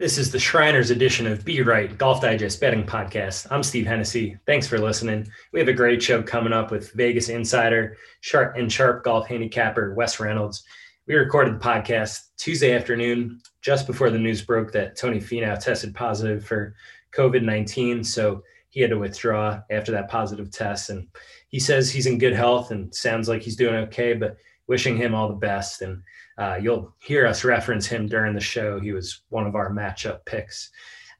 This 0.00 0.16
is 0.16 0.32
the 0.32 0.38
Shriners 0.38 0.90
edition 0.90 1.26
of 1.26 1.44
Be 1.44 1.60
Right 1.60 1.98
Golf 1.98 2.22
Digest 2.22 2.58
Betting 2.58 2.84
Podcast. 2.86 3.46
I'm 3.50 3.62
Steve 3.62 3.84
Hennessey. 3.84 4.38
Thanks 4.46 4.66
for 4.66 4.78
listening. 4.78 5.30
We 5.52 5.58
have 5.58 5.68
a 5.68 5.74
great 5.74 6.02
show 6.02 6.22
coming 6.22 6.54
up 6.54 6.70
with 6.70 6.90
Vegas 6.92 7.28
insider, 7.28 7.98
sharp 8.22 8.56
and 8.56 8.72
sharp 8.72 9.04
golf 9.04 9.28
handicapper 9.28 9.92
Wes 9.92 10.18
Reynolds. 10.18 10.64
We 11.06 11.16
recorded 11.16 11.56
the 11.56 11.62
podcast 11.62 12.18
Tuesday 12.38 12.74
afternoon, 12.74 13.42
just 13.60 13.86
before 13.86 14.08
the 14.08 14.18
news 14.18 14.40
broke 14.40 14.72
that 14.72 14.96
Tony 14.96 15.18
Finau 15.18 15.62
tested 15.62 15.94
positive 15.94 16.46
for 16.46 16.74
COVID 17.14 17.42
19. 17.42 18.02
So 18.02 18.42
he 18.70 18.80
had 18.80 18.88
to 18.88 18.98
withdraw 18.98 19.60
after 19.70 19.92
that 19.92 20.08
positive 20.08 20.50
test. 20.50 20.88
And 20.88 21.08
he 21.48 21.60
says 21.60 21.90
he's 21.90 22.06
in 22.06 22.16
good 22.16 22.32
health 22.32 22.70
and 22.70 22.94
sounds 22.94 23.28
like 23.28 23.42
he's 23.42 23.54
doing 23.54 23.74
okay, 23.74 24.14
but 24.14 24.38
wishing 24.66 24.96
him 24.96 25.14
all 25.14 25.28
the 25.28 25.34
best. 25.34 25.82
And 25.82 26.02
uh, 26.40 26.58
you'll 26.60 26.94
hear 26.98 27.26
us 27.26 27.44
reference 27.44 27.86
him 27.86 28.06
during 28.06 28.34
the 28.34 28.40
show. 28.40 28.80
He 28.80 28.92
was 28.92 29.22
one 29.28 29.46
of 29.46 29.54
our 29.54 29.70
matchup 29.70 30.24
picks. 30.24 30.70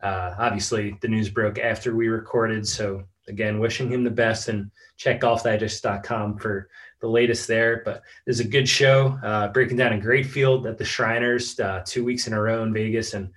Uh, 0.03 0.35
obviously, 0.39 0.97
the 1.03 1.09
news 1.09 1.29
broke 1.29 1.59
after 1.59 1.95
we 1.95 2.09
recorded. 2.09 2.67
So, 2.67 3.03
again, 3.29 3.61
wishing 3.61 3.93
him 3.93 4.03
the 4.03 4.11
best 4.11 4.49
and 4.49 4.71
check 4.97 5.21
golfdigest.com 5.21 6.39
for 6.39 6.71
the 7.03 7.07
latest 7.07 7.47
there. 7.47 7.83
But 7.85 8.03
there's 8.25 8.41
a 8.41 8.49
good 8.49 8.67
show 8.67 9.19
uh, 9.23 9.49
breaking 9.49 9.77
down 9.77 9.93
a 9.93 10.01
great 10.01 10.25
field 10.25 10.67
at 10.67 10.79
the 10.79 10.87
Shriners 10.87 11.61
uh, 11.61 11.83
two 11.85 12.03
weeks 12.03 12.27
in 12.27 12.33
a 12.33 12.41
row 12.41 12.63
in 12.63 12.73
Vegas 12.73 13.13
and 13.13 13.31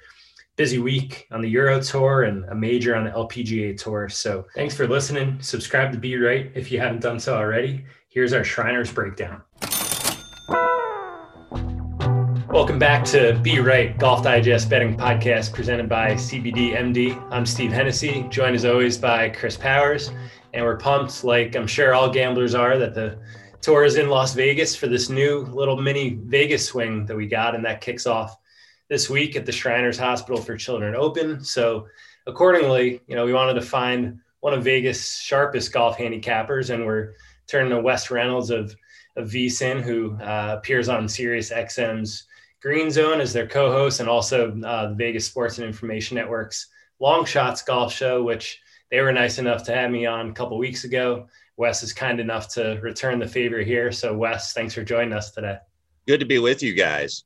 busy 0.56 0.80
week 0.80 1.28
on 1.32 1.42
the 1.42 1.50
Euro 1.50 1.82
Tour 1.82 2.24
and 2.24 2.46
a 2.46 2.56
major 2.56 2.96
on 2.96 3.04
the 3.04 3.12
LPGA 3.12 3.78
Tour. 3.78 4.08
So, 4.08 4.46
thanks 4.56 4.74
for 4.74 4.88
listening. 4.88 5.42
Subscribe 5.42 5.92
to 5.92 5.98
Be 5.98 6.16
Right 6.16 6.50
if 6.56 6.72
you 6.72 6.80
haven't 6.80 7.02
done 7.02 7.20
so 7.20 7.36
already. 7.36 7.84
Here's 8.08 8.32
our 8.32 8.46
Shriners 8.46 8.94
breakdown. 8.94 9.42
Welcome 12.54 12.78
back 12.78 13.04
to 13.06 13.34
Be 13.42 13.58
Right 13.60 13.98
Golf 13.98 14.22
Digest 14.22 14.70
Betting 14.70 14.96
Podcast 14.96 15.56
presented 15.56 15.90
by 15.90 16.12
CBD 16.12 16.78
MD. 16.78 17.20
I'm 17.32 17.48
Steve 17.48 17.72
Hennessey, 17.72 18.28
joined 18.30 18.56
as 18.56 18.64
always 18.64 18.96
by 18.96 19.30
Chris 19.30 19.58
Powers, 19.58 20.12
and 20.54 20.64
we're 20.64 20.78
pumped, 20.78 21.24
like 21.24 21.56
I'm 21.56 21.66
sure 21.66 21.96
all 21.96 22.12
gamblers 22.12 22.54
are, 22.54 22.78
that 22.78 22.94
the 22.94 23.18
tour 23.62 23.86
is 23.86 23.96
in 23.96 24.08
Las 24.08 24.36
Vegas 24.36 24.76
for 24.76 24.86
this 24.86 25.10
new 25.10 25.40
little 25.46 25.82
mini 25.82 26.20
Vegas 26.26 26.68
swing 26.68 27.08
that 27.08 27.18
we 27.18 27.26
got, 27.26 27.56
and 27.56 27.66
that 27.66 27.82
kicks 27.82 28.06
off 28.06 28.38
this 28.88 29.10
week 29.10 29.36
at 29.36 29.48
the 29.48 29.52
Shriners 29.52 29.98
Hospital 29.98 30.40
for 30.40 30.56
Children 30.56 30.94
Open. 30.94 31.44
So, 31.44 31.88
accordingly, 32.28 33.02
you 33.08 33.16
know, 33.16 33.26
we 33.26 33.34
wanted 33.34 33.56
to 33.56 33.62
find 33.62 34.20
one 34.42 34.54
of 34.54 34.64
Vegas' 34.64 35.18
sharpest 35.18 35.74
golf 35.74 35.98
handicappers, 35.98 36.70
and 36.70 36.86
we're 36.86 37.16
turning 37.48 37.72
to 37.72 37.82
Wes 37.82 38.12
Reynolds 38.12 38.52
of 38.52 38.76
of 39.16 39.28
VSIN, 39.28 39.82
who 39.82 40.16
uh, 40.22 40.56
appears 40.60 40.88
on 40.88 41.08
Sirius 41.08 41.52
XM's 41.52 42.28
Green 42.64 42.90
Zone 42.90 43.20
as 43.20 43.34
their 43.34 43.46
co-host, 43.46 44.00
and 44.00 44.08
also 44.08 44.58
uh, 44.62 44.88
the 44.88 44.96
Vegas 44.96 45.26
Sports 45.26 45.58
and 45.58 45.68
Information 45.68 46.16
Network's 46.16 46.68
Long 47.02 47.26
Shots 47.26 47.62
Golf 47.62 47.94
Show, 47.94 48.24
which 48.24 48.62
they 48.90 49.02
were 49.02 49.12
nice 49.12 49.38
enough 49.38 49.66
to 49.66 49.76
have 49.76 49.92
me 49.92 50.06
on 50.06 50.30
a 50.30 50.34
couple 50.34 50.58
weeks 50.58 50.86
ago. 50.86 51.28
Wes 51.58 51.84
is 51.84 51.92
kind 51.92 52.22
enough 52.22 52.48
to 52.54 52.80
return 52.82 53.20
the 53.20 53.28
favor 53.28 53.60
here. 53.60 53.92
So, 53.92 54.16
Wes, 54.16 54.54
thanks 54.54 54.74
for 54.74 54.82
joining 54.82 55.12
us 55.12 55.32
today. 55.32 55.58
Good 56.08 56.22
to 56.22 56.26
be 56.26 56.40
with 56.40 56.64
you 56.64 56.74
guys. 56.74 57.26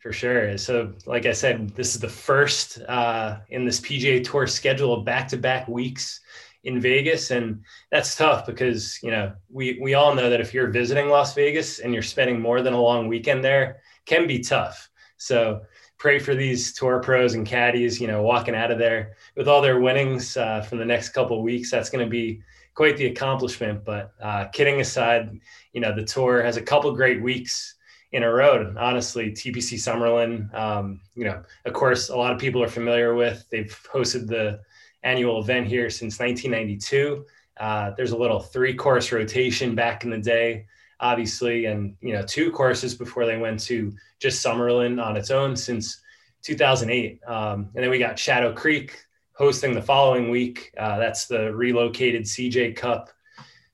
For 0.00 0.12
sure. 0.12 0.58
So, 0.58 0.92
like 1.06 1.24
I 1.24 1.32
said, 1.32 1.70
this 1.70 1.94
is 1.94 2.00
the 2.02 2.08
first 2.08 2.82
uh, 2.82 3.38
in 3.48 3.64
this 3.64 3.80
PGA 3.80 4.22
Tour 4.22 4.46
schedule 4.46 4.92
of 4.92 5.04
back-to-back 5.06 5.66
weeks 5.66 6.20
in 6.64 6.78
Vegas, 6.78 7.30
and 7.30 7.62
that's 7.90 8.16
tough 8.16 8.44
because 8.44 9.02
you 9.02 9.10
know 9.10 9.32
we 9.48 9.78
we 9.80 9.94
all 9.94 10.14
know 10.14 10.28
that 10.28 10.40
if 10.40 10.52
you're 10.52 10.68
visiting 10.68 11.08
Las 11.08 11.34
Vegas 11.34 11.78
and 11.78 11.94
you're 11.94 12.02
spending 12.02 12.38
more 12.38 12.60
than 12.60 12.74
a 12.74 12.80
long 12.80 13.08
weekend 13.08 13.42
there, 13.42 13.80
can 14.08 14.26
be 14.26 14.40
tough. 14.40 14.90
So 15.18 15.62
pray 15.98 16.18
for 16.18 16.34
these 16.34 16.72
tour 16.72 17.00
pros 17.00 17.34
and 17.34 17.46
caddies, 17.46 18.00
you 18.00 18.06
know, 18.06 18.22
walking 18.22 18.54
out 18.54 18.70
of 18.70 18.78
there 18.78 19.16
with 19.36 19.48
all 19.48 19.60
their 19.60 19.80
winnings 19.80 20.36
uh, 20.36 20.62
from 20.62 20.78
the 20.78 20.84
next 20.84 21.10
couple 21.10 21.42
weeks. 21.42 21.70
That's 21.70 21.90
going 21.90 22.04
to 22.04 22.10
be 22.10 22.40
quite 22.74 22.96
the 22.96 23.06
accomplishment. 23.06 23.84
But 23.84 24.12
uh, 24.20 24.46
kidding 24.46 24.80
aside, 24.80 25.38
you 25.72 25.80
know, 25.80 25.94
the 25.94 26.04
tour 26.04 26.42
has 26.42 26.56
a 26.56 26.62
couple 26.62 26.92
great 26.94 27.22
weeks 27.22 27.74
in 28.12 28.22
a 28.22 28.32
row. 28.32 28.74
Honestly, 28.78 29.30
TPC 29.30 29.74
Summerlin, 29.74 30.52
um, 30.54 31.00
you 31.14 31.24
know, 31.24 31.42
of 31.66 31.72
course, 31.74 32.08
a 32.08 32.16
lot 32.16 32.32
of 32.32 32.38
people 32.38 32.62
are 32.62 32.68
familiar 32.68 33.14
with. 33.14 33.44
They've 33.50 33.76
hosted 33.92 34.26
the 34.26 34.60
annual 35.02 35.40
event 35.40 35.66
here 35.66 35.90
since 35.90 36.18
1992. 36.18 37.26
Uh, 37.58 37.90
there's 37.96 38.12
a 38.12 38.16
little 38.16 38.40
three 38.40 38.74
course 38.74 39.12
rotation 39.12 39.74
back 39.74 40.04
in 40.04 40.10
the 40.10 40.18
day 40.18 40.66
obviously, 41.00 41.66
and 41.66 41.96
you 42.00 42.12
know, 42.12 42.22
two 42.22 42.50
courses 42.50 42.94
before 42.94 43.26
they 43.26 43.36
went 43.36 43.60
to 43.60 43.94
just 44.18 44.44
Summerlin 44.44 45.02
on 45.04 45.16
its 45.16 45.30
own 45.30 45.56
since 45.56 46.00
2008. 46.42 47.20
Um, 47.26 47.70
and 47.74 47.84
then 47.84 47.90
we 47.90 47.98
got 47.98 48.18
Shadow 48.18 48.52
Creek 48.52 49.04
hosting 49.32 49.72
the 49.72 49.82
following 49.82 50.30
week. 50.30 50.72
Uh, 50.76 50.98
that's 50.98 51.26
the 51.26 51.54
relocated 51.54 52.22
CJ 52.22 52.76
Cup, 52.76 53.10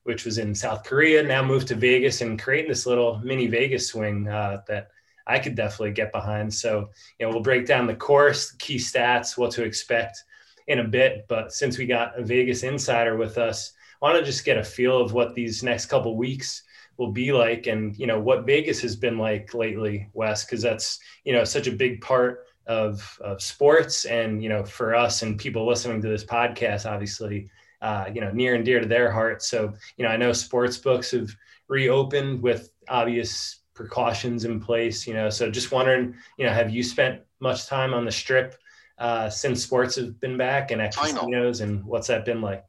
which 0.03 0.25
was 0.25 0.39
in 0.39 0.55
South 0.55 0.85
Korea, 0.85 1.23
now 1.23 1.43
moved 1.43 1.69
to 1.69 1.75
Vegas 1.75 2.21
and 2.21 2.41
creating 2.41 2.69
this 2.69 2.87
little 2.87 3.19
mini 3.25 3.47
Vegas 3.47 3.89
swing 3.89 4.29
uh, 4.29 4.61
that 4.69 4.89
I 5.27 5.39
could 5.39 5.55
definitely 5.55 5.93
get 5.93 6.13
behind. 6.13 6.53
So, 6.53 6.91
you 7.19 7.27
know, 7.27 7.33
we'll 7.33 7.43
break 7.43 7.67
down 7.67 7.87
the 7.87 7.95
course, 7.95 8.53
key 8.53 8.77
stats, 8.77 9.39
what 9.39 9.53
to 9.53 9.65
expect 9.65 10.23
in 10.67 10.81
a 10.81 10.85
bit. 10.85 11.25
But 11.29 11.53
since 11.53 11.79
we 11.79 11.87
got 11.87 12.19
a 12.19 12.23
Vegas 12.23 12.63
insider 12.63 13.17
with 13.17 13.39
us, 13.39 13.73
I 14.03 14.07
want 14.07 14.19
to 14.19 14.25
just 14.25 14.45
get 14.45 14.59
a 14.59 14.65
feel 14.65 15.01
of 15.01 15.15
what 15.15 15.35
these 15.35 15.63
next 15.63 15.87
couple 15.87 16.17
weeks 16.17 16.63
will 16.97 17.11
be 17.11 17.33
like 17.33 17.67
and 17.67 17.97
you 17.99 18.07
know 18.07 18.21
what 18.21 18.47
vegas 18.47 18.81
has 18.81 18.97
been 18.97 19.19
like 19.19 19.53
lately 19.55 20.09
wes 20.13 20.45
because 20.45 20.63
that's 20.63 20.99
you 21.25 21.33
know 21.33 21.45
such 21.45 21.67
a 21.67 21.73
big 21.73 22.01
part 22.01 22.47
of, 22.67 23.19
of 23.23 23.43
sports 23.43 24.05
and 24.07 24.43
you 24.43 24.49
know 24.49 24.65
for 24.65 24.95
us 24.95 25.23
and 25.23 25.39
people 25.39 25.67
listening 25.67 26.01
to 26.01 26.09
this 26.09 26.25
podcast 26.25 26.91
obviously 26.91 27.49
uh, 27.83 28.07
you 28.15 28.21
know 28.21 28.31
near 28.31 28.55
and 28.55 28.65
dear 28.65 28.81
to 28.81 28.87
their 28.87 29.11
hearts. 29.11 29.47
So 29.49 29.75
you 29.97 30.05
know 30.05 30.11
i 30.11 30.17
know 30.17 30.33
sports 30.33 30.79
books 30.79 31.11
have 31.11 31.31
reopened 31.69 32.43
with 32.43 32.71
obvious 32.89 33.61
precautions 33.75 34.45
in 34.45 34.61
place 34.61 35.07
you 35.07 35.15
know 35.15 35.29
so 35.29 35.51
just 35.51 35.73
wondering 35.73 36.15
you 36.39 36.47
know 36.47 36.53
have 36.53 36.71
you 36.71 36.83
spent 36.83 37.21
much 37.41 37.67
time 37.67 37.93
on 37.93 38.05
the 38.05 38.13
strip 38.13 38.57
uh, 38.97 39.29
since 39.29 39.63
sports 39.63 39.97
have 39.97 40.21
been 40.21 40.37
back 40.37 40.71
and 40.71 40.81
at 40.81 40.95
casinos 40.95 41.61
and 41.61 41.85
what's 41.85 42.07
that 42.07 42.25
been 42.25 42.41
like? 42.41 42.65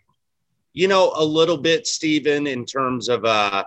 You 0.73 0.87
know 0.87 1.13
a 1.15 1.23
little 1.23 1.57
bit 1.57 1.87
stephen 1.87 2.47
in 2.47 2.65
terms 2.65 3.07
of 3.07 3.23
uh 3.23 3.63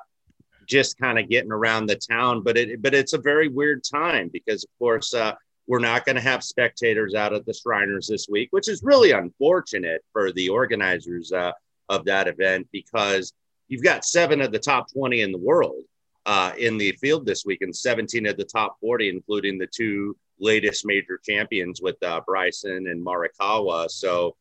just 0.69 0.99
kind 0.99 1.19
of 1.19 1.29
getting 1.29 1.51
around 1.51 1.87
the 1.87 1.97
town. 1.97 2.43
But 2.43 2.57
it 2.57 2.81
but 2.81 2.95
it's 2.95 3.15
a 3.15 3.19
very 3.19 3.49
weird 3.49 3.83
time 3.83 4.31
because 4.33 4.65
of 4.65 4.71
course 4.79 5.15
uh, 5.15 5.35
we're 5.67 5.79
not 5.79 6.05
going 6.05 6.17
to 6.17 6.23
have 6.23 6.45
spectators 6.45 7.15
out 7.15 7.33
at 7.33 7.45
the 7.47 7.55
Shriners 7.55 8.07
this 8.07 8.29
week, 8.29 8.49
which 8.53 8.69
is 8.69 8.83
really 8.83 9.13
unfortunate 9.13 10.05
for 10.13 10.33
the 10.33 10.49
organizers 10.49 11.33
uh, 11.33 11.53
of 11.89 12.05
that 12.05 12.29
event 12.29 12.69
because 12.73 13.33
you've 13.69 13.83
got 13.83 14.05
seven 14.05 14.41
of 14.41 14.53
the 14.53 14.59
top 14.59 14.93
20 14.93 15.23
in 15.23 15.33
the 15.33 15.39
world 15.39 15.83
uh, 16.27 16.53
in 16.59 16.79
the 16.79 16.93
field 16.93 17.27
this 17.27 17.45
week 17.45 17.63
and 17.63 17.75
17 17.75 18.27
of 18.27 18.37
the 18.37 18.45
top 18.45 18.77
40, 18.81 19.09
including 19.09 19.59
the 19.59 19.67
two 19.67 20.17
latest 20.41 20.87
major 20.87 21.19
champions 21.23 21.81
with 21.83 22.03
uh, 22.03 22.21
Bryson 22.27 22.87
and 22.89 23.05
Morikawa. 23.05 23.91
So 23.91 24.37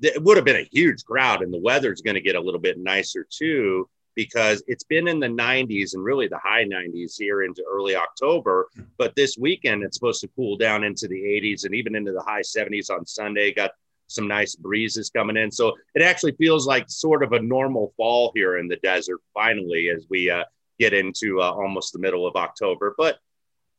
it 0.00 0.22
would 0.22 0.36
have 0.36 0.46
been 0.46 0.56
a 0.56 0.68
huge 0.72 1.04
crowd, 1.04 1.42
and 1.42 1.52
the 1.52 1.60
weather's 1.60 2.00
going 2.00 2.14
to 2.14 2.20
get 2.20 2.36
a 2.36 2.40
little 2.40 2.60
bit 2.60 2.78
nicer 2.78 3.26
too 3.28 3.88
because 4.14 4.62
it's 4.66 4.84
been 4.84 5.08
in 5.08 5.20
the 5.20 5.28
90s 5.28 5.94
and 5.94 6.04
really 6.04 6.28
the 6.28 6.40
high 6.42 6.64
90s 6.64 7.16
here 7.18 7.42
into 7.42 7.64
early 7.70 7.96
October. 7.96 8.68
But 8.98 9.14
this 9.16 9.36
weekend, 9.38 9.82
it's 9.82 9.96
supposed 9.96 10.20
to 10.22 10.28
cool 10.36 10.56
down 10.56 10.84
into 10.84 11.08
the 11.08 11.20
80s 11.20 11.64
and 11.64 11.74
even 11.74 11.94
into 11.94 12.12
the 12.12 12.22
high 12.22 12.42
70s 12.42 12.90
on 12.90 13.06
Sunday. 13.06 13.52
Got 13.52 13.72
some 14.08 14.26
nice 14.26 14.56
breezes 14.56 15.10
coming 15.10 15.36
in. 15.36 15.50
So 15.50 15.76
it 15.94 16.02
actually 16.02 16.32
feels 16.32 16.66
like 16.66 16.90
sort 16.90 17.22
of 17.22 17.32
a 17.32 17.40
normal 17.40 17.92
fall 17.96 18.32
here 18.34 18.58
in 18.58 18.66
the 18.66 18.76
desert 18.76 19.20
finally 19.32 19.88
as 19.88 20.06
we 20.10 20.28
uh, 20.30 20.44
get 20.78 20.92
into 20.92 21.40
uh, 21.40 21.50
almost 21.50 21.92
the 21.92 22.00
middle 22.00 22.26
of 22.26 22.34
October. 22.34 22.94
But 22.98 23.18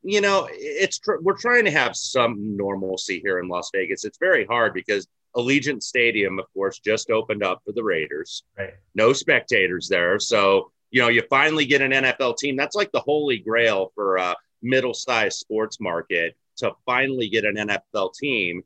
you 0.04 0.22
know, 0.22 0.48
it's 0.52 1.00
tr- 1.00 1.22
we're 1.22 1.38
trying 1.38 1.66
to 1.66 1.72
have 1.72 1.96
some 1.96 2.58
normalcy 2.58 3.20
here 3.20 3.40
in 3.40 3.48
Las 3.48 3.70
Vegas. 3.74 4.04
It's 4.04 4.18
very 4.18 4.46
hard 4.46 4.74
because 4.74 5.08
Allegiant 5.36 5.82
Stadium, 5.82 6.40
of 6.40 6.46
course, 6.54 6.80
just 6.80 7.10
opened 7.10 7.44
up 7.44 7.62
for 7.66 7.72
the 7.72 7.84
Raiders. 7.84 8.44
Right. 8.58 8.74
No 8.96 9.14
spectators 9.14 9.88
there. 9.88 10.20
So, 10.20 10.72
you 10.90 11.02
know, 11.02 11.08
you 11.08 11.24
finally 11.30 11.66
get 11.66 11.82
an 11.82 11.92
NFL 11.92 12.38
team. 12.38 12.56
That's 12.56 12.76
like 12.76 12.92
the 12.92 13.00
holy 13.00 13.40
grail 13.40 13.92
for 13.96 14.18
a 14.18 14.36
middle 14.62 14.94
sized 14.94 15.40
sports 15.40 15.80
market 15.80 16.36
to 16.58 16.74
finally 16.86 17.30
get 17.30 17.46
an 17.46 17.56
NFL 17.56 18.14
team. 18.14 18.64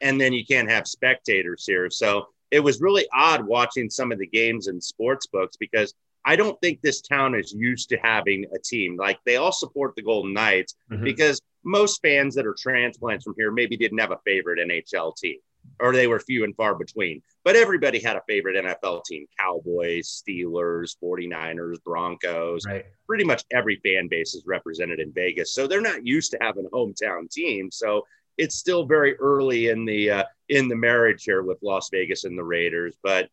And 0.00 0.20
then 0.20 0.32
you 0.32 0.44
can't 0.44 0.70
have 0.70 0.86
spectators 0.86 1.64
here. 1.66 1.88
So 1.88 2.28
it 2.50 2.60
was 2.60 2.80
really 2.80 3.06
odd 3.12 3.46
watching 3.46 3.88
some 3.88 4.12
of 4.12 4.18
the 4.18 4.26
games 4.26 4.68
in 4.68 4.80
sports 4.80 5.26
books 5.26 5.56
because 5.56 5.94
I 6.26 6.36
don't 6.36 6.60
think 6.60 6.80
this 6.80 7.00
town 7.00 7.34
is 7.34 7.52
used 7.52 7.88
to 7.90 7.96
having 7.96 8.44
a 8.54 8.58
team. 8.58 8.96
Like 8.96 9.18
they 9.24 9.36
all 9.36 9.52
support 9.52 9.94
the 9.96 10.02
Golden 10.02 10.34
Knights 10.34 10.74
mm-hmm. 10.90 11.04
because 11.04 11.40
most 11.64 12.00
fans 12.02 12.34
that 12.34 12.46
are 12.46 12.56
transplants 12.58 13.24
from 13.24 13.34
here 13.36 13.50
maybe 13.50 13.76
didn't 13.76 13.98
have 13.98 14.10
a 14.10 14.20
favorite 14.24 14.58
NHL 14.58 15.16
team 15.16 15.38
or 15.80 15.92
they 15.92 16.06
were 16.06 16.20
few 16.20 16.44
and 16.44 16.54
far 16.56 16.74
between. 16.74 17.22
But 17.44 17.56
everybody 17.56 18.00
had 18.00 18.16
a 18.16 18.22
favorite 18.26 18.64
NFL 18.64 19.04
team 19.04 19.26
Cowboys, 19.38 20.22
Steelers, 20.22 20.96
49ers, 21.02 21.82
Broncos. 21.84 22.64
Right. 22.66 22.86
Pretty 23.06 23.24
much 23.24 23.44
every 23.52 23.80
fan 23.84 24.08
base 24.08 24.34
is 24.34 24.44
represented 24.46 25.00
in 25.00 25.12
Vegas. 25.12 25.52
So 25.52 25.66
they're 25.66 25.80
not 25.80 26.06
used 26.06 26.30
to 26.32 26.38
having 26.40 26.66
a 26.66 26.70
hometown 26.70 27.30
team. 27.30 27.70
So 27.70 28.04
it's 28.38 28.56
still 28.56 28.84
very 28.84 29.16
early 29.16 29.68
in 29.68 29.84
the 29.84 30.10
uh, 30.10 30.24
in 30.48 30.68
the 30.68 30.76
marriage 30.76 31.24
here 31.24 31.42
with 31.42 31.58
Las 31.62 31.88
Vegas 31.92 32.24
and 32.24 32.38
the 32.38 32.44
Raiders, 32.44 32.96
but 33.02 33.28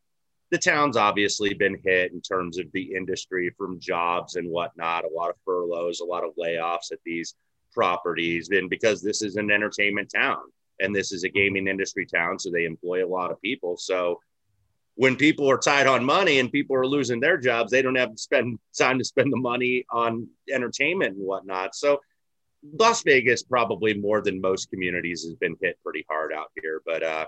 the 0.52 0.58
town's 0.58 0.98
obviously 0.98 1.54
been 1.54 1.78
hit 1.84 2.12
in 2.12 2.22
terms 2.22 2.60
of 2.60 2.66
the 2.74 2.94
industry 2.94 3.50
from 3.58 3.80
jobs 3.80 4.36
and 4.36 4.50
whatnot. 4.50 5.06
A 5.06 5.10
lot 5.16 5.30
of 5.30 5.38
furloughs, 5.46 6.02
a 6.02 6.06
lot 6.06 6.26
of 6.26 6.32
layoffs 6.38 6.92
at 6.92 7.00
these 7.06 7.36
properties, 7.74 8.50
and 8.50 8.70
because 8.70 9.02
this 9.02 9.22
is 9.22 9.38
an 9.38 9.50
entertainment 9.50 10.12
town 10.14 10.42
and 10.82 10.96
this 10.96 11.12
is 11.12 11.24
a 11.24 11.30
gaming 11.30 11.68
industry 11.68 12.06
town, 12.06 12.40
so 12.40 12.50
they 12.50 12.66
employ 12.66 13.06
a 13.06 13.08
lot 13.08 13.32
of 13.32 13.42
people. 13.42 13.78
So 13.78 14.20
when 14.96 15.16
people 15.16 15.50
are 15.50 15.58
tied 15.58 15.88
on 15.88 16.04
money 16.04 16.40
and 16.40 16.52
people 16.52 16.76
are 16.76 16.86
losing 16.86 17.20
their 17.20 17.38
jobs, 17.38 17.72
they 17.72 17.82
don't 17.82 17.96
have 17.96 18.12
to 18.12 18.18
spend 18.18 18.60
time 18.78 18.98
to 19.00 19.06
spend 19.06 19.32
the 19.32 19.38
money 19.38 19.86
on 19.92 20.28
entertainment 20.52 21.16
and 21.16 21.26
whatnot. 21.26 21.76
So 21.76 22.02
Las 22.78 23.04
Vegas, 23.04 23.44
probably 23.44 23.94
more 23.94 24.22
than 24.22 24.42
most 24.42 24.70
communities, 24.70 25.24
has 25.24 25.36
been 25.36 25.56
hit 25.62 25.80
pretty 25.84 26.06
hard 26.10 26.34
out 26.34 26.52
here. 26.62 26.82
But 26.86 27.04
uh, 27.04 27.26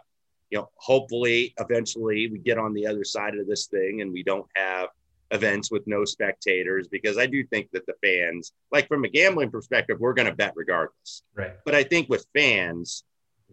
you 0.50 0.60
know, 0.60 0.70
hopefully, 0.76 1.54
eventually, 1.60 2.28
we 2.28 2.40
get 2.40 2.58
on 2.58 2.74
the 2.74 2.86
other 2.86 3.04
side 3.04 3.36
of 3.38 3.48
this 3.48 3.68
thing 3.68 4.02
and 4.02 4.12
we 4.12 4.24
don't 4.24 4.46
have 4.56 4.90
events 5.32 5.72
with 5.72 5.82
no 5.88 6.06
spectators 6.06 6.88
because 6.88 7.18
I 7.18 7.26
do 7.26 7.44
think 7.44 7.72
that 7.72 7.88
the 7.88 7.96
fans, 8.04 8.54
like 8.72 8.88
from 8.88 9.04
a 9.04 9.10
gambling 9.10 9.50
perspective, 9.50 9.98
we're 10.00 10.14
going 10.14 10.28
to 10.28 10.36
bet 10.36 10.54
regardless. 10.56 11.24
Right. 11.34 11.54
But 11.66 11.74
I 11.74 11.84
think 11.84 12.08
with 12.08 12.28
fans 12.36 13.04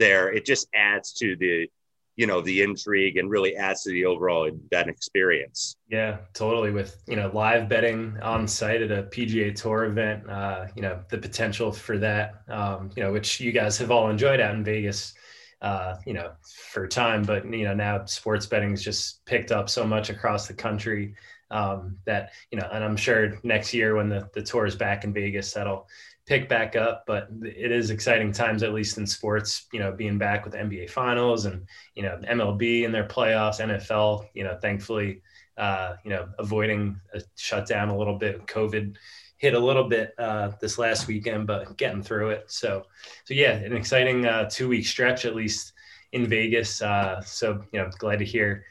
there, 0.00 0.32
it 0.32 0.44
just 0.44 0.66
adds 0.74 1.12
to 1.14 1.36
the 1.36 1.70
you 2.16 2.26
know 2.26 2.40
the 2.40 2.60
intrigue 2.60 3.16
and 3.16 3.30
really 3.30 3.56
adds 3.56 3.82
to 3.84 3.90
the 3.90 4.04
overall 4.04 4.50
bet 4.70 4.88
experience. 4.88 5.76
Yeah 5.88 6.18
totally. 6.34 6.72
With 6.72 7.00
you 7.06 7.16
know 7.16 7.30
live 7.32 7.68
betting 7.68 8.18
on 8.20 8.48
site 8.48 8.82
at 8.82 8.90
a 8.90 9.04
pga 9.04 9.54
tour 9.54 9.84
event 9.84 10.28
uh, 10.28 10.66
you 10.74 10.82
know 10.82 11.00
the 11.08 11.18
potential 11.18 11.70
for 11.70 11.96
that 11.98 12.42
um, 12.48 12.90
you 12.96 13.02
know 13.02 13.12
which 13.12 13.40
you 13.40 13.52
guys 13.52 13.78
have 13.78 13.90
all 13.90 14.10
enjoyed 14.10 14.40
out 14.40 14.54
in 14.54 14.64
vegas 14.64 15.14
uh, 15.62 15.96
you 16.04 16.12
know 16.12 16.32
for 16.72 16.86
time. 16.88 17.22
But 17.22 17.44
you 17.44 17.64
know 17.64 17.74
now 17.74 18.04
sports 18.06 18.46
betting's 18.46 18.82
just 18.82 19.24
picked 19.24 19.52
up 19.52 19.70
so 19.70 19.86
much 19.86 20.10
across 20.10 20.48
the 20.48 20.54
country 20.54 21.14
um, 21.50 21.96
that 22.06 22.32
you 22.50 22.58
know 22.58 22.68
and 22.72 22.84
i'm 22.84 22.96
sure 22.96 23.38
next 23.42 23.74
year 23.74 23.96
when 23.96 24.08
the, 24.08 24.28
the 24.34 24.42
tour 24.42 24.66
is 24.66 24.76
back 24.76 25.04
in 25.04 25.12
vegas 25.12 25.52
that'll 25.52 25.88
pick 26.30 26.48
back 26.48 26.76
up, 26.76 27.02
but 27.08 27.28
it 27.42 27.72
is 27.72 27.90
exciting 27.90 28.30
times, 28.30 28.62
at 28.62 28.72
least 28.72 28.98
in 28.98 29.04
sports, 29.04 29.66
you 29.72 29.80
know, 29.80 29.90
being 29.90 30.16
back 30.16 30.44
with 30.44 30.54
NBA 30.54 30.88
finals 30.88 31.44
and, 31.44 31.66
you 31.96 32.04
know, 32.04 32.20
MLB 32.22 32.84
and 32.84 32.94
their 32.94 33.08
playoffs, 33.08 33.58
NFL, 33.58 34.28
you 34.32 34.44
know, 34.44 34.56
thankfully, 34.62 35.22
uh, 35.56 35.96
you 36.04 36.10
know, 36.10 36.28
avoiding 36.38 37.00
a 37.12 37.20
shutdown 37.34 37.88
a 37.88 37.98
little 37.98 38.16
bit. 38.16 38.46
COVID 38.46 38.94
hit 39.38 39.54
a 39.54 39.58
little 39.58 39.88
bit 39.88 40.14
uh, 40.18 40.52
this 40.60 40.78
last 40.78 41.08
weekend, 41.08 41.48
but 41.48 41.76
getting 41.76 42.00
through 42.00 42.30
it. 42.30 42.44
So, 42.46 42.84
so 43.24 43.34
yeah, 43.34 43.54
an 43.54 43.76
exciting 43.76 44.24
uh, 44.24 44.48
two 44.48 44.68
week 44.68 44.86
stretch, 44.86 45.24
at 45.24 45.34
least 45.34 45.72
in 46.12 46.28
Vegas. 46.28 46.80
Uh, 46.80 47.20
so, 47.22 47.64
you 47.72 47.80
know, 47.80 47.90
glad 47.98 48.20
to 48.20 48.24
hear 48.24 48.66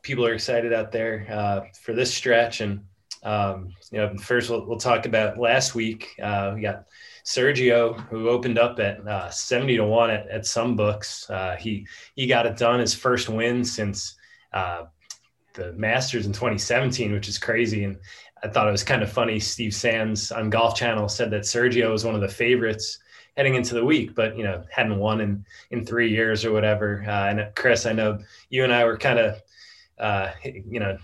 people 0.00 0.24
are 0.24 0.32
excited 0.32 0.72
out 0.72 0.92
there 0.92 1.26
uh, 1.30 1.60
for 1.82 1.92
this 1.92 2.14
stretch 2.14 2.62
and, 2.62 2.80
um, 3.22 3.72
you 3.90 3.98
know, 3.98 4.16
first 4.16 4.50
we'll, 4.50 4.66
we'll, 4.66 4.78
talk 4.78 5.06
about 5.06 5.38
last 5.38 5.74
week. 5.74 6.16
Uh, 6.20 6.52
we 6.54 6.60
got 6.60 6.86
Sergio, 7.24 8.00
who 8.08 8.28
opened 8.28 8.58
up 8.58 8.80
at 8.80 9.06
uh, 9.06 9.30
70 9.30 9.76
to 9.76 9.84
1 9.84 10.10
at, 10.10 10.28
at 10.28 10.46
some 10.46 10.74
books. 10.74 11.30
Uh, 11.30 11.56
he, 11.56 11.86
he 12.16 12.26
got 12.26 12.46
it 12.46 12.56
done, 12.56 12.80
his 12.80 12.94
first 12.94 13.28
win 13.28 13.64
since 13.64 14.16
uh, 14.52 14.84
the 15.54 15.72
Masters 15.74 16.26
in 16.26 16.32
2017, 16.32 17.12
which 17.12 17.28
is 17.28 17.38
crazy. 17.38 17.84
And 17.84 17.96
I 18.42 18.48
thought 18.48 18.66
it 18.66 18.72
was 18.72 18.82
kind 18.82 19.02
of 19.02 19.12
funny. 19.12 19.38
Steve 19.38 19.74
Sands 19.74 20.32
on 20.32 20.50
Golf 20.50 20.74
Channel 20.74 21.08
said 21.08 21.30
that 21.30 21.42
Sergio 21.42 21.92
was 21.92 22.04
one 22.04 22.16
of 22.16 22.20
the 22.20 22.28
favorites 22.28 22.98
heading 23.36 23.54
into 23.54 23.74
the 23.74 23.84
week, 23.84 24.14
but 24.14 24.36
you 24.36 24.44
know 24.44 24.62
hadn't 24.70 24.98
won 24.98 25.20
in 25.20 25.44
in 25.70 25.84
three 25.86 26.10
years 26.10 26.44
or 26.44 26.52
whatever. 26.52 27.04
Uh, 27.06 27.28
and 27.28 27.54
Chris, 27.54 27.86
I 27.86 27.92
know 27.92 28.18
you 28.50 28.64
and 28.64 28.72
I 28.72 28.84
were 28.84 28.98
kind 28.98 29.18
of 29.18 29.42
uh, 29.98 30.30
you 30.44 30.80
know 30.80 30.98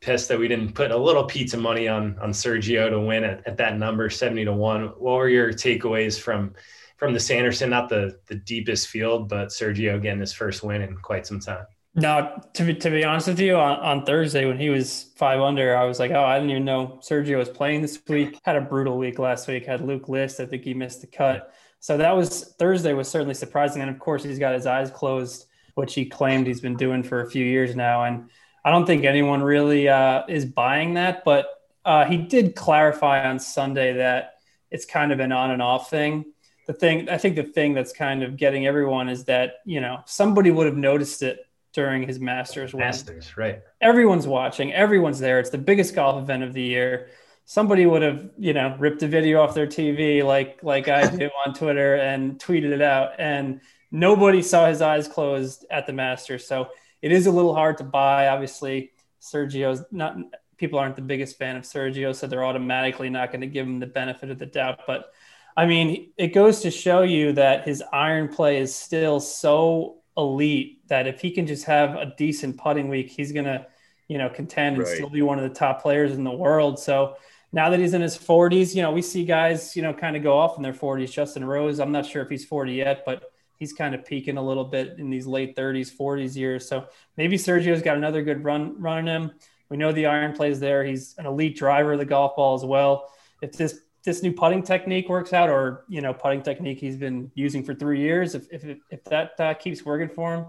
pissed 0.00 0.28
that 0.28 0.38
we 0.38 0.48
didn't 0.48 0.74
put 0.74 0.90
a 0.90 0.96
little 0.96 1.24
pizza 1.24 1.56
money 1.56 1.88
on 1.88 2.18
on 2.18 2.30
Sergio 2.30 2.90
to 2.90 3.00
win 3.00 3.24
at, 3.24 3.46
at 3.46 3.56
that 3.56 3.78
number, 3.78 4.08
70 4.10 4.44
to 4.44 4.52
1. 4.52 4.82
What 4.98 5.16
were 5.16 5.28
your 5.28 5.52
takeaways 5.52 6.18
from 6.18 6.54
from 6.96 7.12
the 7.12 7.20
Sanderson? 7.20 7.70
Not 7.70 7.88
the 7.88 8.18
the 8.26 8.36
deepest 8.36 8.88
field, 8.88 9.28
but 9.28 9.48
Sergio 9.48 10.00
getting 10.00 10.20
his 10.20 10.32
first 10.32 10.62
win 10.62 10.82
in 10.82 10.96
quite 10.96 11.26
some 11.26 11.40
time. 11.40 11.66
No, 11.98 12.42
to 12.52 12.64
be, 12.64 12.74
to 12.74 12.90
be 12.90 13.04
honest 13.04 13.26
with 13.26 13.40
you, 13.40 13.56
on, 13.56 13.78
on 13.78 14.04
Thursday 14.04 14.44
when 14.44 14.58
he 14.58 14.68
was 14.68 15.14
five 15.16 15.40
under, 15.40 15.74
I 15.74 15.84
was 15.84 15.98
like, 15.98 16.10
oh, 16.10 16.22
I 16.22 16.36
didn't 16.36 16.50
even 16.50 16.66
know 16.66 17.00
Sergio 17.02 17.38
was 17.38 17.48
playing 17.48 17.80
this 17.80 17.98
week. 18.06 18.38
Had 18.44 18.56
a 18.56 18.60
brutal 18.60 18.98
week 18.98 19.18
last 19.18 19.48
week. 19.48 19.64
Had 19.64 19.80
Luke 19.80 20.06
List. 20.06 20.38
I 20.38 20.44
think 20.44 20.62
he 20.62 20.74
missed 20.74 21.00
the 21.00 21.06
cut. 21.06 21.54
So 21.80 21.96
that 21.96 22.14
was 22.14 22.54
Thursday 22.58 22.92
was 22.92 23.08
certainly 23.08 23.32
surprising. 23.32 23.80
And 23.80 23.90
of 23.90 23.98
course, 23.98 24.22
he's 24.22 24.38
got 24.38 24.52
his 24.52 24.66
eyes 24.66 24.90
closed, 24.90 25.46
which 25.74 25.94
he 25.94 26.04
claimed 26.04 26.46
he's 26.46 26.60
been 26.60 26.76
doing 26.76 27.02
for 27.02 27.22
a 27.22 27.30
few 27.30 27.44
years 27.44 27.74
now. 27.74 28.04
And 28.04 28.28
I 28.66 28.72
don't 28.72 28.84
think 28.84 29.04
anyone 29.04 29.44
really 29.44 29.88
uh, 29.88 30.24
is 30.28 30.44
buying 30.44 30.94
that, 30.94 31.24
but 31.24 31.46
uh, 31.84 32.04
he 32.04 32.16
did 32.16 32.56
clarify 32.56 33.24
on 33.24 33.38
Sunday 33.38 33.92
that 33.92 34.40
it's 34.72 34.84
kind 34.84 35.12
of 35.12 35.20
an 35.20 35.30
on 35.30 35.52
and 35.52 35.62
off 35.62 35.88
thing. 35.88 36.24
The 36.66 36.72
thing, 36.72 37.08
I 37.08 37.16
think 37.16 37.36
the 37.36 37.44
thing 37.44 37.74
that's 37.74 37.92
kind 37.92 38.24
of 38.24 38.36
getting 38.36 38.66
everyone 38.66 39.08
is 39.08 39.26
that, 39.26 39.58
you 39.64 39.80
know, 39.80 40.00
somebody 40.04 40.50
would 40.50 40.66
have 40.66 40.76
noticed 40.76 41.22
it 41.22 41.46
during 41.74 42.08
his 42.08 42.18
Masters 42.18 42.74
win. 42.74 42.80
Masters, 42.80 43.36
right. 43.36 43.60
Everyone's 43.80 44.26
watching, 44.26 44.72
everyone's 44.72 45.20
there. 45.20 45.38
It's 45.38 45.50
the 45.50 45.58
biggest 45.58 45.94
golf 45.94 46.20
event 46.20 46.42
of 46.42 46.52
the 46.52 46.62
year. 46.62 47.10
Somebody 47.44 47.86
would 47.86 48.02
have, 48.02 48.30
you 48.36 48.52
know, 48.52 48.74
ripped 48.80 49.04
a 49.04 49.06
video 49.06 49.42
off 49.42 49.54
their 49.54 49.68
TV 49.68 50.24
like 50.24 50.58
like 50.64 50.88
I 50.88 51.08
do 51.08 51.30
on 51.46 51.54
Twitter 51.54 51.94
and 51.94 52.36
tweeted 52.40 52.72
it 52.72 52.82
out. 52.82 53.12
And 53.20 53.60
nobody 53.92 54.42
saw 54.42 54.66
his 54.66 54.82
eyes 54.82 55.06
closed 55.06 55.64
at 55.70 55.86
the 55.86 55.92
Masters. 55.92 56.44
So 56.48 56.70
it 57.06 57.12
is 57.12 57.28
a 57.28 57.30
little 57.30 57.54
hard 57.54 57.78
to 57.78 57.84
buy. 57.84 58.26
Obviously, 58.26 58.90
Sergio's 59.22 59.84
not 59.92 60.16
people 60.56 60.76
aren't 60.78 60.96
the 60.96 61.02
biggest 61.02 61.38
fan 61.38 61.56
of 61.56 61.62
Sergio, 61.62 62.12
so 62.12 62.26
they're 62.26 62.44
automatically 62.44 63.08
not 63.08 63.30
going 63.30 63.42
to 63.42 63.46
give 63.46 63.64
him 63.64 63.78
the 63.78 63.86
benefit 63.86 64.28
of 64.28 64.40
the 64.40 64.46
doubt. 64.46 64.80
But 64.88 65.12
I 65.56 65.66
mean, 65.66 66.10
it 66.16 66.28
goes 66.34 66.62
to 66.62 66.70
show 66.72 67.02
you 67.02 67.32
that 67.34 67.64
his 67.64 67.80
iron 67.92 68.26
play 68.26 68.58
is 68.58 68.74
still 68.74 69.20
so 69.20 69.98
elite 70.16 70.80
that 70.88 71.06
if 71.06 71.20
he 71.20 71.30
can 71.30 71.46
just 71.46 71.64
have 71.66 71.94
a 71.94 72.12
decent 72.16 72.58
putting 72.58 72.88
week, 72.88 73.08
he's 73.08 73.30
going 73.30 73.44
to, 73.44 73.64
you 74.08 74.18
know, 74.18 74.28
contend 74.28 74.78
and 74.78 74.84
right. 74.84 74.94
still 74.96 75.10
be 75.10 75.22
one 75.22 75.38
of 75.38 75.48
the 75.48 75.54
top 75.54 75.80
players 75.80 76.12
in 76.12 76.24
the 76.24 76.32
world. 76.32 76.80
So 76.80 77.16
now 77.52 77.70
that 77.70 77.78
he's 77.78 77.94
in 77.94 78.02
his 78.02 78.18
40s, 78.18 78.74
you 78.74 78.82
know, 78.82 78.90
we 78.90 79.02
see 79.02 79.24
guys, 79.24 79.76
you 79.76 79.82
know, 79.82 79.94
kind 79.94 80.16
of 80.16 80.24
go 80.24 80.36
off 80.36 80.56
in 80.56 80.62
their 80.64 80.72
40s. 80.72 81.12
Justin 81.12 81.44
Rose, 81.44 81.78
I'm 81.78 81.92
not 81.92 82.04
sure 82.04 82.22
if 82.22 82.28
he's 82.28 82.44
40 82.44 82.72
yet, 82.72 83.04
but 83.06 83.30
he's 83.58 83.72
kind 83.72 83.94
of 83.94 84.04
peaking 84.04 84.36
a 84.36 84.42
little 84.42 84.64
bit 84.64 84.98
in 84.98 85.10
these 85.10 85.26
late 85.26 85.56
30s, 85.56 85.90
40s 85.92 86.36
years. 86.36 86.68
So 86.68 86.86
maybe 87.16 87.36
Sergio's 87.36 87.82
got 87.82 87.96
another 87.96 88.22
good 88.22 88.44
run 88.44 88.80
running 88.80 89.06
him. 89.06 89.32
We 89.68 89.76
know 89.76 89.92
the 89.92 90.06
iron 90.06 90.32
plays 90.32 90.60
there. 90.60 90.84
He's 90.84 91.14
an 91.18 91.26
elite 91.26 91.56
driver 91.56 91.94
of 91.94 91.98
the 91.98 92.04
golf 92.04 92.36
ball 92.36 92.54
as 92.54 92.64
well. 92.64 93.10
If 93.42 93.52
this 93.52 93.80
this 94.04 94.22
new 94.22 94.32
putting 94.32 94.62
technique 94.62 95.08
works 95.08 95.32
out, 95.32 95.50
or 95.50 95.84
you 95.88 96.00
know, 96.00 96.14
putting 96.14 96.40
technique 96.40 96.78
he's 96.78 96.96
been 96.96 97.30
using 97.34 97.64
for 97.64 97.74
three 97.74 98.00
years, 98.00 98.34
if 98.34 98.46
if, 98.52 98.78
if 98.90 99.04
that 99.04 99.32
uh, 99.40 99.54
keeps 99.54 99.84
working 99.84 100.08
for 100.08 100.34
him, 100.34 100.46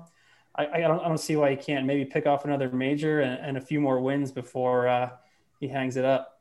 I, 0.55 0.67
I 0.67 0.79
don't 0.81 0.99
I 0.99 1.07
don't 1.07 1.17
see 1.17 1.35
why 1.35 1.51
he 1.51 1.55
can't 1.55 1.85
maybe 1.85 2.05
pick 2.05 2.27
off 2.27 2.45
another 2.45 2.69
major 2.69 3.21
and, 3.21 3.39
and 3.43 3.57
a 3.57 3.61
few 3.61 3.81
more 3.81 3.99
wins 3.99 4.31
before 4.31 4.87
uh, 4.87 5.09
he 5.59 5.67
hangs 5.67 5.97
it 5.97 6.05
up. 6.05 6.36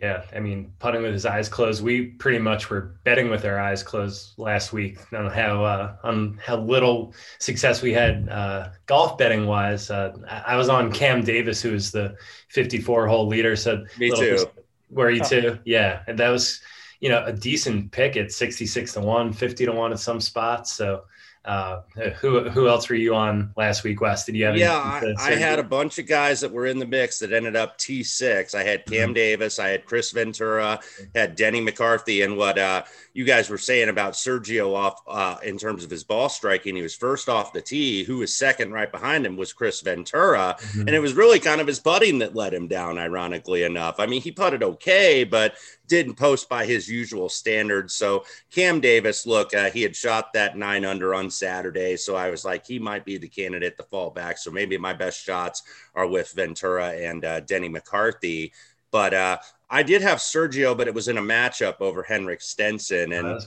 Yeah, 0.00 0.22
I 0.32 0.38
mean, 0.38 0.72
putting 0.78 1.02
with 1.02 1.12
his 1.12 1.26
eyes 1.26 1.48
closed. 1.48 1.82
We 1.82 2.06
pretty 2.06 2.38
much 2.38 2.70
were 2.70 2.94
betting 3.02 3.30
with 3.30 3.44
our 3.44 3.58
eyes 3.58 3.82
closed 3.82 4.34
last 4.38 4.72
week 4.72 4.98
on 5.12 5.28
how 5.28 5.64
uh, 5.64 5.96
on 6.04 6.38
how 6.44 6.58
little 6.58 7.14
success 7.40 7.82
we 7.82 7.92
had 7.92 8.28
uh, 8.28 8.68
golf 8.86 9.18
betting 9.18 9.46
wise. 9.46 9.90
Uh, 9.90 10.16
I 10.46 10.54
was 10.54 10.68
on 10.68 10.92
Cam 10.92 11.24
Davis, 11.24 11.60
who 11.60 11.74
is 11.74 11.90
the 11.90 12.16
54 12.50 13.08
hole 13.08 13.26
leader. 13.26 13.56
So 13.56 13.84
me 13.98 14.10
too. 14.10 14.46
Were 14.90 15.10
you 15.10 15.24
too? 15.24 15.58
Yeah, 15.64 16.02
and 16.06 16.16
that 16.20 16.28
was 16.28 16.60
you 17.00 17.08
know 17.08 17.24
a 17.24 17.32
decent 17.32 17.90
pick 17.90 18.16
at 18.16 18.30
66 18.30 18.92
to 18.94 19.00
one, 19.00 19.32
50 19.32 19.66
to 19.66 19.72
one 19.72 19.90
at 19.90 19.98
some 19.98 20.20
spots. 20.20 20.72
So 20.72 21.02
uh, 21.48 21.80
who 22.20 22.46
who 22.50 22.68
else 22.68 22.90
were 22.90 22.94
you 22.94 23.14
on 23.14 23.50
last 23.56 23.82
week, 23.82 24.02
Wes? 24.02 24.26
Did 24.26 24.36
you 24.36 24.44
have? 24.44 24.58
Yeah, 24.58 24.76
I, 24.76 25.14
I, 25.18 25.30
had 25.30 25.58
a 25.58 25.62
bunch 25.62 25.98
of 25.98 26.06
guys 26.06 26.40
that 26.42 26.52
were 26.52 26.66
in 26.66 26.78
the 26.78 26.84
mix 26.84 27.20
that 27.20 27.32
ended 27.32 27.56
up 27.56 27.78
T 27.78 28.02
six. 28.02 28.54
I 28.54 28.62
had 28.62 28.84
Cam 28.84 29.08
mm-hmm. 29.08 29.14
Davis, 29.14 29.58
I 29.58 29.68
had 29.68 29.86
Chris 29.86 30.10
Ventura, 30.10 30.78
had 31.14 31.36
Denny 31.36 31.62
McCarthy, 31.62 32.20
and 32.20 32.36
what 32.36 32.58
uh, 32.58 32.82
you 33.14 33.24
guys 33.24 33.48
were 33.48 33.56
saying 33.56 33.88
about 33.88 34.12
Sergio 34.12 34.74
off 34.74 35.00
uh, 35.08 35.38
in 35.42 35.56
terms 35.56 35.84
of 35.84 35.90
his 35.90 36.04
ball 36.04 36.28
striking. 36.28 36.76
He 36.76 36.82
was 36.82 36.94
first 36.94 37.30
off 37.30 37.54
the 37.54 37.62
tee. 37.62 38.04
Who 38.04 38.18
was 38.18 38.36
second 38.36 38.72
right 38.72 38.92
behind 38.92 39.24
him 39.24 39.38
was 39.38 39.54
Chris 39.54 39.80
Ventura, 39.80 40.54
mm-hmm. 40.58 40.80
and 40.80 40.90
it 40.90 41.00
was 41.00 41.14
really 41.14 41.40
kind 41.40 41.62
of 41.62 41.66
his 41.66 41.80
putting 41.80 42.18
that 42.18 42.36
let 42.36 42.52
him 42.52 42.68
down. 42.68 42.98
Ironically 42.98 43.62
enough, 43.62 43.98
I 43.98 44.04
mean 44.04 44.20
he 44.20 44.32
putted 44.32 44.62
okay, 44.62 45.24
but 45.24 45.54
didn't 45.88 46.14
post 46.14 46.48
by 46.48 46.66
his 46.66 46.88
usual 46.88 47.28
standards. 47.28 47.94
So 47.94 48.24
Cam 48.50 48.80
Davis, 48.80 49.26
look, 49.26 49.54
uh, 49.54 49.70
he 49.70 49.82
had 49.82 49.96
shot 49.96 50.34
that 50.34 50.56
nine 50.56 50.84
under 50.84 51.14
on 51.14 51.30
Saturday, 51.38 51.96
so 51.96 52.16
I 52.16 52.30
was 52.30 52.44
like, 52.44 52.66
he 52.66 52.78
might 52.78 53.04
be 53.04 53.18
the 53.18 53.28
candidate 53.28 53.76
to 53.76 53.82
fall 53.84 54.10
back. 54.10 54.38
So 54.38 54.50
maybe 54.50 54.76
my 54.78 54.92
best 54.92 55.24
shots 55.24 55.62
are 55.94 56.06
with 56.06 56.32
Ventura 56.32 56.88
and 56.88 57.24
uh, 57.24 57.40
Denny 57.40 57.68
McCarthy. 57.68 58.52
But 58.90 59.14
uh, 59.14 59.38
I 59.70 59.82
did 59.82 60.02
have 60.02 60.18
Sergio, 60.18 60.76
but 60.76 60.88
it 60.88 60.94
was 60.94 61.08
in 61.08 61.18
a 61.18 61.22
matchup 61.22 61.80
over 61.80 62.02
Henrik 62.02 62.40
Stenson. 62.40 63.12
And 63.12 63.26
oh, 63.26 63.40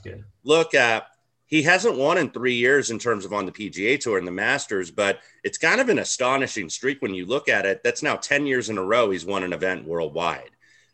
look, 0.44 0.74
at 0.74 1.08
he 1.52 1.64
hasn't 1.64 1.98
won 1.98 2.18
in 2.18 2.30
three 2.30 2.54
years 2.56 2.92
in 2.92 2.98
terms 2.98 3.26
of 3.26 3.34
on 3.34 3.46
the 3.46 3.52
PGA 3.52 4.00
Tour 4.00 4.18
and 4.18 4.26
the 4.26 4.32
Masters, 4.32 4.90
but 4.90 5.20
it's 5.44 5.58
kind 5.58 5.82
of 5.82 5.90
an 5.90 6.00
astonishing 6.00 6.70
streak 6.70 7.02
when 7.02 7.14
you 7.14 7.26
look 7.26 7.50
at 7.50 7.66
it. 7.66 7.84
That's 7.84 8.02
now 8.02 8.16
10 8.16 8.46
years 8.46 8.70
in 8.70 8.78
a 8.78 8.84
row 8.84 9.12
he's 9.12 9.26
won 9.26 9.44
an 9.44 9.52
event 9.52 9.86
worldwide. 9.86 10.52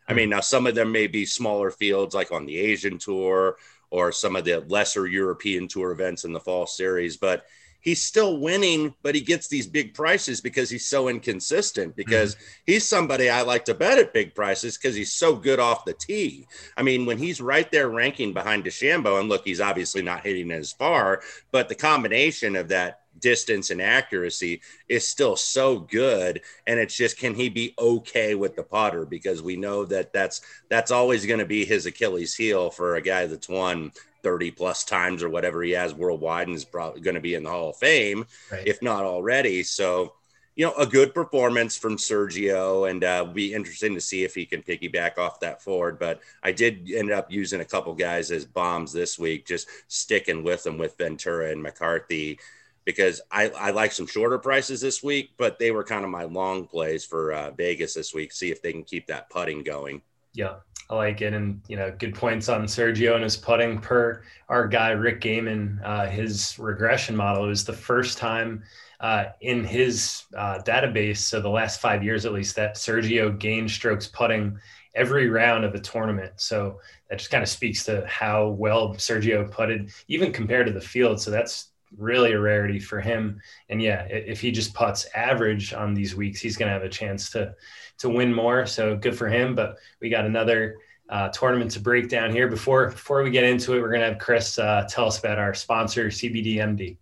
I 0.08 0.14
mean, 0.14 0.30
now 0.30 0.40
some 0.40 0.66
of 0.66 0.74
them 0.74 0.90
may 0.90 1.06
be 1.06 1.26
smaller 1.26 1.70
fields 1.70 2.14
like 2.14 2.32
on 2.32 2.46
the 2.46 2.58
Asian 2.58 2.98
Tour 2.98 3.56
or 3.90 4.12
some 4.12 4.36
of 4.36 4.44
the 4.44 4.60
lesser 4.68 5.06
European 5.06 5.68
Tour 5.68 5.92
events 5.92 6.24
in 6.24 6.32
the 6.32 6.40
fall 6.40 6.66
series, 6.66 7.16
but 7.16 7.44
he's 7.80 8.02
still 8.02 8.38
winning, 8.38 8.94
but 9.02 9.14
he 9.14 9.20
gets 9.20 9.48
these 9.48 9.66
big 9.66 9.94
prices 9.94 10.40
because 10.40 10.68
he's 10.68 10.88
so 10.88 11.08
inconsistent. 11.08 11.96
Because 11.96 12.34
mm-hmm. 12.34 12.44
he's 12.66 12.88
somebody 12.88 13.30
I 13.30 13.42
like 13.42 13.64
to 13.66 13.74
bet 13.74 13.98
at 13.98 14.12
big 14.12 14.34
prices 14.34 14.76
because 14.76 14.94
he's 14.94 15.12
so 15.12 15.34
good 15.34 15.60
off 15.60 15.84
the 15.84 15.94
tee. 15.94 16.46
I 16.76 16.82
mean, 16.82 17.06
when 17.06 17.18
he's 17.18 17.40
right 17.40 17.70
there 17.70 17.88
ranking 17.88 18.32
behind 18.32 18.64
DeChambeau, 18.64 19.20
and 19.20 19.28
look, 19.28 19.44
he's 19.44 19.60
obviously 19.60 20.02
not 20.02 20.24
hitting 20.24 20.50
as 20.50 20.72
far, 20.72 21.22
but 21.52 21.68
the 21.68 21.74
combination 21.74 22.56
of 22.56 22.68
that 22.68 23.02
distance 23.20 23.70
and 23.70 23.82
accuracy 23.82 24.60
is 24.88 25.06
still 25.06 25.36
so 25.36 25.78
good 25.78 26.40
and 26.66 26.78
it's 26.78 26.96
just 26.96 27.18
can 27.18 27.34
he 27.34 27.48
be 27.48 27.74
okay 27.78 28.34
with 28.34 28.56
the 28.56 28.62
putter 28.62 29.04
because 29.04 29.42
we 29.42 29.56
know 29.56 29.84
that 29.84 30.12
that's 30.12 30.40
that's 30.68 30.90
always 30.90 31.26
going 31.26 31.38
to 31.38 31.46
be 31.46 31.64
his 31.64 31.86
achilles 31.86 32.34
heel 32.34 32.70
for 32.70 32.96
a 32.96 33.02
guy 33.02 33.26
that's 33.26 33.48
won 33.48 33.90
30 34.22 34.50
plus 34.52 34.84
times 34.84 35.22
or 35.22 35.28
whatever 35.28 35.62
he 35.62 35.72
has 35.72 35.94
worldwide 35.94 36.48
and 36.48 36.56
is 36.56 36.64
probably 36.64 37.00
going 37.00 37.14
to 37.14 37.20
be 37.20 37.34
in 37.34 37.44
the 37.44 37.50
Hall 37.50 37.70
of 37.70 37.76
Fame, 37.76 38.26
right. 38.50 38.66
if 38.66 38.82
not 38.82 39.04
already. 39.04 39.62
So, 39.62 40.14
you 40.56 40.66
know, 40.66 40.74
a 40.74 40.86
good 40.86 41.14
performance 41.14 41.76
from 41.76 41.96
Sergio, 41.96 42.90
and 42.90 43.04
uh, 43.04 43.24
be 43.24 43.54
interesting 43.54 43.94
to 43.94 44.00
see 44.00 44.24
if 44.24 44.34
he 44.34 44.44
can 44.44 44.62
piggyback 44.62 45.16
off 45.16 45.38
that 45.40 45.62
forward. 45.62 46.00
But 46.00 46.20
I 46.42 46.50
did 46.50 46.90
end 46.90 47.12
up 47.12 47.30
using 47.30 47.60
a 47.60 47.64
couple 47.64 47.94
guys 47.94 48.32
as 48.32 48.44
bombs 48.44 48.92
this 48.92 49.18
week, 49.18 49.46
just 49.46 49.68
sticking 49.86 50.42
with 50.42 50.64
them 50.64 50.76
with 50.76 50.98
Ventura 50.98 51.52
and 51.52 51.62
McCarthy 51.62 52.40
because 52.88 53.20
I, 53.30 53.50
I 53.50 53.70
like 53.72 53.92
some 53.92 54.06
shorter 54.06 54.38
prices 54.38 54.80
this 54.80 55.02
week, 55.02 55.32
but 55.36 55.58
they 55.58 55.72
were 55.72 55.84
kind 55.84 56.04
of 56.04 56.10
my 56.10 56.24
long 56.24 56.66
plays 56.66 57.04
for 57.04 57.34
uh, 57.34 57.50
Vegas 57.50 57.92
this 57.92 58.14
week. 58.14 58.32
See 58.32 58.50
if 58.50 58.62
they 58.62 58.72
can 58.72 58.82
keep 58.82 59.06
that 59.08 59.28
putting 59.28 59.62
going. 59.62 60.00
Yeah, 60.32 60.54
I 60.88 60.94
like 60.94 61.20
it. 61.20 61.34
And, 61.34 61.60
you 61.68 61.76
know, 61.76 61.94
good 61.98 62.14
points 62.14 62.48
on 62.48 62.62
Sergio 62.64 63.14
and 63.14 63.24
his 63.24 63.36
putting 63.36 63.78
per 63.78 64.22
our 64.48 64.66
guy, 64.66 64.92
Rick 64.92 65.20
Gehman, 65.20 65.84
uh, 65.84 66.06
his 66.06 66.58
regression 66.58 67.14
model. 67.14 67.44
It 67.44 67.48
was 67.48 67.66
the 67.66 67.74
first 67.74 68.16
time 68.16 68.62
uh, 69.00 69.26
in 69.42 69.64
his 69.64 70.24
uh, 70.34 70.60
database, 70.62 71.18
so 71.18 71.42
the 71.42 71.48
last 71.50 71.82
five 71.82 72.02
years 72.02 72.24
at 72.24 72.32
least, 72.32 72.56
that 72.56 72.76
Sergio 72.76 73.38
gained 73.38 73.70
strokes 73.70 74.06
putting 74.06 74.58
every 74.94 75.28
round 75.28 75.66
of 75.66 75.74
the 75.74 75.78
tournament. 75.78 76.32
So 76.36 76.80
that 77.10 77.18
just 77.18 77.30
kind 77.30 77.42
of 77.42 77.50
speaks 77.50 77.84
to 77.84 78.06
how 78.06 78.48
well 78.48 78.94
Sergio 78.94 79.50
putted, 79.50 79.90
even 80.08 80.32
compared 80.32 80.66
to 80.68 80.72
the 80.72 80.80
field. 80.80 81.20
So 81.20 81.30
that's 81.30 81.67
really 81.96 82.32
a 82.32 82.40
rarity 82.40 82.78
for 82.78 83.00
him. 83.00 83.40
And 83.68 83.80
yeah, 83.80 84.02
if 84.04 84.40
he 84.40 84.50
just 84.50 84.74
puts 84.74 85.06
average 85.14 85.72
on 85.72 85.94
these 85.94 86.14
weeks, 86.14 86.40
he's 86.40 86.56
going 86.56 86.68
to 86.68 86.72
have 86.72 86.82
a 86.82 86.88
chance 86.88 87.30
to 87.30 87.54
to 87.98 88.08
win 88.08 88.32
more. 88.32 88.66
So 88.66 88.96
good 88.96 89.16
for 89.16 89.28
him. 89.28 89.54
But 89.54 89.78
we 90.00 90.08
got 90.08 90.24
another 90.24 90.76
uh, 91.08 91.28
tournament 91.30 91.70
to 91.72 91.80
break 91.80 92.08
down 92.08 92.30
here. 92.30 92.48
Before 92.48 92.90
before 92.90 93.22
we 93.22 93.30
get 93.30 93.44
into 93.44 93.74
it, 93.74 93.80
we're 93.80 93.90
going 93.90 94.00
to 94.00 94.08
have 94.08 94.18
Chris 94.18 94.58
uh, 94.58 94.86
tell 94.88 95.06
us 95.06 95.18
about 95.18 95.38
our 95.38 95.54
sponsor, 95.54 96.06
CBDMD. 96.08 96.96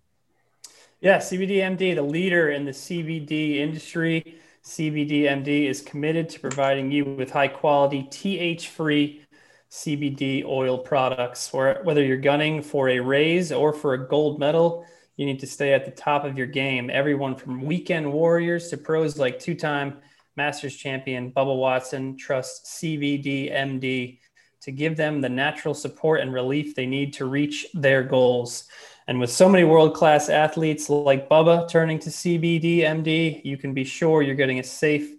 Yeah, 1.00 1.18
CBDMD, 1.18 1.94
the 1.94 2.02
leader 2.02 2.50
in 2.50 2.64
the 2.64 2.72
CBD 2.72 3.56
industry. 3.56 4.38
CBDMD 4.64 5.68
is 5.68 5.80
committed 5.80 6.28
to 6.30 6.40
providing 6.40 6.90
you 6.90 7.04
with 7.04 7.30
high 7.30 7.46
quality, 7.46 8.02
THC 8.10 8.66
free 8.66 9.25
CBD 9.70 10.44
oil 10.44 10.78
products. 10.78 11.52
Whether 11.52 12.04
you're 12.04 12.16
gunning 12.16 12.62
for 12.62 12.88
a 12.88 13.00
raise 13.00 13.52
or 13.52 13.72
for 13.72 13.94
a 13.94 14.08
gold 14.08 14.38
medal, 14.38 14.86
you 15.16 15.26
need 15.26 15.40
to 15.40 15.46
stay 15.46 15.72
at 15.72 15.84
the 15.84 15.90
top 15.90 16.24
of 16.24 16.36
your 16.36 16.46
game. 16.46 16.90
Everyone 16.90 17.34
from 17.34 17.62
weekend 17.62 18.12
warriors 18.12 18.68
to 18.68 18.76
pros 18.76 19.18
like 19.18 19.38
two 19.38 19.54
time 19.54 19.98
Masters 20.36 20.76
champion 20.76 21.32
Bubba 21.32 21.56
Watson 21.56 22.16
trusts 22.16 22.80
CBD 22.80 23.52
MD 23.52 24.18
to 24.60 24.70
give 24.70 24.96
them 24.96 25.20
the 25.20 25.28
natural 25.28 25.74
support 25.74 26.20
and 26.20 26.32
relief 26.32 26.74
they 26.74 26.86
need 26.86 27.12
to 27.14 27.24
reach 27.24 27.66
their 27.72 28.02
goals. 28.02 28.64
And 29.08 29.20
with 29.20 29.30
so 29.30 29.48
many 29.48 29.64
world 29.64 29.94
class 29.94 30.28
athletes 30.28 30.90
like 30.90 31.28
Bubba 31.28 31.68
turning 31.68 31.98
to 32.00 32.10
CBD 32.10 32.78
MD, 32.80 33.44
you 33.44 33.56
can 33.56 33.72
be 33.72 33.84
sure 33.84 34.22
you're 34.22 34.34
getting 34.34 34.58
a 34.58 34.64
safe, 34.64 35.15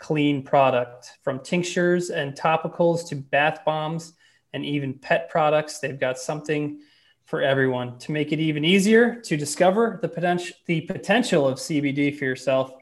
clean 0.00 0.42
product. 0.42 1.18
From 1.22 1.38
tinctures 1.38 2.10
and 2.10 2.34
topicals 2.34 3.06
to 3.08 3.16
bath 3.16 3.60
bombs 3.64 4.14
and 4.52 4.64
even 4.64 4.94
pet 4.94 5.30
products, 5.30 5.78
they've 5.78 6.00
got 6.00 6.18
something 6.18 6.80
for 7.26 7.40
everyone. 7.42 7.96
To 7.98 8.10
make 8.10 8.32
it 8.32 8.40
even 8.40 8.64
easier 8.64 9.20
to 9.20 9.36
discover 9.36 10.00
the 10.02 10.08
potential, 10.08 10.56
the 10.66 10.80
potential 10.80 11.46
of 11.46 11.58
CBD 11.58 12.18
for 12.18 12.24
yourself, 12.24 12.72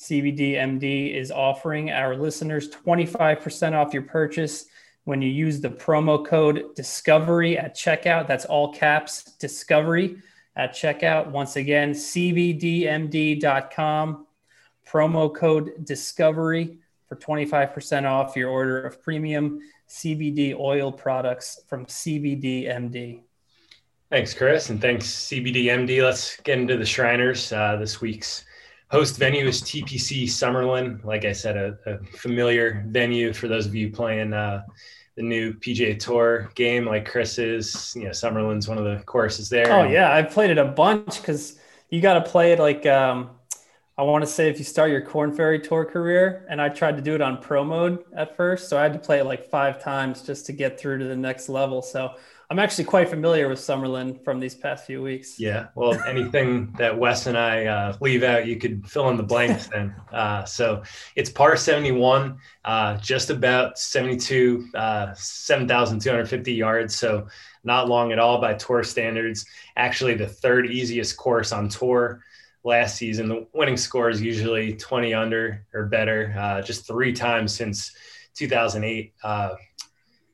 CBDMD 0.00 1.14
is 1.14 1.30
offering 1.30 1.92
our 1.92 2.16
listeners 2.16 2.68
25% 2.68 3.74
off 3.74 3.94
your 3.94 4.02
purchase 4.02 4.66
when 5.04 5.22
you 5.22 5.28
use 5.28 5.60
the 5.60 5.70
promo 5.70 6.26
code 6.26 6.74
discovery 6.74 7.56
at 7.56 7.76
checkout. 7.76 8.26
That's 8.26 8.44
all 8.44 8.72
caps 8.72 9.22
discovery 9.38 10.16
at 10.56 10.72
checkout. 10.72 11.30
Once 11.30 11.54
again, 11.56 11.92
CBDMD.com, 11.92 12.96
promo 14.92 15.34
code 15.34 15.84
discovery 15.84 16.78
for 17.08 17.16
25% 17.16 18.04
off 18.04 18.36
your 18.36 18.50
order 18.50 18.82
of 18.82 19.02
premium 19.02 19.60
CBD 19.88 20.58
oil 20.58 20.92
products 20.92 21.60
from 21.68 21.86
CBDMD. 21.86 23.22
Thanks, 24.10 24.34
Chris, 24.34 24.68
and 24.68 24.80
thanks, 24.80 25.06
CBDMD. 25.06 26.02
Let's 26.02 26.36
get 26.40 26.58
into 26.58 26.76
the 26.76 26.84
Shriners 26.84 27.52
uh, 27.52 27.76
this 27.76 28.00
week's 28.00 28.44
host 28.90 29.16
venue 29.16 29.46
is 29.46 29.62
TPC 29.62 30.24
Summerlin. 30.24 31.02
Like 31.02 31.24
I 31.24 31.32
said, 31.32 31.56
a, 31.56 31.78
a 31.86 31.98
familiar 32.18 32.84
venue 32.88 33.32
for 33.32 33.48
those 33.48 33.66
of 33.66 33.74
you 33.74 33.90
playing 33.90 34.34
uh, 34.34 34.64
the 35.16 35.22
new 35.22 35.54
PGA 35.54 35.98
Tour 35.98 36.50
game, 36.54 36.84
like 36.84 37.08
Chris 37.08 37.38
is. 37.38 37.94
You 37.96 38.04
know, 38.04 38.10
Summerlin's 38.10 38.68
one 38.68 38.76
of 38.76 38.84
the 38.84 39.02
courses 39.04 39.48
there. 39.48 39.72
Oh 39.72 39.84
yeah, 39.84 40.12
I've 40.12 40.30
played 40.30 40.50
it 40.50 40.58
a 40.58 40.66
bunch 40.66 41.22
because 41.22 41.58
you 41.88 42.02
got 42.02 42.14
to 42.14 42.30
play 42.30 42.52
it 42.52 42.58
like. 42.58 42.86
Um, 42.86 43.30
I 43.98 44.04
want 44.04 44.22
to 44.24 44.30
say 44.30 44.48
if 44.48 44.58
you 44.58 44.64
start 44.64 44.90
your 44.90 45.02
Corn 45.02 45.32
Ferry 45.32 45.60
Tour 45.60 45.84
career, 45.84 46.46
and 46.48 46.62
I 46.62 46.70
tried 46.70 46.96
to 46.96 47.02
do 47.02 47.14
it 47.14 47.20
on 47.20 47.42
pro 47.42 47.62
mode 47.62 48.04
at 48.16 48.36
first, 48.36 48.70
so 48.70 48.78
I 48.78 48.82
had 48.82 48.94
to 48.94 48.98
play 48.98 49.18
it 49.18 49.24
like 49.24 49.50
five 49.50 49.82
times 49.82 50.22
just 50.22 50.46
to 50.46 50.52
get 50.52 50.80
through 50.80 50.98
to 50.98 51.04
the 51.04 51.16
next 51.16 51.50
level. 51.50 51.82
So 51.82 52.14
I'm 52.48 52.58
actually 52.58 52.84
quite 52.84 53.10
familiar 53.10 53.48
with 53.48 53.58
Summerlin 53.58 54.24
from 54.24 54.40
these 54.40 54.54
past 54.54 54.86
few 54.86 55.02
weeks. 55.02 55.38
Yeah. 55.38 55.68
Well, 55.74 55.98
anything 56.04 56.72
that 56.78 56.98
Wes 56.98 57.26
and 57.26 57.36
I 57.36 57.66
uh, 57.66 57.96
leave 58.00 58.22
out, 58.22 58.46
you 58.46 58.56
could 58.56 58.88
fill 58.88 59.10
in 59.10 59.16
the 59.16 59.22
blanks 59.22 59.68
then. 59.68 59.94
Uh, 60.12 60.44
so 60.44 60.82
it's 61.16 61.30
par 61.30 61.56
71, 61.56 62.36
uh, 62.66 62.98
just 62.98 63.30
about 63.30 63.78
72, 63.78 64.68
uh, 64.74 65.14
7,250 65.14 66.52
yards. 66.52 66.94
So 66.94 67.26
not 67.64 67.88
long 67.88 68.12
at 68.12 68.18
all 68.18 68.38
by 68.38 68.52
tour 68.52 68.84
standards. 68.84 69.46
Actually, 69.76 70.12
the 70.12 70.26
third 70.26 70.66
easiest 70.66 71.16
course 71.16 71.50
on 71.50 71.70
tour 71.70 72.22
last 72.64 72.96
season. 72.96 73.28
The 73.28 73.46
winning 73.52 73.76
score 73.76 74.08
is 74.08 74.20
usually 74.20 74.74
20 74.76 75.14
under 75.14 75.66
or 75.74 75.86
better, 75.86 76.34
uh, 76.38 76.62
just 76.62 76.86
three 76.86 77.12
times 77.12 77.54
since 77.54 77.92
2008 78.34 79.12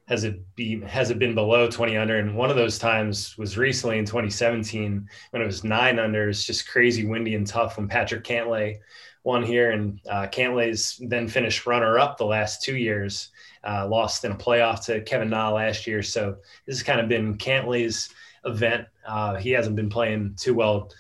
has 0.09 0.25
it 0.25 0.41
be 0.57 0.81
has 0.81 1.11
it 1.11 1.19
been 1.19 1.35
below 1.35 1.69
20 1.69 1.97
under? 1.97 2.19
And 2.19 2.35
one 2.35 2.51
of 2.51 2.57
those 2.57 2.79
times 2.79 3.37
was 3.37 3.59
recently 3.59 3.99
in 3.99 4.07
2017 4.07 5.07
when 5.31 5.43
it 5.43 5.47
was 5.47 5.65
nine 5.65 5.99
under. 5.99 6.31
It's 6.31 6.45
just 6.45 6.69
crazy 6.69 7.05
windy 7.05 7.35
and 7.35 7.47
tough 7.47 7.77
when 7.77 7.89
patrick 7.89 8.25
cantlay 8.25 8.79
won 9.23 9.43
here. 9.43 9.73
And 9.73 10.01
uh, 10.09 10.27
cantlay's 10.29 10.99
then 11.09 11.29
finished 11.29 11.67
runner 11.67 11.99
up 11.99 12.17
the 12.17 12.25
last 12.25 12.63
two 12.63 12.77
years 12.77 13.29
uh, 13.65 13.87
lost 13.87 14.25
in 14.25 14.33
a 14.33 14.37
playoff 14.37 14.87
to 14.87 15.03
kevin 15.03 15.29
na 15.29 15.51
last 15.51 15.87
year. 15.87 16.03
So 16.03 16.37
this 16.67 16.79
has 16.79 16.83
kind 16.83 17.01
of 17.01 17.09
been 17.09 17.37
cantlay's 17.37 18.09
event. 18.47 18.87
Uh, 19.07 19.37
he 19.37 19.51
hasn't 19.51 19.77
been 19.77 19.91
playing 19.91 20.37
too 20.39 20.55
well 20.55 20.91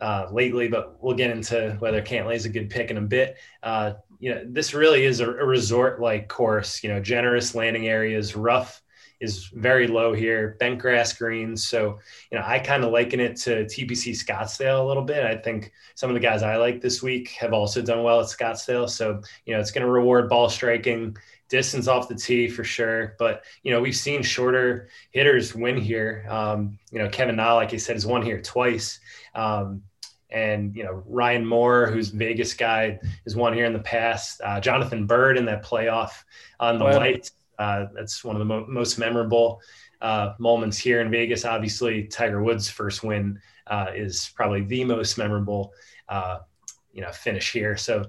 uh, 0.00 0.28
lately, 0.30 0.68
but 0.68 1.02
we'll 1.02 1.16
get 1.16 1.30
into 1.30 1.76
whether 1.78 2.02
Cantlay 2.02 2.34
is 2.34 2.44
a 2.44 2.50
good 2.50 2.70
pick 2.70 2.90
in 2.90 2.96
a 2.96 3.02
bit. 3.02 3.36
Uh, 3.62 3.94
you 4.18 4.34
know, 4.34 4.42
this 4.46 4.74
really 4.74 5.04
is 5.04 5.20
a, 5.20 5.28
a 5.28 5.44
resort 5.44 6.00
like 6.00 6.28
course, 6.28 6.82
you 6.82 6.88
know, 6.88 7.00
generous 7.00 7.54
landing 7.54 7.88
areas, 7.88 8.36
rough 8.36 8.82
is 9.20 9.46
very 9.48 9.86
low 9.86 10.14
here, 10.14 10.56
bent 10.58 10.78
grass 10.78 11.12
greens. 11.12 11.66
So, 11.66 11.98
you 12.32 12.38
know, 12.38 12.44
I 12.46 12.58
kind 12.58 12.82
of 12.82 12.90
liken 12.90 13.20
it 13.20 13.36
to 13.36 13.64
TPC 13.66 14.12
Scottsdale 14.12 14.82
a 14.82 14.86
little 14.86 15.04
bit. 15.04 15.24
I 15.24 15.36
think 15.36 15.72
some 15.94 16.08
of 16.08 16.14
the 16.14 16.20
guys 16.20 16.42
I 16.42 16.56
like 16.56 16.80
this 16.80 17.02
week 17.02 17.28
have 17.32 17.52
also 17.52 17.82
done 17.82 18.02
well 18.02 18.20
at 18.20 18.26
Scottsdale. 18.26 18.88
So, 18.88 19.20
you 19.44 19.54
know, 19.54 19.60
it's 19.60 19.70
going 19.70 19.84
to 19.84 19.90
reward 19.90 20.30
ball 20.30 20.48
striking, 20.48 21.16
distance 21.50 21.86
off 21.86 22.08
the 22.08 22.14
tee 22.14 22.48
for 22.48 22.64
sure. 22.64 23.14
But, 23.18 23.44
you 23.62 23.72
know, 23.72 23.80
we've 23.80 23.96
seen 23.96 24.22
shorter 24.22 24.88
hitters 25.10 25.54
win 25.54 25.76
here. 25.76 26.24
Um, 26.28 26.78
you 26.90 26.98
know, 26.98 27.08
Kevin 27.10 27.36
Na, 27.36 27.54
like 27.54 27.74
I 27.74 27.76
said, 27.76 27.96
has 27.96 28.06
won 28.06 28.22
here 28.22 28.40
twice. 28.40 29.00
Um, 29.34 29.82
and 30.32 30.74
you 30.76 30.84
know 30.84 31.02
Ryan 31.06 31.44
Moore, 31.44 31.86
who's 31.86 32.08
Vegas 32.08 32.54
guy, 32.54 32.98
is 33.26 33.36
one 33.36 33.52
here 33.52 33.64
in 33.64 33.72
the 33.72 33.78
past. 33.78 34.40
Uh, 34.42 34.60
Jonathan 34.60 35.06
Byrd 35.06 35.36
in 35.36 35.44
that 35.46 35.64
playoff 35.64 36.24
on 36.58 36.78
the 36.78 36.86
oh, 36.86 36.98
lights. 36.98 37.32
Uh, 37.58 37.86
that's 37.94 38.24
one 38.24 38.36
of 38.36 38.40
the 38.40 38.44
mo- 38.46 38.66
most 38.68 38.98
memorable. 38.98 39.60
uh, 40.00 40.34
moments 40.38 40.78
here 40.78 41.00
in 41.00 41.10
Vegas. 41.10 41.44
Obviously, 41.44 42.04
Tiger 42.04 42.42
Woods' 42.42 42.68
first 42.68 43.02
win 43.02 43.40
uh, 43.66 43.88
is 43.94 44.30
probably 44.34 44.62
the 44.62 44.84
most 44.84 45.18
memorable, 45.18 45.72
uh, 46.08 46.38
you 46.92 47.02
know, 47.02 47.12
finish 47.12 47.52
here. 47.52 47.76
So, 47.76 48.06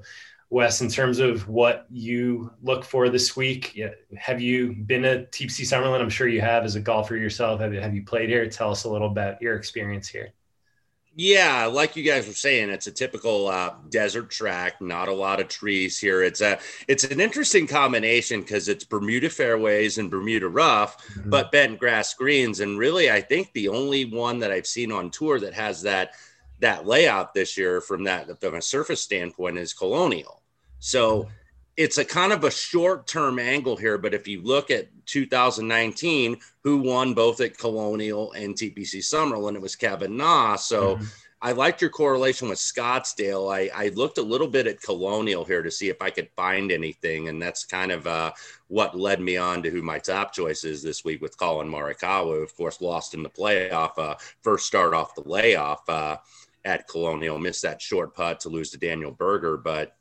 Wes, 0.49 0.81
in 0.81 0.89
terms 0.89 1.19
of 1.19 1.47
what 1.47 1.85
you 1.89 2.51
look 2.61 2.83
for 2.83 3.09
this 3.09 3.37
week, 3.37 3.79
have 4.17 4.41
you 4.41 4.73
been 4.73 5.05
at 5.05 5.31
TPC 5.31 5.61
Summerlin? 5.61 6.01
I'm 6.01 6.09
sure 6.09 6.27
you 6.27 6.41
have 6.41 6.65
as 6.65 6.75
a 6.75 6.81
golfer 6.81 7.15
yourself. 7.15 7.61
Have, 7.61 7.71
have 7.73 7.95
you 7.95 8.03
played 8.03 8.29
here? 8.29 8.49
Tell 8.49 8.71
us 8.71 8.83
a 8.83 8.89
little 8.89 9.07
about 9.07 9.41
your 9.41 9.55
experience 9.55 10.09
here. 10.09 10.33
Yeah, 11.13 11.65
like 11.65 11.97
you 11.97 12.03
guys 12.03 12.25
were 12.25 12.33
saying, 12.33 12.69
it's 12.69 12.87
a 12.87 12.91
typical 12.91 13.47
uh, 13.49 13.73
desert 13.89 14.29
track. 14.29 14.81
Not 14.81 15.09
a 15.09 15.13
lot 15.13 15.41
of 15.41 15.49
trees 15.49 15.99
here. 15.99 16.23
It's 16.23 16.39
a 16.39 16.57
it's 16.87 17.03
an 17.03 17.19
interesting 17.19 17.67
combination 17.67 18.41
because 18.41 18.69
it's 18.69 18.85
Bermuda 18.85 19.29
fairways 19.29 19.97
and 19.97 20.09
Bermuda 20.09 20.47
rough, 20.47 21.05
mm-hmm. 21.05 21.29
but 21.29 21.51
bent 21.51 21.79
grass 21.79 22.13
greens. 22.13 22.61
And 22.61 22.79
really, 22.79 23.11
I 23.11 23.19
think 23.19 23.51
the 23.51 23.67
only 23.67 24.05
one 24.05 24.39
that 24.39 24.51
I've 24.51 24.67
seen 24.67 24.89
on 24.91 25.09
tour 25.09 25.37
that 25.41 25.53
has 25.53 25.81
that 25.81 26.13
that 26.59 26.87
layout 26.87 27.33
this 27.33 27.57
year 27.57 27.81
from 27.81 28.05
that 28.05 28.39
from 28.39 28.55
a 28.55 28.61
surface 28.61 29.01
standpoint 29.01 29.57
is 29.57 29.73
Colonial. 29.73 30.41
So 30.79 31.27
it's 31.77 31.97
a 31.97 32.05
kind 32.05 32.33
of 32.33 32.43
a 32.43 32.51
short 32.51 33.07
term 33.07 33.39
angle 33.39 33.75
here, 33.75 33.97
but 33.97 34.13
if 34.13 34.27
you 34.27 34.41
look 34.41 34.69
at 34.71 34.89
2019, 35.05 36.37
who 36.63 36.77
won 36.77 37.13
both 37.13 37.41
at 37.41 37.57
Colonial 37.57 38.31
and 38.33 38.55
TPC 38.55 38.97
Summerlin, 38.97 39.55
it 39.55 39.61
was 39.61 39.75
Kevin 39.75 40.17
Na. 40.17 40.55
So 40.55 40.95
mm-hmm. 40.95 41.05
I 41.43 41.53
liked 41.53 41.81
your 41.81 41.89
correlation 41.89 42.49
with 42.49 42.59
Scottsdale. 42.59 43.51
I, 43.51 43.71
I, 43.73 43.89
looked 43.89 44.19
a 44.19 44.23
little 44.23 44.47
bit 44.47 44.67
at 44.67 44.81
Colonial 44.81 45.43
here 45.43 45.63
to 45.63 45.71
see 45.71 45.89
if 45.89 45.99
I 45.99 46.11
could 46.11 46.29
find 46.35 46.71
anything, 46.71 47.29
and 47.29 47.41
that's 47.41 47.65
kind 47.65 47.91
of 47.91 48.05
uh, 48.05 48.31
what 48.67 48.97
led 48.97 49.19
me 49.19 49.37
on 49.37 49.63
to 49.63 49.71
who 49.71 49.81
my 49.81 49.97
top 49.97 50.33
choice 50.33 50.63
is 50.63 50.83
this 50.83 51.03
week 51.03 51.19
with 51.19 51.37
Collin 51.37 51.67
Morikawa, 51.67 52.43
of 52.43 52.55
course, 52.55 52.79
lost 52.79 53.15
in 53.15 53.23
the 53.23 53.29
playoff, 53.29 53.97
uh, 53.97 54.15
first 54.43 54.67
start 54.67 54.93
off 54.93 55.15
the 55.15 55.27
layoff 55.27 55.89
uh, 55.89 56.17
at 56.63 56.87
Colonial, 56.87 57.39
missed 57.39 57.63
that 57.63 57.81
short 57.81 58.13
putt 58.13 58.41
to 58.41 58.49
lose 58.49 58.69
to 58.71 58.77
Daniel 58.77 59.11
Berger, 59.11 59.57
but 59.57 59.95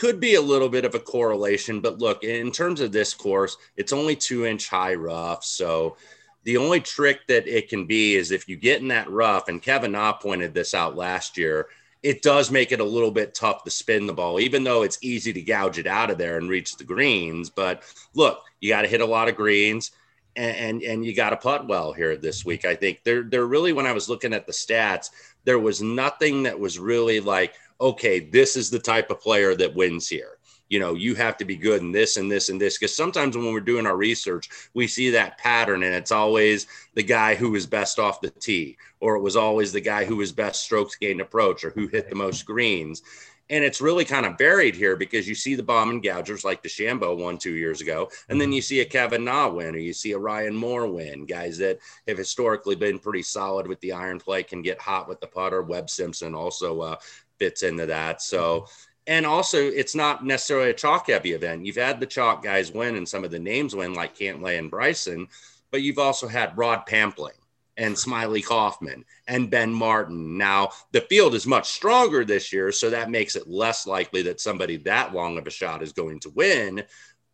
could 0.00 0.18
be 0.18 0.36
a 0.36 0.40
little 0.40 0.70
bit 0.70 0.86
of 0.86 0.94
a 0.94 0.98
correlation, 0.98 1.80
but 1.82 1.98
look, 1.98 2.24
in 2.24 2.50
terms 2.50 2.80
of 2.80 2.90
this 2.90 3.12
course, 3.12 3.58
it's 3.76 3.92
only 3.92 4.16
two 4.16 4.46
inch 4.46 4.66
high 4.66 4.94
rough. 4.94 5.44
So 5.44 5.98
the 6.44 6.56
only 6.56 6.80
trick 6.80 7.26
that 7.28 7.46
it 7.46 7.68
can 7.68 7.84
be 7.84 8.14
is 8.14 8.30
if 8.30 8.48
you 8.48 8.56
get 8.56 8.80
in 8.80 8.88
that 8.88 9.10
rough, 9.10 9.48
and 9.48 9.60
Kevin 9.60 9.92
Na 9.92 10.14
pointed 10.14 10.54
this 10.54 10.72
out 10.72 10.96
last 10.96 11.36
year, 11.36 11.68
it 12.02 12.22
does 12.22 12.50
make 12.50 12.72
it 12.72 12.80
a 12.80 12.84
little 12.84 13.10
bit 13.10 13.34
tough 13.34 13.62
to 13.64 13.70
spin 13.70 14.06
the 14.06 14.14
ball, 14.14 14.40
even 14.40 14.64
though 14.64 14.84
it's 14.84 14.96
easy 15.02 15.34
to 15.34 15.42
gouge 15.42 15.76
it 15.76 15.86
out 15.86 16.10
of 16.10 16.16
there 16.16 16.38
and 16.38 16.48
reach 16.48 16.78
the 16.78 16.84
greens. 16.84 17.50
But 17.50 17.82
look, 18.14 18.42
you 18.58 18.70
got 18.70 18.82
to 18.82 18.88
hit 18.88 19.02
a 19.02 19.06
lot 19.06 19.28
of 19.28 19.36
greens. 19.36 19.90
And, 20.34 20.56
and, 20.56 20.82
and 20.82 21.04
you 21.04 21.14
got 21.14 21.30
to 21.30 21.36
putt 21.36 21.66
well 21.66 21.92
here 21.92 22.16
this 22.16 22.42
week. 22.42 22.64
I 22.64 22.74
think 22.74 23.00
they're 23.04 23.24
they're 23.24 23.44
really 23.44 23.74
when 23.74 23.84
I 23.84 23.92
was 23.92 24.08
looking 24.08 24.32
at 24.32 24.46
the 24.46 24.52
stats, 24.52 25.10
there 25.44 25.58
was 25.58 25.82
nothing 25.82 26.44
that 26.44 26.58
was 26.58 26.78
really 26.78 27.20
like, 27.20 27.54
okay, 27.80 28.20
this 28.20 28.56
is 28.56 28.70
the 28.70 28.78
type 28.78 29.10
of 29.10 29.20
player 29.20 29.54
that 29.56 29.74
wins 29.74 30.08
here. 30.08 30.36
You 30.68 30.78
know, 30.78 30.94
you 30.94 31.16
have 31.16 31.36
to 31.38 31.44
be 31.44 31.56
good 31.56 31.80
in 31.80 31.90
this 31.90 32.16
and 32.16 32.30
this 32.30 32.48
and 32.48 32.60
this. 32.60 32.78
Because 32.78 32.94
sometimes 32.94 33.36
when 33.36 33.52
we're 33.52 33.60
doing 33.60 33.86
our 33.86 33.96
research, 33.96 34.48
we 34.72 34.86
see 34.86 35.10
that 35.10 35.38
pattern 35.38 35.82
and 35.82 35.94
it's 35.94 36.12
always 36.12 36.68
the 36.94 37.02
guy 37.02 37.34
who 37.34 37.54
is 37.56 37.66
best 37.66 37.98
off 37.98 38.20
the 38.20 38.30
tee, 38.30 38.76
or 39.00 39.16
it 39.16 39.22
was 39.22 39.34
always 39.34 39.72
the 39.72 39.80
guy 39.80 40.04
who 40.04 40.16
was 40.16 40.30
best 40.30 40.62
strokes 40.62 40.96
gained 40.96 41.20
approach, 41.20 41.64
or 41.64 41.70
who 41.70 41.88
hit 41.88 42.08
the 42.08 42.14
most 42.14 42.46
greens. 42.46 43.02
And 43.48 43.64
it's 43.64 43.80
really 43.80 44.04
kind 44.04 44.26
of 44.26 44.38
buried 44.38 44.76
here 44.76 44.94
because 44.94 45.28
you 45.28 45.34
see 45.34 45.56
the 45.56 45.62
bomb 45.64 45.90
and 45.90 46.00
gougers 46.00 46.44
like 46.44 46.62
DeChambeau 46.62 47.18
won 47.18 47.36
two 47.36 47.56
years 47.56 47.80
ago. 47.80 48.08
And 48.28 48.40
then 48.40 48.46
mm-hmm. 48.46 48.54
you 48.54 48.62
see 48.62 48.80
a 48.80 48.84
Kevin 48.84 49.24
Na 49.24 49.48
win, 49.48 49.74
or 49.74 49.78
you 49.78 49.92
see 49.92 50.12
a 50.12 50.18
Ryan 50.18 50.54
Moore 50.54 50.86
win, 50.86 51.26
guys 51.26 51.58
that 51.58 51.80
have 52.06 52.16
historically 52.16 52.76
been 52.76 53.00
pretty 53.00 53.22
solid 53.22 53.66
with 53.66 53.80
the 53.80 53.90
iron 53.90 54.20
play, 54.20 54.44
can 54.44 54.62
get 54.62 54.80
hot 54.80 55.08
with 55.08 55.18
the 55.18 55.26
putter. 55.26 55.62
Webb 55.62 55.90
Simpson 55.90 56.32
also 56.32 56.80
uh, 56.80 56.96
fits 57.40 57.64
into 57.64 57.86
that. 57.86 58.22
So, 58.22 58.68
and 59.08 59.26
also 59.26 59.58
it's 59.58 59.96
not 59.96 60.24
necessarily 60.24 60.70
a 60.70 60.74
chalk 60.74 61.08
heavy 61.08 61.32
event. 61.32 61.66
You've 61.66 61.74
had 61.74 61.98
the 61.98 62.06
chalk 62.06 62.44
guys 62.44 62.70
win 62.70 62.94
and 62.94 63.08
some 63.08 63.24
of 63.24 63.32
the 63.32 63.38
names 63.40 63.74
win, 63.74 63.94
like 63.94 64.16
Cantlay 64.16 64.58
and 64.58 64.70
Bryson, 64.70 65.26
but 65.72 65.82
you've 65.82 65.98
also 65.98 66.28
had 66.28 66.56
Rod 66.56 66.86
Pampling 66.86 67.30
and 67.76 67.96
Smylie 67.96 68.44
Kaufman 68.44 69.04
and 69.26 69.50
Ben 69.50 69.72
Martin. 69.72 70.36
Now, 70.36 70.70
the 70.92 71.00
field 71.00 71.34
is 71.34 71.46
much 71.46 71.70
stronger 71.70 72.24
this 72.24 72.52
year, 72.52 72.70
so 72.70 72.90
that 72.90 73.10
makes 73.10 73.34
it 73.34 73.48
less 73.48 73.86
likely 73.86 74.22
that 74.22 74.40
somebody 74.40 74.76
that 74.78 75.14
long 75.14 75.38
of 75.38 75.46
a 75.46 75.50
shot 75.50 75.82
is 75.82 75.92
going 75.92 76.20
to 76.20 76.30
win. 76.30 76.84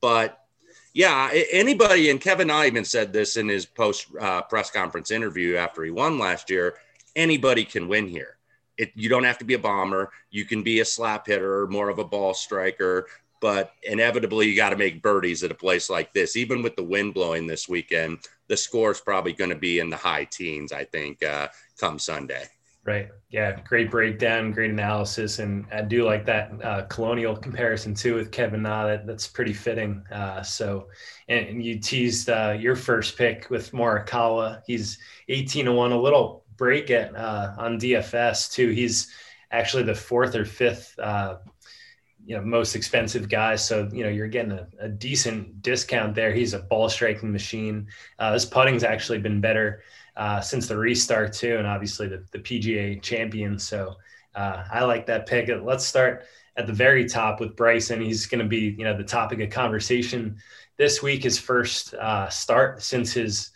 But 0.01 0.39
yeah, 0.95 1.31
anybody, 1.51 2.11
and 2.11 2.21
Kevin 2.21 2.51
even 2.51 2.85
said 2.85 3.13
this 3.13 3.37
in 3.37 3.49
his 3.49 3.67
post 3.67 4.07
uh, 4.19 4.43
press 4.43 4.71
conference 4.71 5.11
interview 5.11 5.57
after 5.57 5.83
he 5.83 5.91
won 5.91 6.19
last 6.19 6.49
year 6.49 6.77
anybody 7.17 7.65
can 7.65 7.89
win 7.89 8.07
here 8.07 8.37
it, 8.79 8.93
you 8.95 9.09
don't 9.09 9.25
have 9.25 9.39
to 9.39 9.45
be 9.45 9.55
a 9.55 9.59
bomber. 9.59 10.11
You 10.31 10.45
can 10.45 10.63
be 10.63 10.81
a 10.81 10.85
slap 10.85 11.27
hitter, 11.27 11.67
more 11.69 11.89
of 11.89 11.99
a 11.99 12.05
ball 12.05 12.35
striker, 12.35 13.07
but 13.41 13.73
inevitably 13.83 14.47
you 14.47 14.57
got 14.57 14.71
to 14.71 14.77
make 14.77 15.03
birdies 15.03 15.43
at 15.43 15.51
a 15.51 15.55
place 15.55 15.91
like 15.91 16.13
this. 16.13 16.37
Even 16.37 16.63
with 16.63 16.77
the 16.77 16.83
wind 16.83 17.15
blowing 17.15 17.47
this 17.47 17.69
weekend, 17.69 18.19
the 18.49 18.57
score 18.57 18.91
is 18.91 19.01
probably 19.01 19.33
going 19.33 19.51
to 19.51 19.57
be 19.57 19.79
in 19.79 19.91
the 19.91 19.97
high 19.97 20.25
teens, 20.25 20.73
I 20.73 20.85
think, 20.85 21.23
uh, 21.23 21.49
come 21.79 21.99
Sunday. 21.99 22.45
Right. 22.87 23.09
Yeah. 23.31 23.61
Great 23.63 23.91
breakdown, 23.91 24.53
great 24.53 24.71
analysis. 24.71 25.41
And 25.41 25.67
I 25.73 25.83
do 25.83 26.05
like 26.05 26.25
that 26.27 26.53
uh, 26.63 26.83
colonial 26.83 27.37
comparison 27.37 27.95
too 27.95 28.15
with 28.15 28.31
Kevin 28.31 28.63
Na. 28.63 28.87
That, 28.87 29.09
that's 29.09 29.27
pretty 29.27 29.53
fitting. 29.53 30.05
Uh, 30.13 30.41
so, 30.43 30.87
and, 31.29 31.49
and 31.49 31.65
you 31.65 31.81
teased 31.81 32.31
uh, 32.31 32.57
your 32.57 32.77
first 32.77 33.19
pick 33.19 33.51
with 33.51 33.73
Morikawa. 33.73 34.63
He's 34.69 34.99
18 35.29 35.65
to 35.65 35.73
1, 35.73 35.91
a 35.91 36.01
little 36.01 36.45
break 36.57 36.91
it 36.91 37.15
uh, 37.17 37.55
on 37.59 37.79
DFS 37.79 38.53
too. 38.53 38.71
He's 38.71 39.13
actually 39.51 39.85
the 39.85 39.95
fourth 39.95 40.35
or 40.35 40.45
fifth, 40.45 40.99
uh, 40.99 41.37
you 42.25 42.37
know, 42.37 42.43
most 42.43 42.75
expensive 42.75 43.29
guy. 43.29 43.57
So 43.57 43.89
you 43.93 44.03
know 44.03 44.11
you're 44.11 44.29
getting 44.29 44.53
a, 44.53 44.67
a 44.81 44.89
decent 44.89 45.63
discount 45.63 46.15
there. 46.15 46.33
He's 46.33 46.55
a 46.55 46.61
ball 46.61 46.89
striking 46.89 47.33
machine. 47.33 47.89
Uh, 48.19 48.33
his 48.33 48.45
putting's 48.45 48.85
actually 48.85 49.19
been 49.19 49.41
better 49.41 49.83
uh, 50.17 50.41
since 50.41 50.67
the 50.67 50.77
restart 50.77 51.33
too, 51.33 51.57
and 51.59 51.67
obviously 51.67 52.09
the, 52.09 52.25
the 52.33 52.39
PGA 52.39 53.01
champion. 53.03 53.59
So 53.59 53.97
uh, 54.35 54.65
I 54.71 54.85
like 54.85 55.07
that 55.07 55.27
pick. 55.27 55.51
Let's 55.63 55.87
start 55.87 56.25
at 56.57 56.67
the 56.67 56.73
very 56.73 57.07
top 57.07 57.39
with 57.41 57.55
Bryson. 57.57 58.01
He's 58.01 58.27
going 58.27 58.43
to 58.43 58.49
be 58.49 58.75
you 58.79 58.85
know 58.85 58.97
the 58.97 59.05
topic 59.05 59.41
of 59.41 59.51
conversation 59.51 60.37
this 60.77 61.03
week. 61.03 61.23
His 61.23 61.39
first 61.39 61.95
uh, 61.95 62.29
start 62.29 62.83
since 62.83 63.13
his 63.13 63.51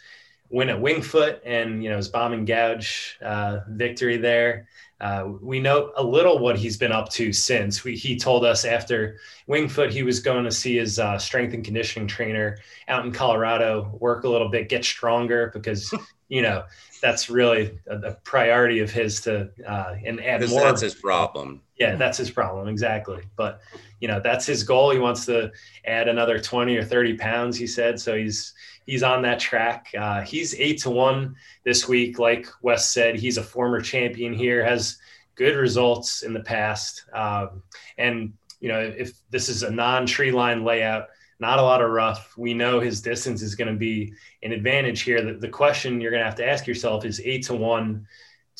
win 0.51 0.69
at 0.69 0.79
Wingfoot 0.79 1.41
and 1.45 1.83
you 1.83 1.91
know 1.91 1.97
his 1.97 2.09
bomb 2.09 2.33
and 2.33 2.47
gouge 2.47 3.19
uh, 3.23 3.61
victory 3.69 4.17
there. 4.17 4.69
Uh, 5.01 5.33
we 5.41 5.61
know 5.61 5.93
a 5.97 6.03
little 6.03 6.39
what 6.39 6.59
he's 6.59 6.77
been 6.77 6.93
up 6.93 7.09
to 7.09 7.33
since. 7.33 7.85
We, 7.85 7.97
he 7.97 8.19
told 8.19 8.45
us 8.45 8.67
after 8.67 9.17
Wingfoot 9.49 9.91
he 9.91 10.03
was 10.03 10.21
going 10.21 10.45
to 10.45 10.51
see 10.51 10.77
his 10.77 10.99
uh, 10.99 11.17
strength 11.17 11.55
and 11.55 11.65
conditioning 11.65 12.07
trainer 12.07 12.59
out 12.87 13.07
in 13.07 13.13
Colorado, 13.13 13.97
work 13.99 14.25
a 14.25 14.29
little 14.29 14.51
bit, 14.51 14.69
get 14.69 14.85
stronger 14.85 15.51
because 15.55 15.95
you 16.29 16.43
know 16.43 16.65
that's 17.01 17.31
really 17.31 17.79
a, 17.87 17.97
a 17.97 18.13
priority 18.25 18.81
of 18.81 18.91
his 18.91 19.21
to 19.23 19.51
uh, 19.67 19.95
and 20.05 20.23
add 20.23 20.47
more. 20.51 20.61
That's 20.61 20.83
his 20.83 20.95
problem. 20.95 21.63
Yeah, 21.79 21.97
that's 21.97 22.19
his 22.19 22.31
problem 22.31 22.69
exactly. 22.69 23.23
But 23.37 23.61
you 24.01 24.09
know 24.09 24.21
that's 24.21 24.45
his 24.45 24.65
goal. 24.65 24.91
He 24.91 24.99
wants 24.99 25.25
to 25.27 25.51
add 25.87 26.09
another 26.09 26.39
twenty 26.39 26.77
or 26.77 26.85
thirty 26.85 27.17
pounds. 27.17 27.57
He 27.57 27.67
said 27.67 27.99
so. 27.99 28.17
He's 28.17 28.53
he's 28.90 29.05
on 29.05 29.22
that 29.22 29.38
track. 29.38 29.87
Uh, 29.96 30.20
he's 30.22 30.59
eight 30.59 30.81
to 30.81 30.90
one 30.90 31.37
this 31.64 31.87
week. 31.87 32.18
Like 32.18 32.48
Wes 32.61 32.90
said, 32.90 33.14
he's 33.14 33.38
a 33.38 33.42
former 33.42 33.81
champion 33.81 34.33
here, 34.33 34.64
has 34.64 34.98
good 35.37 35.55
results 35.55 36.22
in 36.22 36.33
the 36.33 36.40
past. 36.40 37.05
Um, 37.14 37.62
and, 37.98 38.33
you 38.59 38.68
know, 38.68 38.81
if 38.81 39.12
this 39.31 39.48
is 39.48 39.62
a 39.62 39.70
non 39.70 40.07
tree 40.07 40.33
line 40.33 40.64
layout, 40.64 41.07
not 41.38 41.61
a 41.61 41.62
lot 41.62 41.81
of 41.81 41.90
rough, 41.90 42.37
we 42.37 42.53
know 42.53 42.81
his 42.81 43.00
distance 43.00 43.42
is 43.42 43.55
going 43.55 43.72
to 43.72 43.79
be 43.79 44.12
an 44.42 44.50
advantage 44.50 45.03
here. 45.03 45.22
The, 45.22 45.35
the 45.35 45.48
question 45.48 46.00
you're 46.00 46.11
going 46.11 46.22
to 46.22 46.26
have 46.26 46.35
to 46.38 46.46
ask 46.46 46.66
yourself 46.66 47.05
is 47.05 47.20
eight 47.24 47.44
to 47.44 47.55
one 47.55 48.05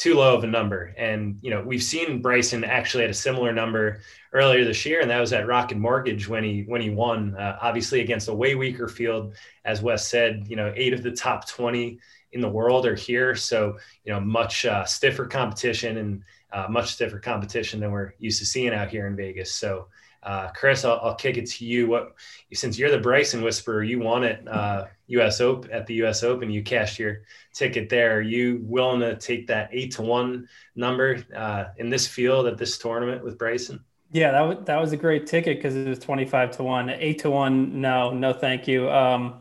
too 0.01 0.15
low 0.15 0.35
of 0.35 0.45
a 0.45 0.47
number. 0.47 0.95
And, 0.97 1.39
you 1.43 1.51
know, 1.51 1.63
we've 1.63 1.83
seen 1.83 2.23
Bryson 2.23 2.65
actually 2.65 3.05
at 3.05 3.11
a 3.11 3.15
similar 3.15 3.53
number 3.53 4.01
earlier 4.33 4.65
this 4.65 4.87
year, 4.87 5.03
and 5.03 5.11
that 5.11 5.21
was 5.21 5.35
at 5.35 5.47
Rocket 5.47 5.77
Mortgage 5.77 6.27
when 6.27 6.43
he 6.43 6.65
when 6.67 6.81
he 6.81 6.89
won, 6.89 7.37
uh, 7.37 7.59
obviously 7.61 8.01
against 8.01 8.29
a 8.29 8.35
way 8.35 8.55
weaker 8.55 8.89
field. 8.89 9.35
As 9.67 9.83
Wes 9.83 10.09
said, 10.09 10.47
you 10.49 10.57
know, 10.57 10.73
eight 10.75 10.95
of 10.95 11.03
the 11.03 11.11
top 11.11 11.47
20 11.47 11.99
in 12.33 12.41
the 12.41 12.49
world 12.49 12.87
are 12.87 12.95
here. 12.95 13.35
So, 13.35 13.77
you 14.05 14.13
know, 14.13 14.21
much 14.21 14.65
uh, 14.65 14.87
stiffer 14.87 15.27
competition 15.27 15.99
and 15.99 16.23
uh, 16.51 16.67
much 16.71 16.93
stiffer 16.95 17.19
competition 17.19 17.79
than 17.79 17.91
we're 17.91 18.15
used 18.19 18.39
to 18.39 18.47
seeing 18.47 18.73
out 18.73 18.89
here 18.89 19.07
in 19.07 19.15
Vegas. 19.15 19.55
So, 19.55 19.89
uh, 20.23 20.49
Chris, 20.49 20.85
I'll, 20.85 21.01
I'll, 21.03 21.15
kick 21.15 21.39
it 21.39 21.49
to 21.51 21.65
you. 21.65 21.87
What 21.87 22.15
since 22.53 22.79
you're 22.79 22.91
the 22.91 22.99
Bryson 22.99 23.43
Whisperer, 23.43 23.83
you 23.83 24.01
won 24.01 24.23
it 24.23 24.47
uh, 24.47 24.87
U.S. 25.09 25.41
Open 25.41 25.71
at 25.71 25.87
the 25.87 25.95
U.S. 25.95 26.23
Open. 26.23 26.51
You 26.51 26.63
cashed 26.63 26.99
your 26.99 27.23
ticket 27.55 27.89
there. 27.89 28.19
Are 28.19 28.21
you 28.21 28.61
willing 28.63 29.01
to 29.01 29.17
take 29.17 29.47
that 29.47 29.71
eight 29.73 29.93
to 29.93 30.03
one 30.03 30.47
number 30.77 31.25
uh, 31.35 31.67
in 31.79 31.89
this 31.89 32.07
field 32.07 32.47
at 32.47 32.59
this 32.59 32.77
tournament 32.77 33.25
with 33.25 33.39
Bryson? 33.39 33.83
Yeah, 34.13 34.33
that 34.33 34.41
was 34.41 34.59
that 34.67 34.81
was 34.81 34.93
a 34.93 34.97
great 34.97 35.27
ticket 35.27 35.57
because 35.57 35.75
it 35.75 35.89
was 35.89 35.99
twenty 35.99 36.27
five 36.27 36.51
to 36.57 36.65
one. 36.65 36.91
Eight 36.91 37.21
to 37.21 37.31
one, 37.31 37.81
no, 37.81 38.13
no, 38.13 38.33
thank 38.33 38.69
you. 38.69 38.91
Um, 38.91 39.41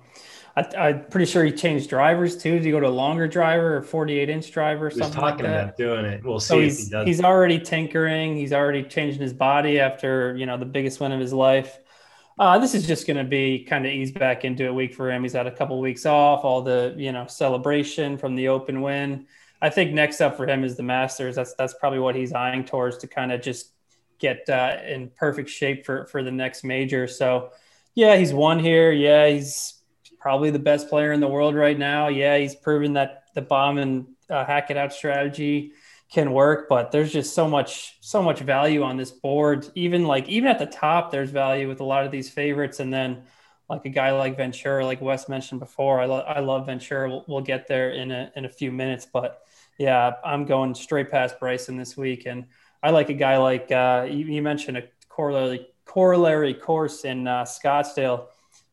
I, 0.59 0.89
am 0.89 1.05
pretty 1.05 1.25
sure 1.25 1.43
he 1.43 1.51
changed 1.51 1.89
drivers 1.89 2.37
too. 2.37 2.53
Did 2.53 2.65
he 2.65 2.71
go 2.71 2.79
to 2.79 2.87
a 2.87 2.89
longer 2.89 3.27
driver 3.27 3.77
or 3.77 3.83
48 3.83 4.29
inch 4.29 4.51
driver 4.51 4.87
or 4.87 4.91
something 4.91 5.11
talking 5.11 5.45
like 5.45 5.53
that? 5.53 5.63
about 5.63 5.77
doing 5.77 6.05
it. 6.05 6.23
We'll 6.23 6.39
see 6.39 6.47
so 6.47 6.59
he's, 6.59 6.83
he 6.85 6.89
does. 6.89 7.07
He's 7.07 7.23
already 7.23 7.59
tinkering. 7.59 8.35
He's 8.35 8.53
already 8.53 8.83
changing 8.83 9.21
his 9.21 9.33
body 9.33 9.79
after, 9.79 10.35
you 10.35 10.45
know, 10.45 10.57
the 10.57 10.65
biggest 10.65 10.99
win 10.99 11.11
of 11.11 11.19
his 11.19 11.33
life. 11.33 11.79
Uh, 12.37 12.57
this 12.57 12.73
is 12.73 12.87
just 12.87 13.05
going 13.05 13.17
to 13.17 13.23
be 13.23 13.65
kind 13.65 13.85
of 13.85 13.91
ease 13.91 14.11
back 14.11 14.45
into 14.45 14.69
a 14.69 14.73
week 14.73 14.93
for 14.93 15.11
him. 15.11 15.23
He's 15.23 15.33
had 15.33 15.45
a 15.45 15.51
couple 15.51 15.79
weeks 15.81 16.05
off, 16.05 16.45
all 16.45 16.61
the, 16.61 16.93
you 16.97 17.11
know, 17.11 17.27
celebration 17.27 18.17
from 18.17 18.35
the 18.35 18.47
open 18.47 18.81
win. 18.81 19.27
I 19.61 19.69
think 19.69 19.91
next 19.91 20.21
up 20.21 20.37
for 20.37 20.47
him 20.47 20.63
is 20.63 20.77
the 20.77 20.83
Masters. 20.83 21.35
That's, 21.35 21.53
that's 21.55 21.73
probably 21.73 21.99
what 21.99 22.15
he's 22.15 22.31
eyeing 22.31 22.63
towards 22.63 22.97
to 22.99 23.07
kind 23.07 23.33
of 23.33 23.41
just 23.41 23.73
get 24.19 24.49
uh, 24.49 24.77
in 24.87 25.11
perfect 25.15 25.49
shape 25.49 25.85
for, 25.85 26.05
for 26.05 26.23
the 26.23 26.31
next 26.31 26.63
major. 26.63 27.07
So 27.07 27.49
yeah, 27.93 28.15
he's 28.15 28.33
won 28.33 28.59
here. 28.59 28.91
Yeah. 28.91 29.27
He's, 29.27 29.78
probably 30.19 30.51
the 30.51 30.59
best 30.59 30.89
player 30.89 31.11
in 31.11 31.19
the 31.19 31.27
world 31.27 31.55
right 31.55 31.77
now. 31.77 32.07
Yeah, 32.07 32.37
he's 32.37 32.55
proven 32.55 32.93
that 32.93 33.23
the 33.35 33.41
bomb 33.41 33.77
and 33.77 34.07
uh, 34.29 34.45
hack 34.45 34.69
it 34.69 34.77
out 34.77 34.93
strategy 34.93 35.73
can 36.11 36.31
work, 36.31 36.67
but 36.67 36.91
there's 36.91 37.13
just 37.13 37.35
so 37.35 37.47
much 37.47 37.97
so 38.01 38.21
much 38.21 38.39
value 38.39 38.83
on 38.83 38.97
this 38.97 39.11
board. 39.11 39.67
Even 39.75 40.05
like 40.05 40.27
even 40.27 40.49
at 40.49 40.59
the 40.59 40.65
top, 40.65 41.11
there's 41.11 41.29
value 41.29 41.67
with 41.67 41.79
a 41.79 41.83
lot 41.83 42.05
of 42.05 42.11
these 42.11 42.29
favorites, 42.29 42.79
and 42.79 42.91
then 42.91 43.23
like 43.69 43.85
a 43.85 43.89
guy 43.89 44.11
like 44.11 44.35
Ventura, 44.35 44.85
like 44.85 45.01
Wes 45.01 45.29
mentioned 45.29 45.59
before, 45.59 46.01
I, 46.01 46.05
lo- 46.05 46.25
I 46.27 46.39
love 46.39 46.65
Ventura. 46.65 47.07
We'll, 47.07 47.25
we'll 47.27 47.41
get 47.41 47.67
there 47.67 47.91
in 47.91 48.11
a 48.11 48.31
in 48.35 48.45
a 48.45 48.49
few 48.49 48.71
minutes, 48.71 49.07
but 49.11 49.43
yeah, 49.77 50.13
I'm 50.25 50.45
going 50.45 50.73
straight 50.75 51.11
past 51.11 51.39
Bryson 51.39 51.77
this 51.77 51.95
week, 51.95 52.25
and 52.25 52.45
I 52.81 52.89
like 52.89 53.09
a 53.09 53.13
guy 53.13 53.37
like 53.37 53.71
uh, 53.71 54.07
you, 54.09 54.25
you 54.25 54.41
mentioned 54.41 54.77
a 54.77 54.83
corollary 55.07 55.67
corollary 55.85 56.53
course 56.53 57.05
in 57.05 57.27
uh, 57.27 57.43
Scottsdale 57.43 58.27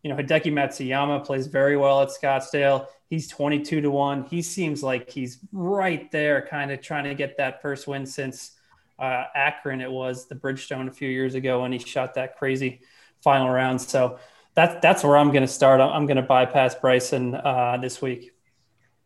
you 0.07 0.14
know, 0.14 0.23
Hideki 0.23 0.53
Matsuyama 0.53 1.27
plays 1.27 1.49
very 1.49 1.77
well 1.77 2.01
at 2.01 2.11
Scottsdale. 2.11 2.87
He's 3.11 3.27
22 3.27 3.81
to 3.81 3.90
1. 3.90 4.27
He 4.27 4.40
seems 4.40 4.81
like 4.81 5.11
he's 5.11 5.40
right 5.51 6.09
there, 6.12 6.47
kind 6.47 6.71
of 6.71 6.81
trying 6.81 7.03
to 7.05 7.14
get 7.16 7.37
that 7.38 7.61
first 7.61 7.88
win 7.88 8.07
since 8.07 8.53
uh, 9.01 9.25
Akron. 9.35 9.81
It 9.81 9.90
was 9.90 10.29
the 10.29 10.37
Bridgestone 10.37 10.87
a 10.87 10.92
few 10.92 11.09
years 11.09 11.35
ago 11.35 11.62
when 11.62 11.73
he 11.73 11.81
shot 11.81 12.14
that 12.14 12.37
crazy 12.37 12.83
final 13.21 13.51
round. 13.51 13.81
So 13.81 14.21
that's 14.55 14.81
that's 14.81 15.03
where 15.03 15.16
I'm 15.16 15.33
going 15.33 15.42
to 15.42 15.49
start. 15.49 15.81
I'm 15.81 16.07
going 16.07 16.19
to 16.19 16.23
bypass 16.23 16.77
Bryson 16.77 17.35
uh, 17.35 17.77
this 17.83 18.01
week. 18.01 18.31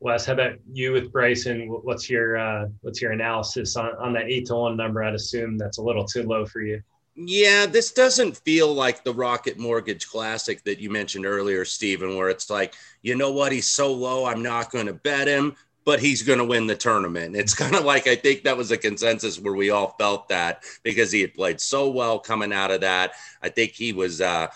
Wes, 0.01 0.27
how 0.27 0.35
about 0.35 0.59
you 0.71 0.93
with 0.93 1.11
Bryson? 1.11 1.67
What's 1.83 2.11
your 2.11 2.37
uh, 2.37 2.67
what's 2.83 3.01
your 3.01 3.13
analysis 3.13 3.75
on, 3.77 3.95
on 3.97 4.13
that 4.13 4.25
eight 4.25 4.49
to 4.49 4.55
one 4.55 4.77
number? 4.77 5.03
I'd 5.03 5.15
assume 5.15 5.57
that's 5.57 5.79
a 5.79 5.83
little 5.83 6.05
too 6.05 6.25
low 6.25 6.45
for 6.45 6.61
you. 6.61 6.83
Yeah, 7.23 7.67
this 7.67 7.93
doesn't 7.93 8.39
feel 8.39 8.73
like 8.73 9.05
the 9.05 9.13
Rocket 9.13 9.59
Mortgage 9.59 10.09
Classic 10.09 10.65
that 10.65 10.79
you 10.79 10.89
mentioned 10.89 11.27
earlier, 11.27 11.67
Stephen, 11.67 12.17
where 12.17 12.31
it's 12.31 12.49
like, 12.49 12.75
you 13.03 13.15
know 13.15 13.31
what, 13.31 13.53
he's 13.53 13.69
so 13.69 13.93
low, 13.93 14.25
I'm 14.25 14.43
not 14.43 14.71
going 14.71 14.87
to 14.87 14.95
bet 14.95 15.29
him, 15.29 15.55
but 15.85 16.01
he's 16.01 16.23
going 16.23 16.39
to 16.39 16.47
win 16.47 16.67
the 16.67 16.77
tournament. 16.77 17.37
It's 17.37 17.53
kind 17.63 17.75
of 17.75 17.85
like 17.85 18.07
I 18.07 18.17
think 18.17 18.45
that 18.45 18.57
was 18.57 18.71
a 18.71 18.79
consensus 18.79 19.39
where 19.39 19.53
we 19.53 19.69
all 19.69 19.95
felt 19.99 20.31
that 20.31 20.63
because 20.83 21.13
he 21.13 21.21
had 21.21 21.35
played 21.35 21.61
so 21.61 21.91
well 21.91 22.19
coming 22.19 22.55
out 22.55 22.71
of 22.71 22.81
that. 22.81 23.13
I 23.43 23.51
think 23.51 23.73
he 23.73 23.93
was 23.93 24.23
uh, 24.23 24.47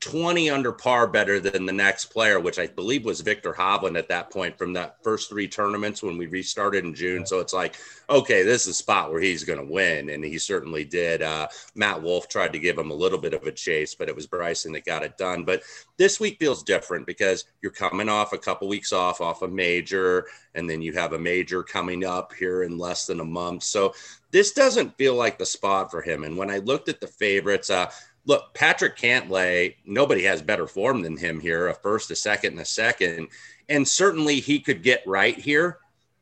20 0.00 0.48
under 0.48 0.70
par 0.70 1.08
better 1.08 1.40
than 1.40 1.66
the 1.66 1.72
next 1.72 2.06
player, 2.06 2.38
which 2.38 2.58
I 2.58 2.68
believe 2.68 3.04
was 3.04 3.20
Viktor 3.20 3.52
Hovland 3.52 3.98
at 3.98 4.08
that 4.08 4.30
point 4.30 4.56
from 4.56 4.72
that 4.74 5.02
first 5.02 5.28
three 5.28 5.48
tournaments 5.48 6.04
when 6.04 6.16
we 6.16 6.26
restarted 6.26 6.84
in 6.84 6.94
June. 6.94 7.26
So 7.26 7.40
it's 7.40 7.52
like, 7.52 7.76
okay, 8.08 8.44
this 8.44 8.62
is 8.62 8.68
a 8.68 8.74
spot 8.74 9.10
where 9.10 9.20
he's 9.20 9.42
going 9.42 9.58
to 9.58 9.72
win. 9.72 10.10
And 10.10 10.24
he 10.24 10.38
certainly 10.38 10.84
did. 10.84 11.22
Uh, 11.22 11.48
Matt 11.74 12.00
Wolff 12.00 12.28
tried 12.28 12.52
to 12.52 12.60
give 12.60 12.78
him 12.78 12.92
a 12.92 12.94
little 12.94 13.18
bit 13.18 13.34
of 13.34 13.42
a 13.42 13.52
chase, 13.52 13.96
but 13.96 14.08
it 14.08 14.14
was 14.14 14.28
Bryson 14.28 14.72
that 14.72 14.84
got 14.84 15.02
it 15.02 15.18
done. 15.18 15.42
But 15.42 15.62
this 15.96 16.20
week 16.20 16.38
feels 16.38 16.62
different 16.62 17.04
because 17.04 17.46
you're 17.60 17.72
coming 17.72 18.08
off 18.08 18.32
a 18.32 18.38
couple 18.38 18.68
weeks 18.68 18.92
off, 18.92 19.20
off 19.20 19.42
a 19.42 19.48
major, 19.48 20.26
and 20.54 20.70
then 20.70 20.80
you 20.80 20.92
have 20.92 21.12
a 21.12 21.18
major 21.18 21.64
coming 21.64 22.04
up 22.04 22.32
here 22.32 22.62
in 22.62 22.78
less 22.78 23.06
than 23.06 23.18
a 23.18 23.24
month. 23.24 23.64
So 23.64 23.94
this 24.30 24.52
doesn't 24.52 24.96
feel 24.96 25.14
like 25.14 25.38
the 25.38 25.46
spot 25.46 25.90
for 25.90 26.02
him. 26.02 26.24
And 26.24 26.36
when 26.36 26.50
I 26.50 26.58
looked 26.58 26.88
at 26.88 27.00
the 27.00 27.06
favorites, 27.06 27.70
uh, 27.70 27.90
look, 28.28 28.52
Patrick 28.52 28.96
Cantlay, 28.96 29.74
nobody 29.86 30.22
has 30.24 30.42
better 30.42 30.66
form 30.66 31.00
than 31.00 31.16
him 31.16 31.40
here, 31.40 31.68
a 31.68 31.74
first, 31.74 32.10
a 32.10 32.16
second, 32.16 32.52
and 32.52 32.60
a 32.60 32.64
second. 32.64 33.28
And 33.70 33.88
certainly 33.88 34.38
he 34.38 34.60
could 34.60 34.82
get 34.82 35.02
right 35.06 35.36
here, 35.36 35.78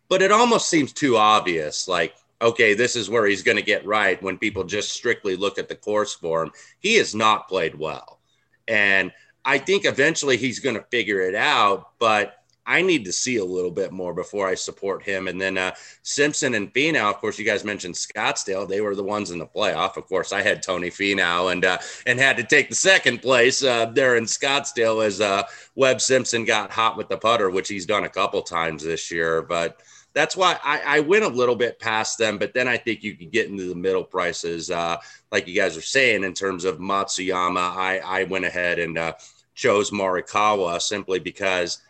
but 0.08 0.22
it 0.22 0.30
almost 0.30 0.70
seems 0.70 0.92
too 0.92 1.16
obvious. 1.16 1.88
Like, 1.88 2.14
okay, 2.40 2.74
this 2.74 2.94
is 2.94 3.10
where 3.10 3.26
he's 3.26 3.42
going 3.42 3.56
to 3.56 3.62
get 3.62 3.84
right 3.84 4.22
when 4.22 4.38
people 4.38 4.62
just 4.62 4.92
strictly 4.92 5.34
look 5.34 5.58
at 5.58 5.68
the 5.68 5.74
course 5.74 6.14
form. 6.14 6.52
He 6.78 6.94
has 6.94 7.12
not 7.12 7.48
played 7.48 7.74
well. 7.74 8.20
And 8.68 9.10
I 9.44 9.58
think 9.58 9.84
eventually 9.84 10.36
he's 10.36 10.60
going 10.60 10.76
to 10.76 10.86
figure 10.92 11.20
it 11.20 11.34
out, 11.34 11.98
but 11.98 12.36
I 12.66 12.82
need 12.82 13.04
to 13.04 13.12
see 13.12 13.36
a 13.36 13.44
little 13.44 13.70
bit 13.70 13.92
more 13.92 14.12
before 14.12 14.48
I 14.48 14.56
support 14.56 15.04
him. 15.04 15.28
And 15.28 15.40
then 15.40 15.56
uh, 15.56 15.74
Simpson 16.02 16.54
and 16.54 16.72
Finau, 16.74 17.08
of 17.10 17.18
course, 17.18 17.38
you 17.38 17.44
guys 17.44 17.64
mentioned 17.64 17.94
Scottsdale. 17.94 18.68
They 18.68 18.80
were 18.80 18.96
the 18.96 19.04
ones 19.04 19.30
in 19.30 19.38
the 19.38 19.46
playoff. 19.46 19.96
Of 19.96 20.06
course, 20.08 20.32
I 20.32 20.42
had 20.42 20.62
Tony 20.62 20.90
Finau 20.90 21.52
and 21.52 21.64
uh, 21.64 21.78
and 22.06 22.18
had 22.18 22.36
to 22.38 22.42
take 22.42 22.68
the 22.68 22.74
second 22.74 23.22
place 23.22 23.62
uh, 23.62 23.86
there 23.86 24.16
in 24.16 24.24
Scottsdale 24.24 25.06
as 25.06 25.20
uh, 25.20 25.44
Webb 25.76 26.00
Simpson 26.00 26.44
got 26.44 26.72
hot 26.72 26.96
with 26.96 27.08
the 27.08 27.16
putter, 27.16 27.50
which 27.50 27.68
he's 27.68 27.86
done 27.86 28.04
a 28.04 28.08
couple 28.08 28.42
times 28.42 28.82
this 28.82 29.12
year. 29.12 29.42
But 29.42 29.80
that's 30.12 30.36
why 30.36 30.58
I, 30.64 30.80
I, 30.96 31.00
went 31.00 31.24
a 31.24 31.28
little 31.28 31.56
bit 31.56 31.78
past 31.78 32.18
them. 32.18 32.38
But 32.38 32.54
then 32.54 32.66
I 32.66 32.78
think 32.78 33.04
you 33.04 33.14
could 33.14 33.30
get 33.30 33.50
into 33.50 33.68
the 33.68 33.74
middle 33.74 34.02
prices, 34.02 34.70
uh, 34.70 34.96
like 35.30 35.46
you 35.46 35.54
guys 35.54 35.76
are 35.76 35.82
saying, 35.82 36.24
in 36.24 36.32
terms 36.32 36.64
of 36.64 36.78
Matsuyama. 36.78 37.76
I, 37.76 37.98
I 37.98 38.24
went 38.24 38.46
ahead 38.46 38.78
and 38.78 38.96
uh, 38.96 39.12
chose 39.54 39.92
Morikawa 39.92 40.82
simply 40.82 41.20
because– 41.20 41.80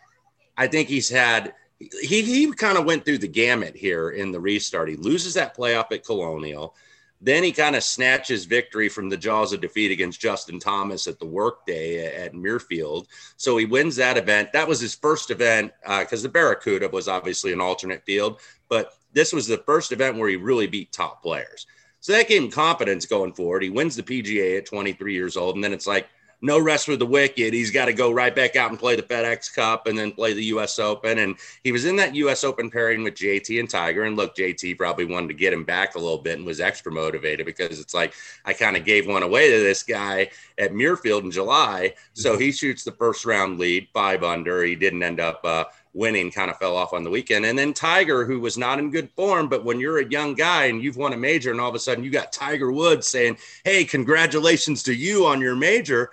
I 0.57 0.67
think 0.67 0.89
he's 0.89 1.09
had 1.09 1.53
he 1.79 2.23
he 2.23 2.51
kind 2.53 2.77
of 2.77 2.85
went 2.85 3.05
through 3.05 3.19
the 3.19 3.27
gamut 3.27 3.75
here 3.75 4.09
in 4.09 4.31
the 4.31 4.39
restart. 4.39 4.89
He 4.89 4.95
loses 4.95 5.35
that 5.35 5.55
playoff 5.55 5.91
at 5.91 6.05
Colonial. 6.05 6.75
Then 7.19 7.43
he 7.43 7.51
kind 7.51 7.75
of 7.75 7.83
snatches 7.83 8.45
victory 8.45 8.89
from 8.89 9.09
the 9.09 9.17
jaws 9.17 9.51
of 9.51 9.61
defeat 9.61 9.91
against 9.91 10.21
Justin 10.21 10.59
Thomas 10.59 11.07
at 11.07 11.17
the 11.17 11.25
workday 11.25 12.15
at 12.15 12.33
Muirfield. 12.33 13.07
So 13.37 13.57
he 13.57 13.65
wins 13.65 13.95
that 13.95 14.17
event. 14.17 14.53
That 14.53 14.67
was 14.67 14.79
his 14.79 14.93
first 14.93 15.31
event 15.31 15.71
because 15.81 16.23
uh, 16.23 16.27
the 16.27 16.29
Barracuda 16.29 16.89
was 16.89 17.07
obviously 17.07 17.53
an 17.53 17.61
alternate 17.61 18.05
field, 18.05 18.39
but 18.69 18.93
this 19.13 19.33
was 19.33 19.47
the 19.47 19.57
first 19.65 19.91
event 19.91 20.17
where 20.17 20.29
he 20.29 20.35
really 20.35 20.67
beat 20.67 20.91
top 20.91 21.23
players. 21.23 21.65
So 22.01 22.11
that 22.13 22.27
gave 22.27 22.43
him 22.43 22.51
confidence 22.51 23.07
going 23.07 23.33
forward. 23.33 23.63
He 23.63 23.71
wins 23.71 23.95
the 23.95 24.03
PGA 24.03 24.59
at 24.59 24.67
23 24.67 25.13
years 25.13 25.35
old. 25.35 25.55
And 25.55 25.63
then 25.63 25.73
it's 25.73 25.87
like, 25.87 26.07
no 26.41 26.59
rest 26.59 26.85
for 26.85 26.95
the 26.95 27.05
wicked. 27.05 27.53
He's 27.53 27.71
got 27.71 27.85
to 27.85 27.93
go 27.93 28.11
right 28.11 28.35
back 28.35 28.55
out 28.55 28.69
and 28.69 28.79
play 28.79 28.95
the 28.95 29.01
FedEx 29.01 29.53
Cup 29.53 29.87
and 29.87 29.97
then 29.97 30.11
play 30.11 30.33
the 30.33 30.43
U.S. 30.45 30.77
Open. 30.77 31.17
And 31.17 31.35
he 31.63 31.71
was 31.71 31.85
in 31.85 31.95
that 31.95 32.13
U.S. 32.15 32.43
Open 32.43 32.69
pairing 32.69 33.03
with 33.03 33.15
JT 33.15 33.59
and 33.59 33.69
Tiger. 33.69 34.03
And 34.03 34.15
look, 34.15 34.35
JT 34.35 34.77
probably 34.77 35.05
wanted 35.05 35.29
to 35.29 35.33
get 35.33 35.53
him 35.53 35.63
back 35.63 35.95
a 35.95 35.99
little 35.99 36.19
bit 36.19 36.37
and 36.37 36.45
was 36.45 36.59
extra 36.59 36.91
motivated 36.91 37.45
because 37.45 37.79
it's 37.79 37.93
like 37.93 38.13
I 38.45 38.53
kind 38.53 38.77
of 38.77 38.85
gave 38.85 39.07
one 39.07 39.23
away 39.23 39.49
to 39.51 39.63
this 39.63 39.81
guy 39.81 40.29
at 40.59 40.73
Muirfield 40.73 41.23
in 41.23 41.31
July. 41.31 41.95
So 42.13 42.37
he 42.37 42.51
shoots 42.51 42.83
the 42.83 42.91
first 42.91 43.25
round 43.25 43.59
lead, 43.59 43.87
five 43.93 44.23
under. 44.23 44.63
He 44.63 44.75
didn't 44.75 45.03
end 45.03 45.19
up. 45.19 45.41
Uh, 45.43 45.65
winning 45.93 46.29
kind 46.29 46.51
of 46.51 46.57
fell 46.57 46.77
off 46.77 46.93
on 46.93 47.03
the 47.03 47.09
weekend. 47.09 47.43
And 47.43 47.57
then 47.57 47.73
Tiger, 47.73 48.23
who 48.23 48.39
was 48.39 48.55
not 48.55 48.77
in 48.77 48.91
good 48.91 49.09
form, 49.15 49.49
but 49.49 49.65
when 49.65 49.79
you're 49.79 49.97
a 49.97 50.07
young 50.07 50.35
guy 50.35 50.65
and 50.65 50.81
you've 50.81 50.95
won 50.95 51.11
a 51.11 51.17
major, 51.17 51.49
and 51.49 51.59
all 51.59 51.69
of 51.69 51.75
a 51.75 51.79
sudden 51.79 52.03
you 52.03 52.11
got 52.11 52.31
Tiger 52.31 52.71
Woods 52.71 53.07
saying, 53.07 53.37
Hey, 53.63 53.83
congratulations 53.83 54.83
to 54.83 54.93
you 54.93 55.25
on 55.25 55.41
your 55.41 55.55
major 55.55 56.11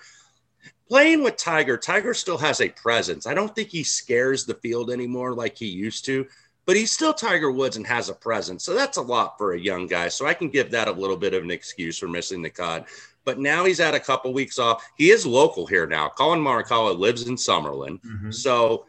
playing 0.88 1.23
with 1.23 1.37
Tiger, 1.37 1.77
Tiger 1.77 2.14
still 2.14 2.38
has 2.38 2.61
a 2.61 2.68
presence. 2.68 3.27
I 3.27 3.35
don't 3.35 3.55
think 3.55 3.68
he 3.68 3.85
scares 3.85 4.44
the 4.44 4.55
field 4.55 4.90
anymore 4.90 5.35
like 5.35 5.57
he 5.57 5.66
used 5.66 6.05
to, 6.07 6.27
but 6.66 6.77
he's 6.77 6.92
still 6.92 7.14
Tiger 7.14 7.51
Woods 7.51 7.77
and 7.77 7.87
has 7.87 8.09
a 8.09 8.14
presence. 8.14 8.64
So 8.64 8.75
that's 8.75 8.97
a 8.97 9.03
lot 9.03 9.38
for 9.38 9.53
a 9.53 9.61
young 9.61 9.87
guy. 9.87 10.09
So 10.09 10.27
I 10.27 10.35
can 10.35 10.49
give 10.49 10.70
that 10.70 10.88
a 10.88 10.92
little 10.92 11.16
bit 11.16 11.35
of 11.35 11.42
an 11.42 11.51
excuse 11.51 11.99
for 11.99 12.09
missing 12.09 12.42
the 12.42 12.51
cut. 12.51 12.87
But 13.25 13.38
now 13.38 13.64
he's 13.64 13.79
had 13.79 13.94
a 13.94 14.01
couple 14.01 14.33
weeks 14.35 14.59
off. 14.59 14.87
He 14.97 15.11
is 15.11 15.25
local 15.25 15.66
here 15.66 15.87
now. 15.87 16.09
Collin 16.09 16.40
Morikawa 16.40 16.99
lives 16.99 17.27
in 17.27 17.37
Summerlin. 17.37 18.01
Mm-hmm. 18.03 18.31
So 18.31 18.87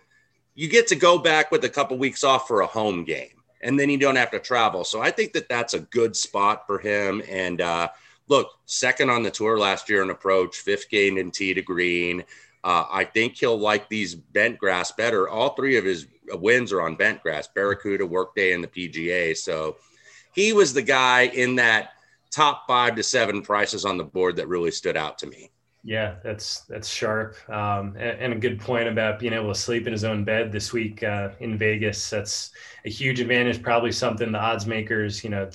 you 0.56 0.70
get 0.70 0.88
to 0.88 0.96
go 0.96 1.18
back 1.18 1.52
with 1.52 1.64
a 1.64 1.70
couple 1.70 1.98
weeks 1.98 2.24
off 2.24 2.48
for 2.48 2.62
a 2.62 2.68
home 2.68 3.06
game 3.06 3.30
and 3.62 3.80
then 3.80 3.90
you 3.90 3.98
don't 3.98 4.18
have 4.18 4.32
to 4.32 4.40
travel. 4.40 4.84
So 4.84 5.02
I 5.02 5.12
think 5.12 5.34
that 5.34 5.50
that's 5.50 5.74
a 5.74 5.80
good 5.80 6.16
spot 6.16 6.68
for 6.68 6.80
him. 6.80 7.22
And, 7.30 7.62
uh, 7.62 7.90
look, 8.28 8.50
second 8.66 9.10
on 9.10 9.24
the 9.24 9.32
tour 9.32 9.58
last 9.58 9.90
year 9.90 10.02
in 10.02 10.10
approach, 10.10 10.58
fifth 10.58 10.90
gained 10.90 11.18
in 11.18 11.32
tee 11.32 11.54
to 11.54 11.62
green. 11.62 12.24
Uh, 12.64 12.86
I 12.90 13.04
think 13.04 13.38
he'll 13.38 13.60
like 13.60 13.90
these 13.90 14.16
bent 14.16 14.58
grass 14.58 14.92
better. 14.92 15.30
All 15.30 15.50
three 15.50 15.78
of 15.78 15.86
his 15.86 16.08
wins 16.34 16.74
are 16.74 16.82
on 16.82 16.96
bent 16.96 17.22
grass, 17.22 17.48
Barracuda, 17.48 18.06
Workday, 18.06 18.54
and 18.54 18.64
the 18.64 18.68
PGA. 18.68 19.38
So 19.38 19.78
he 20.34 20.52
was 20.54 20.74
the 20.74 20.82
guy 20.82 21.24
in 21.28 21.56
that 21.58 21.90
top 22.32 22.66
five 22.68 22.96
to 22.96 23.04
seven 23.04 23.42
prices 23.42 23.86
on 23.86 23.98
the 23.98 24.04
board 24.04 24.36
that 24.38 24.48
really 24.48 24.72
stood 24.72 24.98
out 24.98 25.18
to 25.20 25.28
me. 25.28 25.52
Yeah, 25.88 26.16
that's 26.24 26.62
that's 26.62 26.90
sharp, 26.90 27.38
um, 27.48 27.96
and, 27.96 28.20
and, 28.20 28.34
a 28.34 28.38
good 28.38 28.60
point 28.60 28.88
about 28.88 29.20
being 29.20 29.34
able 29.34 29.50
to 29.50 29.60
sleep 29.60 29.86
in 29.86 29.94
his 29.94 30.04
own 30.04 30.24
bed 30.24 30.52
this 30.52 30.74
week 30.74 31.04
uh, 31.04 31.30
in 31.40 31.60
Vegas. 31.60 32.10
That's 32.10 32.50
a 32.86 32.90
huge 32.90 33.20
advantage. 33.20 33.62
Probably 33.62 33.92
something 33.92 34.32
the 34.32 34.40
odds 34.40 34.66
makers, 34.66 35.24
you 35.24 35.30
know, 35.30 35.48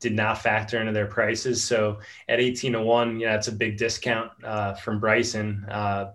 did 0.00 0.14
not 0.14 0.42
factor 0.42 0.80
into 0.80 0.92
their 0.92 1.06
prices. 1.06 1.62
So 1.62 1.98
at 2.28 2.40
18 2.40 2.72
to 2.72 2.82
one, 2.82 3.18
yeah, 3.18 3.34
it's 3.34 3.48
a 3.48 3.52
big 3.52 3.76
discount 3.76 4.30
uh, 4.44 4.74
from 4.74 5.00
Bryson. 5.00 5.64
Uh, 5.68 6.12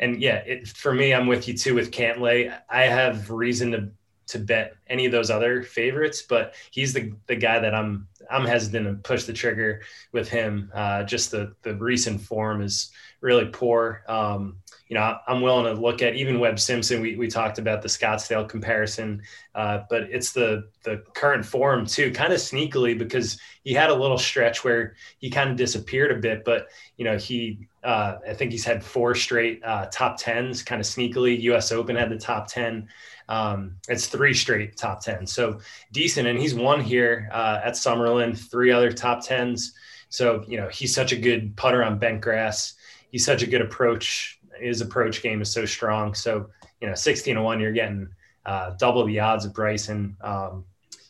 and 0.00 0.20
yeah, 0.20 0.36
it, 0.36 0.68
for 0.68 0.94
me, 0.94 1.12
I'm 1.12 1.26
with 1.26 1.48
you 1.48 1.54
too 1.54 1.74
with 1.74 1.90
Cantlay. 1.90 2.56
I 2.68 2.82
have 2.82 3.30
reason 3.30 3.72
to 3.72 3.90
to 4.28 4.38
bet 4.38 4.76
any 4.88 5.06
of 5.06 5.12
those 5.12 5.30
other 5.30 5.62
favorites, 5.62 6.22
but 6.22 6.54
he's 6.70 6.92
the 6.92 7.12
the 7.26 7.36
guy 7.36 7.58
that 7.58 7.74
I'm 7.74 8.06
I'm 8.30 8.44
hesitant 8.44 8.86
to 8.86 9.08
push 9.08 9.24
the 9.24 9.32
trigger 9.32 9.82
with 10.12 10.28
him. 10.28 10.70
Uh, 10.74 11.02
just 11.02 11.30
the 11.30 11.54
the 11.62 11.74
recent 11.74 12.20
form 12.20 12.62
is 12.62 12.90
really 13.20 13.46
poor. 13.46 14.04
Um, 14.06 14.58
you 14.88 14.94
know, 14.94 15.18
I'm 15.26 15.42
willing 15.42 15.66
to 15.66 15.80
look 15.80 16.00
at 16.00 16.14
even 16.14 16.40
Webb 16.40 16.58
Simpson. 16.58 17.02
We, 17.02 17.16
we 17.16 17.28
talked 17.28 17.58
about 17.58 17.82
the 17.82 17.88
Scottsdale 17.88 18.48
comparison, 18.48 19.22
uh, 19.54 19.80
but 19.90 20.04
it's 20.04 20.32
the 20.32 20.68
the 20.82 21.02
current 21.14 21.44
form 21.44 21.84
too, 21.84 22.10
kind 22.10 22.32
of 22.32 22.38
sneakily 22.38 22.96
because 22.96 23.38
he 23.64 23.74
had 23.74 23.90
a 23.90 23.94
little 23.94 24.16
stretch 24.16 24.64
where 24.64 24.94
he 25.18 25.28
kind 25.28 25.50
of 25.50 25.56
disappeared 25.56 26.10
a 26.10 26.20
bit, 26.20 26.42
but 26.44 26.68
you 26.96 27.04
know 27.04 27.18
he 27.18 27.68
uh, 27.84 28.16
I 28.26 28.32
think 28.32 28.50
he's 28.50 28.64
had 28.64 28.82
four 28.82 29.14
straight 29.14 29.62
uh, 29.62 29.86
top 29.92 30.16
tens, 30.16 30.62
kind 30.62 30.80
of 30.80 30.86
sneakily. 30.86 31.40
U.S. 31.42 31.70
Open 31.70 31.94
had 31.94 32.10
the 32.10 32.18
top 32.18 32.46
ten. 32.46 32.88
Um, 33.28 33.76
it's 33.88 34.06
three 34.06 34.32
straight 34.32 34.78
top 34.78 35.02
ten, 35.02 35.26
so 35.26 35.60
decent, 35.92 36.26
and 36.26 36.38
he's 36.38 36.54
won 36.54 36.80
here 36.80 37.28
uh, 37.30 37.60
at 37.62 37.74
Summerlin, 37.74 38.36
three 38.36 38.70
other 38.70 38.90
top 38.90 39.22
tens. 39.24 39.74
So 40.08 40.44
you 40.48 40.56
know 40.56 40.68
he's 40.68 40.94
such 40.94 41.12
a 41.12 41.16
good 41.16 41.56
putter 41.56 41.84
on 41.84 41.98
bent 41.98 42.22
grass. 42.22 42.72
He's 43.10 43.24
such 43.24 43.42
a 43.42 43.46
good 43.46 43.62
approach 43.62 44.37
his 44.60 44.80
approach 44.80 45.22
game 45.22 45.40
is 45.42 45.50
so 45.50 45.64
strong. 45.64 46.14
So, 46.14 46.50
you 46.80 46.88
know, 46.88 46.94
16 46.94 47.34
to 47.34 47.42
one, 47.42 47.60
you're 47.60 47.72
getting 47.72 48.08
uh, 48.46 48.70
double 48.78 49.04
the 49.04 49.20
odds 49.20 49.44
of 49.44 49.52
Bryson. 49.52 50.16
Um, 50.20 50.64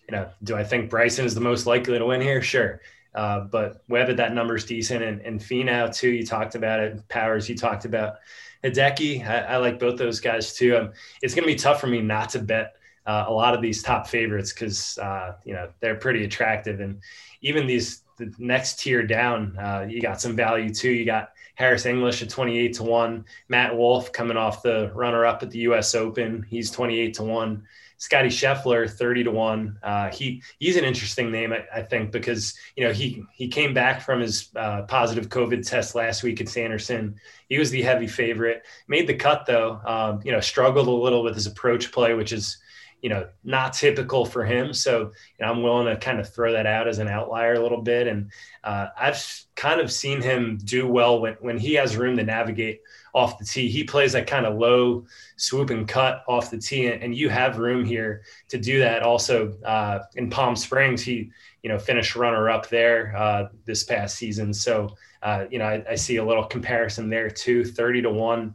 you 0.09 0.17
know, 0.17 0.29
do 0.43 0.57
I 0.57 0.65
think 0.65 0.91
Bryson 0.91 1.25
is 1.25 1.35
the 1.35 1.41
most 1.41 1.67
likely 1.67 1.99
to 1.99 2.07
win 2.07 2.21
here? 2.21 2.43
Sure. 2.43 2.81
Uh, 3.15 3.41
but 3.41 3.83
Webb 3.89 4.11
at 4.11 4.17
that 4.17 4.35
number 4.35 4.57
is 4.57 4.65
decent. 4.65 5.03
And, 5.03 5.21
and 5.23 5.41
Finau, 5.41 5.95
too, 5.95 6.11
you 6.11 6.25
talked 6.25 6.55
about 6.55 6.81
it. 6.81 7.07
Powers, 7.09 7.49
you 7.49 7.57
talked 7.57 7.85
about 7.85 8.17
Hideki. 8.65 9.27
I, 9.27 9.39
I 9.41 9.57
like 9.57 9.79
both 9.79 9.99
those 9.99 10.21
guys, 10.21 10.55
too. 10.55 10.77
Um, 10.77 10.93
it's 11.23 11.35
going 11.35 11.47
to 11.47 11.53
be 11.53 11.59
tough 11.59 11.81
for 11.81 11.87
me 11.87 12.01
not 12.01 12.31
to 12.31 12.39
bet 12.39 12.77
uh, 13.07 13.25
a 13.29 13.33
lot 13.33 13.55
of 13.55 13.63
these 13.63 13.83
top 13.83 14.07
favorites 14.07 14.53
because, 14.53 14.99
uh, 14.99 15.33
you 15.45 15.55
know, 15.55 15.69
they're 15.81 15.97
pretty 15.97 16.25
attractive. 16.25 16.81
And 16.81 17.01
even 17.41 17.67
these, 17.67 18.03
the 18.19 18.33
next 18.39 18.81
tier 18.81 19.03
down, 19.03 19.57
uh, 19.59 19.87
you 19.89 20.01
got 20.01 20.21
some 20.21 20.37
value, 20.37 20.73
too. 20.73 20.91
You 20.91 21.05
got 21.05 21.31
Harris 21.59 21.87
English 21.87 22.23
at 22.23 22.31
28 22.31 22.73
to 22.75 22.85
1. 22.85 23.25
Matt 23.49 23.77
Wolff 23.77 24.13
coming 24.13 24.37
off 24.37 24.63
the 24.63 24.93
runner 24.95 25.27
up 25.27 25.43
at 25.43 25.51
the 25.51 25.59
US 25.61 25.93
Open. 25.97 26.47
He's 26.49 26.71
28 26.71 27.15
to 27.15 27.25
1. 27.25 27.67
Scottie 27.97 28.29
Scheffler, 28.29 28.89
30 28.89 29.25
to 29.25 29.33
1. 29.33 29.79
Uh, 29.83 30.09
he 30.11 30.41
he's 30.61 30.77
an 30.77 30.85
interesting 30.85 31.33
name, 31.33 31.53
I, 31.53 31.65
I, 31.75 31.83
think, 31.83 32.13
because 32.13 32.55
you 32.77 32.85
know 32.85 32.93
he 32.93 33.25
he 33.33 33.49
came 33.49 33.75
back 33.75 34.01
from 34.03 34.21
his 34.21 34.51
uh, 34.55 34.83
positive 34.83 35.31
COVID 35.31 35.69
test 35.69 35.97
last 35.97 36.23
week 36.23 36.41
at 36.41 36.49
Sanderson. 36.49 37.17
He 37.49 37.59
was 37.59 37.73
the 37.73 37.83
heavy 37.83 38.07
favorite. 38.07 38.65
Made 38.87 39.09
the 39.09 39.15
cut 39.15 39.45
though. 39.45 39.81
Um, 39.85 40.21
you 40.25 40.31
know, 40.31 40.39
struggled 40.39 40.87
a 40.87 40.93
little 40.93 41.25
with 41.25 41.35
his 41.35 41.49
approach 41.49 41.91
play, 41.91 42.15
which 42.15 42.33
is 42.33 42.59
you 43.01 43.09
know, 43.09 43.29
not 43.45 43.73
typical 43.73 44.25
for 44.25 44.45
him. 44.45 44.73
So 44.73 45.01
you 45.01 45.47
know, 45.47 45.53
I'm 45.53 45.63
willing 45.63 45.87
to 45.87 45.97
kind 45.97 46.19
of 46.19 46.33
throw 46.33 46.53
that 46.53 46.67
out 46.67 46.89
as 46.89 46.99
an 46.99 47.09
outlier 47.09 47.55
a 47.55 47.61
little 47.61 47.83
bit. 47.83 48.07
And 48.07 48.31
uh, 48.65 48.89
I've 48.99 49.45
kind 49.55 49.81
of 49.81 49.93
seen 49.93 50.21
him 50.21 50.59
do 50.65 50.87
well 50.87 51.21
when, 51.21 51.35
when 51.41 51.59
he 51.59 51.75
has 51.75 51.97
room 51.97 52.17
to 52.17 52.25
navigate 52.25 52.81
off 53.15 53.39
the 53.39 53.45
tee. 53.45 53.69
He 53.69 53.85
plays 53.85 54.13
that 54.13 54.27
kind 54.27 54.47
of 54.47 54.59
low 54.59 55.07
swoop 55.37 55.71
and 55.71 55.87
cut 55.87 56.25
off 56.29 56.51
the 56.51 56.59
tee, 56.59 56.87
and 56.87 57.15
you 57.15 57.29
have 57.29 57.59
room 57.59 57.85
here 57.85 58.23
to 58.49 58.59
do 58.59 58.79
that. 58.81 59.03
Also, 59.03 59.59
uh, 59.65 60.01
in 60.17 60.31
Palm 60.31 60.57
Springs, 60.57 61.03
he 61.03 61.31
you 61.63 61.69
know 61.69 61.79
finished 61.79 62.17
runner 62.17 62.51
up 62.51 62.69
there 62.69 63.15
uh, 63.17 63.49
this 63.65 63.85
past 63.85 64.17
season. 64.17 64.53
So 64.53 64.97
uh, 65.23 65.47
you 65.51 65.59
know 65.59 65.67
I, 65.67 65.85
I, 65.91 65.95
see 65.97 66.17
a 66.17 66.25
little 66.25 66.45
comparison 66.45 67.11
there 67.11 67.31
too. 67.31 67.65
Thirty 67.65 68.03
to 68.03 68.11
one 68.11 68.55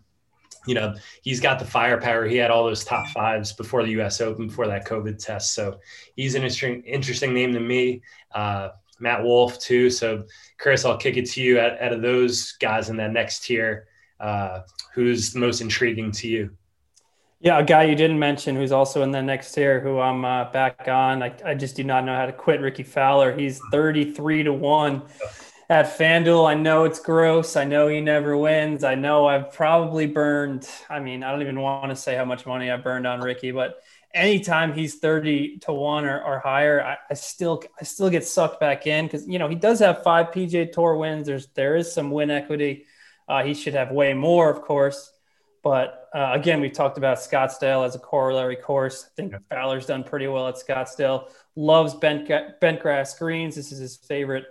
you 0.66 0.76
know, 0.76 0.94
he's 1.22 1.40
got 1.40 1.60
the 1.60 1.66
firepower. 1.66 2.26
He 2.26 2.38
had 2.38 2.52
all 2.52 2.64
those 2.64 2.84
top 2.84 3.08
fives 3.08 3.54
before 3.54 3.84
the 3.84 3.92
U.S. 3.92 4.22
Open, 4.22 4.48
before 4.48 4.68
that 4.68 4.86
COVID 4.86 5.24
test. 5.24 5.54
So 5.54 5.80
he's 6.16 6.36
an 6.36 6.44
interesting, 6.44 6.82
interesting 6.84 7.34
name 7.34 7.54
to 7.54 7.60
me. 7.60 8.02
Uh, 8.34 8.70
Matt 9.00 9.24
Wolff 9.24 9.60
too. 9.60 9.90
So 9.90 10.24
Chris, 10.58 10.86
I'll 10.86 10.98
kick 10.98 11.18
it 11.18 11.30
to 11.32 11.42
you. 11.42 11.60
Out, 11.60 11.82
out 11.82 11.94
of 11.94 12.02
those 12.02 12.54
guys 12.54 12.90
in 12.90 12.98
that 12.98 13.12
next 13.12 13.44
tier, 13.44 13.88
uh, 14.20 14.62
who's 14.94 15.36
most 15.36 15.62
intriguing 15.62 16.12
to 16.14 16.28
you? 16.28 16.50
Yeah, 17.42 17.60
a 17.60 17.64
guy 17.64 17.84
you 17.84 17.96
didn't 17.96 18.20
mention 18.20 18.56
who's 18.56 18.72
also 18.72 19.02
in 19.04 19.12
the 19.12 19.22
next 19.22 19.52
tier, 19.52 19.82
who 19.82 20.00
I'm 20.00 20.24
uh, 20.24 20.50
back 20.52 20.88
on. 20.88 21.22
I, 21.22 21.36
I 21.44 21.56
just 21.56 21.76
do 21.76 21.84
not 21.84 22.06
know 22.06 22.16
how 22.16 22.26
to 22.26 22.32
quit 22.32 22.62
Rickie 22.62 22.84
Fowler. 22.84 23.38
He's 23.38 23.60
33 23.72 24.44
to 24.44 24.54
one 24.54 25.02
at 25.70 25.98
FanDuel. 25.98 26.48
I 26.48 26.54
know 26.54 26.84
it's 26.84 27.00
gross. 27.00 27.56
I 27.56 27.64
know 27.64 27.88
he 27.88 28.02
never 28.02 28.38
wins. 28.38 28.84
I 28.84 28.96
know 28.96 29.26
I've 29.26 29.52
probably 29.52 30.06
burned, 30.06 30.68
I 30.90 31.00
mean, 31.00 31.24
I 31.24 31.32
don't 31.32 31.42
even 31.42 31.60
want 31.60 31.90
to 31.90 31.96
say 31.96 32.16
how 32.16 32.26
much 32.26 32.46
money 32.46 32.70
I 32.70 32.78
burned 32.78 33.08
on 33.08 33.22
Rickie, 33.22 33.52
but 33.52 33.82
anytime 34.14 34.74
he's 34.74 34.96
30 34.96 35.60
to 35.60 35.74
1 35.74 36.06
or, 36.06 36.22
or 36.22 36.40
higher, 36.40 36.84
I, 36.84 36.98
I, 37.10 37.14
still 37.14 37.64
I 37.80 37.84
still 37.84 38.10
get 38.10 38.26
sucked 38.26 38.60
back 38.60 38.88
in 38.88 39.06
because 39.06 39.28
you 39.28 39.40
know 39.40 39.48
he 39.48 39.56
does 39.56 39.80
have 39.80 40.04
five 40.04 40.28
PGA 40.28 40.72
tour 40.72 40.96
wins. 40.96 41.28
There's 41.28 41.48
there 41.56 41.76
is 41.76 41.92
some 41.92 42.12
win 42.12 42.30
equity. 42.30 42.86
Uh, 43.28 43.44
he 43.44 43.54
should 43.54 43.74
have 43.74 43.92
way 43.92 44.14
more, 44.14 44.50
of 44.50 44.62
course. 44.62 45.12
But 45.64 46.10
uh, 46.14 46.32
again, 46.34 46.60
we've 46.60 46.74
talked 46.74 46.98
about 46.98 47.18
Scottsdale 47.18 47.86
as 47.86 47.96
a 47.96 48.00
corollary 48.00 48.58
course. 48.58 49.06
I 49.06 49.10
think 49.16 49.32
yeah. 49.32 49.38
Fowler's 49.50 49.86
done 49.86 50.04
pretty 50.04 50.28
well 50.28 50.50
at 50.50 50.56
Scottsdale. 50.56 51.32
Loves 51.56 51.94
bent, 51.94 52.30
bent 52.60 52.82
grass 52.82 53.18
greens. 53.18 53.56
This 53.56 53.72
is 53.72 53.80
his 53.80 53.96
favorite 53.96 54.46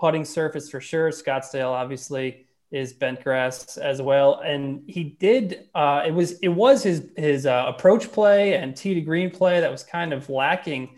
putting 0.00 0.24
surface 0.24 0.70
for 0.70 0.80
sure. 0.80 1.10
Scottsdale 1.10 1.70
obviously 1.70 2.46
is 2.70 2.92
bent 2.92 3.22
grass 3.22 3.76
as 3.76 4.00
well, 4.00 4.40
and 4.40 4.82
he 4.86 5.04
did. 5.04 5.68
Uh, 5.74 6.02
it 6.06 6.12
was 6.12 6.38
it 6.40 6.48
was 6.48 6.82
his 6.82 7.08
his 7.16 7.44
uh, 7.44 7.64
approach 7.68 8.10
play 8.10 8.54
and 8.54 8.76
tee 8.76 8.94
to 8.94 9.00
green 9.00 9.30
play 9.30 9.60
that 9.60 9.70
was 9.70 9.82
kind 9.82 10.12
of 10.12 10.30
lacking 10.30 10.96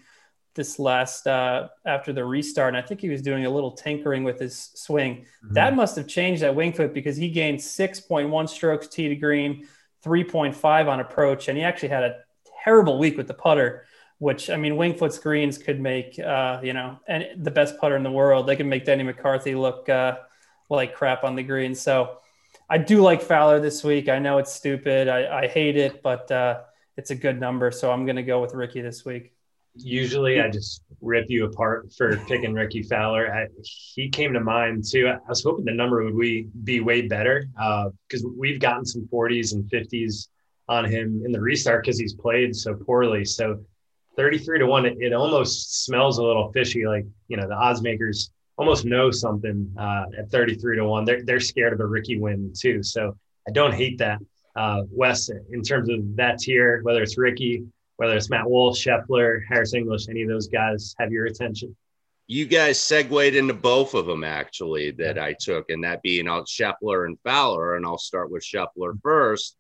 this 0.55 0.79
last 0.79 1.27
uh, 1.27 1.69
after 1.87 2.13
the 2.13 2.25
restart. 2.25 2.75
And 2.75 2.77
I 2.77 2.87
think 2.87 3.01
he 3.01 3.09
was 3.09 3.23
doing 3.23 3.47
a 3.47 3.51
little 3.51 3.73
tinkering 3.73 4.23
with 4.23 4.39
his 4.39 4.71
swing. 4.75 5.13
Mm-hmm. 5.17 5.55
That 5.55 5.75
must 5.75 5.97
have 5.97 6.07
changed 6.07 6.43
that 6.43 6.55
wing 6.55 6.75
Foot 6.75 6.93
because 6.93 7.17
he 7.17 7.31
gained 7.31 7.61
six 7.61 8.01
point 8.01 8.29
one 8.29 8.47
strokes 8.47 8.87
tee 8.87 9.09
to 9.09 9.17
green, 9.17 9.67
three 10.03 10.25
point 10.25 10.55
five 10.55 10.89
on 10.89 11.01
approach, 11.01 11.49
and 11.49 11.59
he 11.59 11.65
actually 11.65 11.89
had 11.89 12.05
a 12.05 12.17
terrible 12.63 12.99
week 12.99 13.17
with 13.17 13.27
the 13.27 13.35
putter 13.35 13.85
which 14.23 14.51
I 14.51 14.57
mean, 14.57 14.77
Winged 14.77 15.01
Foot 15.01 15.13
screens 15.13 15.59
could 15.59 15.81
make, 15.81 16.17
uh, 16.17 16.61
you 16.63 16.75
know, 16.75 17.01
and 17.09 17.27
the 17.45 17.51
best 17.51 17.77
putter 17.81 17.97
in 17.97 18.05
the 18.05 18.11
world. 18.13 18.47
They 18.47 18.55
can 18.55 18.69
make 18.69 18.85
Denny 18.85 19.03
McCarthy 19.03 19.57
look 19.57 19.89
uh, 19.89 20.19
like 20.71 20.95
crap 20.95 21.25
on 21.25 21.35
the 21.35 21.43
green. 21.43 21.75
So 21.75 22.19
I 22.71 22.79
do 22.79 23.03
like 23.03 23.21
Fowler 23.21 23.59
this 23.59 23.83
week. 23.83 24.09
I 24.09 24.21
know 24.21 24.39
it's 24.39 24.53
stupid. 24.55 25.09
I, 25.09 25.41
I 25.41 25.49
hate 25.49 25.77
it, 25.77 26.05
but 26.05 26.31
uh, 26.31 26.61
it's 26.97 27.11
a 27.11 27.17
good 27.17 27.41
number. 27.41 27.73
So 27.73 27.91
I'm 27.91 28.07
going 28.07 28.15
to 28.15 28.23
go 28.23 28.41
with 28.41 28.55
Rickie 28.55 28.81
this 28.81 29.05
week. 29.05 29.33
Usually 29.75 30.41
I 30.41 30.49
just 30.51 30.85
rip 31.01 31.27
you 31.29 31.47
apart 31.47 31.93
for 31.93 32.17
picking 32.29 32.55
Rickie 32.55 32.85
Fowler. 32.85 33.35
I, 33.35 33.49
he 33.65 34.09
came 34.09 34.33
to 34.35 34.41
mind 34.41 34.85
too. 34.89 35.09
I 35.09 35.19
was 35.29 35.43
hoping 35.43 35.65
the 35.65 35.75
number 35.75 36.05
would 36.05 36.15
we 36.15 36.47
be 36.63 36.79
way 36.79 37.09
better 37.09 37.49
because 37.57 38.25
uh, 38.25 38.29
we've 38.39 38.61
gotten 38.61 38.87
some 38.87 39.09
40s 39.13 39.53
and 39.55 39.65
50s 39.69 40.29
on 40.69 40.85
him 40.85 41.23
in 41.25 41.33
the 41.33 41.41
restart 41.41 41.83
because 41.83 41.99
he's 41.99 42.15
played 42.15 42.55
so 42.55 42.75
poorly. 42.75 43.25
So 43.25 43.65
33 44.17 44.59
to 44.61 44.67
1 44.67 44.87
it, 44.87 44.97
it, 45.01 45.13
almost 45.13 45.85
smells 45.85 46.19
a 46.19 46.23
little 46.23 46.53
fishy 46.53 46.87
like 46.87 47.07
you 47.29 47.37
know 47.37 47.49
the 47.49 47.55
odds 47.55 47.83
makers 47.83 48.31
almost 48.59 48.85
know 48.85 49.11
something 49.11 49.73
uh, 49.79 50.05
at 50.19 50.31
33 50.31 50.77
to 50.77 50.85
1 50.85 51.05
they're, 51.05 51.25
they're 51.25 51.41
scared 51.41 51.73
of 51.73 51.81
a 51.81 51.87
rickie 51.87 52.19
win 52.19 52.53
too. 52.57 52.83
So 52.83 53.17
i 53.49 53.51
don't 53.51 53.75
hate 53.75 53.99
that 53.99 54.19
uh, 54.57 54.83
wes 54.91 55.31
in 55.51 55.63
terms 55.63 55.89
of 55.89 56.17
that 56.17 56.39
tier 56.39 56.81
whether 56.83 57.03
it's 57.03 57.19
rickie 57.19 57.65
whether 57.97 58.17
it's 58.17 58.31
matt 58.31 58.49
wolff 58.49 58.77
scheffler 58.77 59.41
harris 59.49 59.75
english 59.75 60.09
any 60.09 60.23
of 60.23 60.29
those 60.29 60.49
guys 60.49 60.95
have 60.99 61.11
your 61.11 61.27
attention? 61.27 61.75
You 62.29 62.47
guys 62.47 62.81
segued 62.81 63.35
into 63.35 63.53
both 63.53 63.95
of 63.95 64.07
them 64.07 64.25
actually 64.25 64.91
that 64.93 65.19
i 65.19 65.35
took 65.39 65.71
and 65.71 65.85
that 65.85 66.03
being 66.03 66.29
out 66.29 66.47
scheffler 66.47 67.07
and 67.07 67.19
fowler 67.25 67.77
and 67.77 67.87
i'll 67.87 67.99
start 67.99 68.31
with 68.31 68.45
scheffler 68.45 68.99
first. 69.03 69.57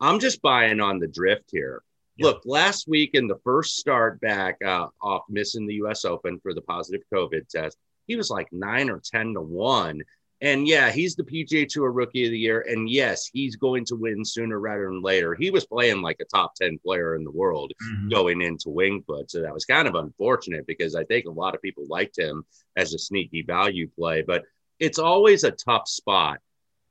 I'm 0.00 0.18
just 0.18 0.42
buying 0.42 0.80
on 0.80 0.98
the 0.98 1.06
drift 1.06 1.50
here 1.50 1.82
Look, 2.20 2.42
last 2.44 2.86
week 2.86 3.10
in 3.14 3.26
the 3.26 3.38
first 3.42 3.76
start 3.76 4.20
back 4.20 4.58
uh, 4.64 4.86
off 5.02 5.22
missing 5.28 5.66
the 5.66 5.74
U.S. 5.74 6.04
Open 6.04 6.38
for 6.40 6.54
the 6.54 6.60
positive 6.60 7.02
COVID 7.12 7.48
test, 7.48 7.76
he 8.06 8.16
was 8.16 8.30
like 8.30 8.52
nine 8.52 8.88
or 8.88 9.00
ten 9.04 9.34
to 9.34 9.40
one. 9.40 10.02
And 10.40 10.68
yeah, 10.68 10.90
he's 10.90 11.16
the 11.16 11.24
PGA 11.24 11.66
Tour 11.66 11.90
Rookie 11.90 12.26
of 12.26 12.30
the 12.30 12.38
Year, 12.38 12.66
and 12.68 12.88
yes, 12.88 13.30
he's 13.32 13.56
going 13.56 13.84
to 13.86 13.96
win 13.96 14.24
sooner 14.24 14.60
rather 14.60 14.86
than 14.86 15.00
later. 15.00 15.34
He 15.34 15.50
was 15.50 15.64
playing 15.64 16.02
like 16.02 16.18
a 16.20 16.24
top 16.24 16.54
ten 16.54 16.78
player 16.78 17.16
in 17.16 17.24
the 17.24 17.30
world 17.30 17.72
mm-hmm. 17.82 18.08
going 18.10 18.42
into 18.42 18.68
Winged 18.68 19.06
Foot, 19.06 19.30
so 19.30 19.40
that 19.40 19.54
was 19.54 19.64
kind 19.64 19.88
of 19.88 19.94
unfortunate 19.94 20.66
because 20.66 20.94
I 20.94 21.04
think 21.04 21.26
a 21.26 21.30
lot 21.30 21.54
of 21.54 21.62
people 21.62 21.84
liked 21.88 22.18
him 22.18 22.44
as 22.76 22.92
a 22.94 22.98
sneaky 22.98 23.42
value 23.42 23.88
play. 23.88 24.22
But 24.22 24.44
it's 24.78 24.98
always 24.98 25.44
a 25.44 25.50
tough 25.50 25.88
spot, 25.88 26.40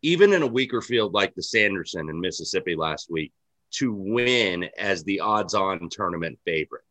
even 0.01 0.33
in 0.33 0.41
a 0.41 0.47
weaker 0.47 0.81
field 0.81 1.13
like 1.13 1.35
the 1.35 1.43
Sanderson 1.43 2.09
in 2.09 2.19
Mississippi 2.19 2.75
last 2.75 3.11
week 3.11 3.31
to 3.73 3.93
win 3.93 4.69
as 4.77 5.03
the 5.03 5.19
odds 5.19 5.53
on 5.53 5.89
tournament 5.89 6.39
favorite. 6.45 6.83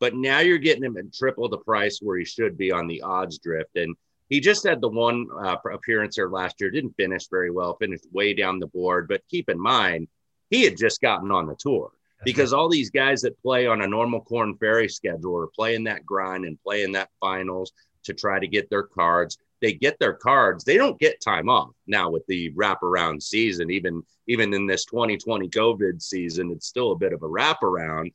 But 0.00 0.14
now 0.14 0.38
you're 0.38 0.58
getting 0.58 0.84
him 0.84 0.96
at 0.96 1.12
triple 1.12 1.48
the 1.48 1.58
price 1.58 1.98
where 2.00 2.18
he 2.18 2.24
should 2.24 2.56
be 2.56 2.70
on 2.70 2.86
the 2.86 3.02
odds 3.02 3.38
drift. 3.38 3.76
And 3.76 3.96
He 4.28 4.40
just 4.40 4.66
had 4.66 4.80
the 4.80 4.88
one 4.88 5.26
uh, 5.42 5.56
appearance 5.72 6.16
there 6.16 6.30
last 6.30 6.60
year, 6.60 6.70
didn't 6.70 6.96
finish 6.96 7.28
very 7.28 7.50
well, 7.50 7.76
finished 7.76 8.06
way 8.12 8.34
down 8.34 8.58
the 8.58 8.66
board. 8.68 9.08
But 9.08 9.22
keep 9.28 9.48
in 9.48 9.60
mind, 9.60 10.08
he 10.50 10.62
had 10.62 10.76
just 10.76 11.00
gotten 11.00 11.30
on 11.30 11.46
the 11.46 11.56
tour 11.56 11.90
because 12.24 12.52
all 12.52 12.68
these 12.68 12.90
guys 12.90 13.22
that 13.22 13.40
play 13.42 13.66
on 13.66 13.82
a 13.82 13.86
normal 13.86 14.20
Corn 14.20 14.56
Ferry 14.56 14.88
schedule 14.88 15.36
are 15.36 15.48
playing 15.48 15.84
that 15.84 16.06
grind 16.06 16.44
and 16.44 16.62
playing 16.62 16.92
that 16.92 17.10
finals 17.20 17.72
to 18.04 18.14
try 18.14 18.38
to 18.38 18.46
get 18.48 18.70
their 18.70 18.82
cards. 18.82 19.38
They 19.60 19.72
get 19.72 19.98
their 19.98 20.12
cards. 20.12 20.64
They 20.64 20.76
don't 20.76 20.98
get 20.98 21.20
time 21.20 21.48
off 21.48 21.70
now 21.86 22.10
with 22.10 22.26
the 22.26 22.52
wraparound 22.52 23.22
season. 23.22 23.70
Even 23.70 24.02
even 24.26 24.54
in 24.54 24.66
this 24.66 24.84
2020 24.84 25.48
COVID 25.48 26.00
season, 26.00 26.50
it's 26.50 26.66
still 26.66 26.92
a 26.92 26.96
bit 26.96 27.12
of 27.12 27.22
a 27.22 27.28
wraparound. 27.28 28.12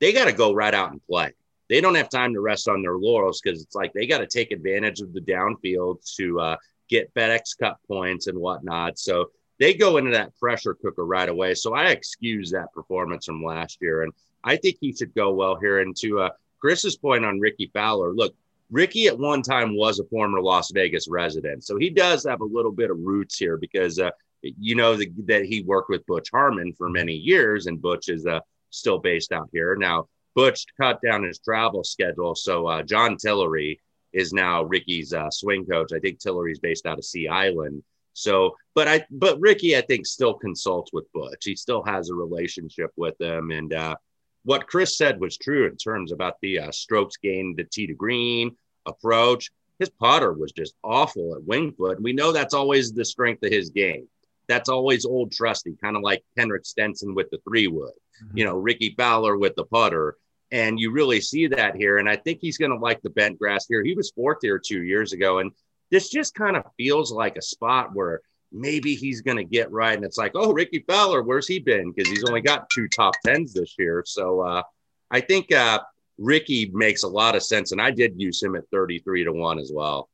They 0.00 0.12
got 0.12 0.24
to 0.24 0.32
go 0.32 0.54
right 0.54 0.74
out 0.74 0.92
and 0.92 1.04
play. 1.06 1.32
They 1.68 1.80
don't 1.80 1.94
have 1.94 2.08
time 2.08 2.34
to 2.34 2.40
rest 2.40 2.66
on 2.66 2.82
their 2.82 2.96
laurels 2.96 3.40
because 3.40 3.62
it's 3.62 3.76
like 3.76 3.92
they 3.92 4.06
got 4.06 4.18
to 4.18 4.26
take 4.26 4.50
advantage 4.50 5.00
of 5.00 5.12
the 5.12 5.20
downfield 5.20 5.98
to 6.16 6.40
uh, 6.40 6.56
get 6.88 7.14
FedEx 7.14 7.56
Cup 7.58 7.78
points 7.86 8.26
and 8.26 8.36
whatnot. 8.36 8.98
So 8.98 9.30
they 9.60 9.74
go 9.74 9.98
into 9.98 10.10
that 10.10 10.36
pressure 10.38 10.74
cooker 10.74 11.06
right 11.06 11.28
away. 11.28 11.54
So 11.54 11.74
I 11.74 11.90
excuse 11.90 12.50
that 12.50 12.72
performance 12.72 13.26
from 13.26 13.44
last 13.44 13.78
year, 13.80 14.02
and 14.02 14.12
I 14.42 14.56
think 14.56 14.78
he 14.80 14.92
should 14.92 15.14
go 15.14 15.32
well 15.32 15.54
here. 15.54 15.80
And 15.80 15.94
to 15.98 16.20
uh, 16.20 16.30
Chris's 16.58 16.96
point 16.96 17.24
on 17.24 17.38
Rickie 17.38 17.70
Fowler, 17.72 18.12
look, 18.12 18.34
Rickie 18.70 19.06
at 19.06 19.18
one 19.18 19.42
time 19.42 19.76
was 19.76 19.98
a 19.98 20.04
former 20.04 20.40
Las 20.40 20.70
Vegas 20.72 21.08
resident, 21.08 21.64
so 21.64 21.76
he 21.76 21.90
does 21.90 22.24
have 22.24 22.40
a 22.40 22.44
little 22.44 22.72
bit 22.72 22.90
of 22.90 22.98
roots 23.00 23.36
here 23.36 23.56
because 23.56 23.98
uh, 23.98 24.10
you 24.42 24.74
know 24.74 24.96
the, 24.96 25.10
that 25.26 25.44
he 25.44 25.62
worked 25.62 25.90
with 25.90 26.06
Butch 26.06 26.28
Harmon 26.32 26.72
for 26.72 26.88
many 26.88 27.14
years, 27.14 27.66
and 27.66 27.82
Butch 27.82 28.08
is 28.08 28.26
uh, 28.26 28.40
still 28.70 28.98
based 28.98 29.32
out 29.32 29.48
here 29.52 29.76
now. 29.76 30.06
Butch 30.34 30.64
cut 30.80 31.00
down 31.02 31.24
his 31.24 31.40
travel 31.40 31.82
schedule, 31.82 32.34
so 32.34 32.66
uh, 32.66 32.82
John 32.82 33.16
Tillery 33.16 33.80
is 34.12 34.32
now 34.32 34.62
Rickie's 34.62 35.12
uh, 35.12 35.30
swing 35.30 35.66
coach. 35.66 35.92
I 35.92 35.98
think 35.98 36.18
Tillery's 36.18 36.58
based 36.58 36.86
out 36.86 36.98
of 36.98 37.04
Sea 37.04 37.28
Island. 37.28 37.82
So, 38.12 38.56
but 38.74 38.88
I, 38.88 39.04
but 39.10 39.40
Rickie, 39.40 39.76
I 39.76 39.80
think 39.82 40.06
still 40.06 40.34
consults 40.34 40.92
with 40.92 41.10
Butch. 41.12 41.44
He 41.44 41.56
still 41.56 41.82
has 41.84 42.10
a 42.10 42.14
relationship 42.14 42.90
with 42.96 43.16
them. 43.18 43.50
And 43.50 43.72
uh, 43.72 43.96
what 44.44 44.66
Chris 44.66 44.96
said 44.96 45.20
was 45.20 45.36
true 45.36 45.66
in 45.66 45.76
terms 45.76 46.12
about 46.12 46.34
the 46.40 46.60
uh, 46.60 46.72
strokes 46.72 47.16
gained, 47.16 47.56
the 47.56 47.64
tee 47.64 47.86
to 47.86 47.94
green 47.94 48.56
approach. 48.86 49.50
His 49.78 49.90
putter 49.90 50.32
was 50.32 50.52
just 50.52 50.74
awful 50.84 51.34
at 51.34 51.44
Winged 51.44 51.76
Foot. 51.76 52.02
We 52.02 52.12
know 52.12 52.32
that's 52.32 52.54
always 52.54 52.92
the 52.92 53.04
strength 53.04 53.42
of 53.42 53.52
his 53.52 53.70
game. 53.70 54.08
That's 54.46 54.68
always 54.68 55.04
old 55.04 55.32
trusty, 55.32 55.76
kind 55.82 55.96
of 55.96 56.02
like 56.02 56.24
Henrik 56.36 56.66
Stenson 56.66 57.14
with 57.14 57.30
the 57.30 57.38
three 57.48 57.66
wood, 57.66 57.92
mm-hmm. 58.22 58.36
you 58.36 58.44
know, 58.44 58.56
Rickie 58.56 58.94
Fowler 58.96 59.36
with 59.36 59.54
the 59.54 59.64
putter. 59.64 60.16
And 60.52 60.80
you 60.80 60.90
really 60.90 61.20
see 61.20 61.46
that 61.46 61.76
here. 61.76 61.98
And 61.98 62.08
I 62.08 62.16
think 62.16 62.40
he's 62.40 62.58
going 62.58 62.72
to 62.72 62.76
like 62.76 63.00
the 63.02 63.10
bent 63.10 63.38
grass 63.38 63.66
here. 63.68 63.84
He 63.84 63.94
was 63.94 64.10
fourth 64.10 64.38
here 64.42 64.58
two 64.58 64.82
years 64.82 65.12
ago. 65.12 65.38
And 65.38 65.52
this 65.90 66.10
just 66.10 66.34
kind 66.34 66.56
of 66.56 66.64
feels 66.76 67.12
like 67.12 67.36
a 67.36 67.42
spot 67.42 67.94
where 67.94 68.20
maybe 68.52 68.94
he's 68.94 69.20
going 69.20 69.36
to 69.36 69.44
get 69.44 69.70
right. 69.70 69.94
And 69.94 70.04
it's 70.04 70.18
like, 70.18 70.32
oh, 70.34 70.52
Rickie 70.52 70.84
Fowler, 70.86 71.22
where's 71.22 71.46
he 71.46 71.58
been? 71.58 71.92
Because 71.92 72.10
he's 72.10 72.24
only 72.24 72.40
got 72.40 72.68
two 72.70 72.88
top 72.88 73.14
tens 73.24 73.52
this 73.52 73.74
year. 73.78 74.02
So 74.06 74.40
uh, 74.40 74.62
I 75.10 75.20
think 75.20 75.52
uh, 75.52 75.80
Rickie 76.18 76.70
makes 76.72 77.02
a 77.02 77.08
lot 77.08 77.36
of 77.36 77.42
sense. 77.42 77.72
And 77.72 77.80
I 77.80 77.90
did 77.90 78.20
use 78.20 78.42
him 78.42 78.56
at 78.56 78.68
33 78.70 79.24
to 79.24 79.32
1 79.32 79.58
as 79.58 79.70
well. 79.72 80.08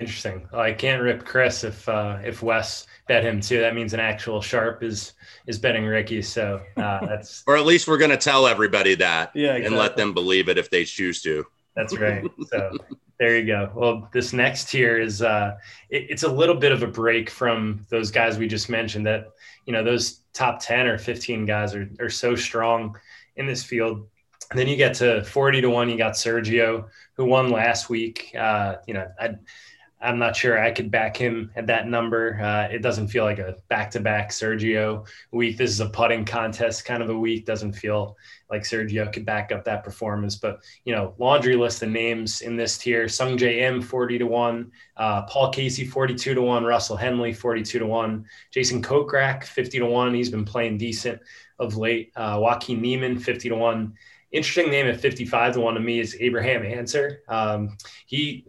Interesting. 0.00 0.48
Well, 0.52 0.60
I 0.60 0.72
can't 0.72 1.02
rip 1.02 1.24
Chris 1.24 1.62
if 1.62 1.88
uh, 1.88 2.18
if 2.24 2.42
Wes 2.42 2.88
bet 3.06 3.22
him 3.22 3.40
too. 3.40 3.60
That 3.60 3.76
means 3.76 3.94
an 3.94 4.00
actual 4.00 4.40
sharp 4.40 4.82
is 4.82 5.12
is 5.46 5.56
betting 5.56 5.84
Rickie. 5.84 6.20
So 6.20 6.60
uh, 6.76 7.06
that's 7.06 7.44
or 7.46 7.56
at 7.56 7.64
least 7.64 7.86
we're 7.86 7.98
going 7.98 8.10
to 8.10 8.16
tell 8.16 8.48
everybody 8.48 8.96
that, 8.96 9.30
yeah, 9.36 9.54
exactly. 9.54 9.66
and 9.66 9.76
let 9.76 9.96
them 9.96 10.12
believe 10.12 10.48
it 10.48 10.58
if 10.58 10.68
they 10.68 10.84
choose 10.84 11.22
to. 11.22 11.46
That's 11.76 11.96
right. 11.98 12.24
So 12.48 12.76
there 13.18 13.38
you 13.38 13.46
go. 13.46 13.70
Well, 13.74 14.08
this 14.12 14.32
next 14.32 14.70
tier 14.70 14.98
is 14.98 15.22
uh, 15.22 15.56
it, 15.90 16.06
it's 16.10 16.22
a 16.22 16.28
little 16.28 16.54
bit 16.54 16.72
of 16.72 16.82
a 16.82 16.86
break 16.86 17.30
from 17.30 17.86
those 17.88 18.10
guys 18.10 18.38
we 18.38 18.48
just 18.48 18.68
mentioned. 18.68 19.06
That 19.06 19.28
you 19.66 19.72
know 19.72 19.84
those 19.84 20.20
top 20.32 20.60
ten 20.60 20.86
or 20.86 20.98
fifteen 20.98 21.46
guys 21.46 21.74
are 21.74 21.88
are 22.00 22.10
so 22.10 22.34
strong 22.34 22.96
in 23.36 23.46
this 23.46 23.62
field. 23.64 24.06
And 24.50 24.58
then 24.58 24.68
you 24.68 24.76
get 24.76 24.94
to 24.96 25.24
forty 25.24 25.60
to 25.60 25.70
one. 25.70 25.88
You 25.88 25.96
got 25.96 26.14
Sergio, 26.14 26.88
who 27.16 27.24
won 27.24 27.50
last 27.50 27.88
week. 27.88 28.32
Uh, 28.38 28.76
you 28.86 28.94
know, 28.94 29.06
I 29.18 29.30
I'm 30.04 30.18
not 30.18 30.36
sure 30.36 30.60
I 30.60 30.70
could 30.70 30.90
back 30.90 31.16
him 31.16 31.50
at 31.56 31.66
that 31.68 31.88
number. 31.88 32.38
Uh, 32.40 32.68
it 32.70 32.82
doesn't 32.82 33.08
feel 33.08 33.24
like 33.24 33.38
a 33.38 33.56
back-to-back 33.68 34.30
Sergio 34.30 35.06
week. 35.32 35.56
This 35.56 35.70
is 35.70 35.80
a 35.80 35.88
putting 35.88 36.24
contest 36.24 36.84
kind 36.84 37.02
of 37.02 37.08
a 37.08 37.18
week. 37.18 37.46
Doesn't 37.46 37.72
feel 37.72 38.16
like 38.50 38.62
Sergio 38.62 39.10
could 39.10 39.24
back 39.24 39.50
up 39.50 39.64
that 39.64 39.82
performance. 39.82 40.36
But 40.36 40.60
you 40.84 40.94
know, 40.94 41.14
laundry 41.18 41.56
list 41.56 41.82
of 41.82 41.88
names 41.88 42.42
in 42.42 42.56
this 42.56 42.76
tier: 42.76 43.06
Sungjae 43.06 43.62
Im 43.62 43.80
forty 43.80 44.18
to 44.18 44.26
one, 44.26 44.70
uh, 44.96 45.22
Paul 45.22 45.50
Casey 45.50 45.86
forty-two 45.86 46.34
to 46.34 46.42
one, 46.42 46.64
Russell 46.64 46.96
Henley 46.96 47.32
forty-two 47.32 47.78
to 47.78 47.86
one, 47.86 48.26
Jason 48.52 48.82
Kokrak 48.82 49.44
fifty 49.44 49.78
to 49.78 49.86
one. 49.86 50.14
He's 50.14 50.30
been 50.30 50.44
playing 50.44 50.78
decent 50.78 51.20
of 51.58 51.76
late. 51.76 52.12
Uh, 52.14 52.38
Joaquin 52.40 52.82
Niemann 52.82 53.18
fifty 53.18 53.48
to 53.48 53.56
one. 53.56 53.94
Interesting 54.34 54.68
name 54.68 54.88
at 54.88 55.00
55 55.00 55.54
to 55.54 55.60
1 55.60 55.74
to 55.74 55.80
me 55.80 56.00
is 56.00 56.16
Abraham 56.18 56.64
Ancer. 56.64 57.22
Um, 57.28 57.76
he 58.06 58.44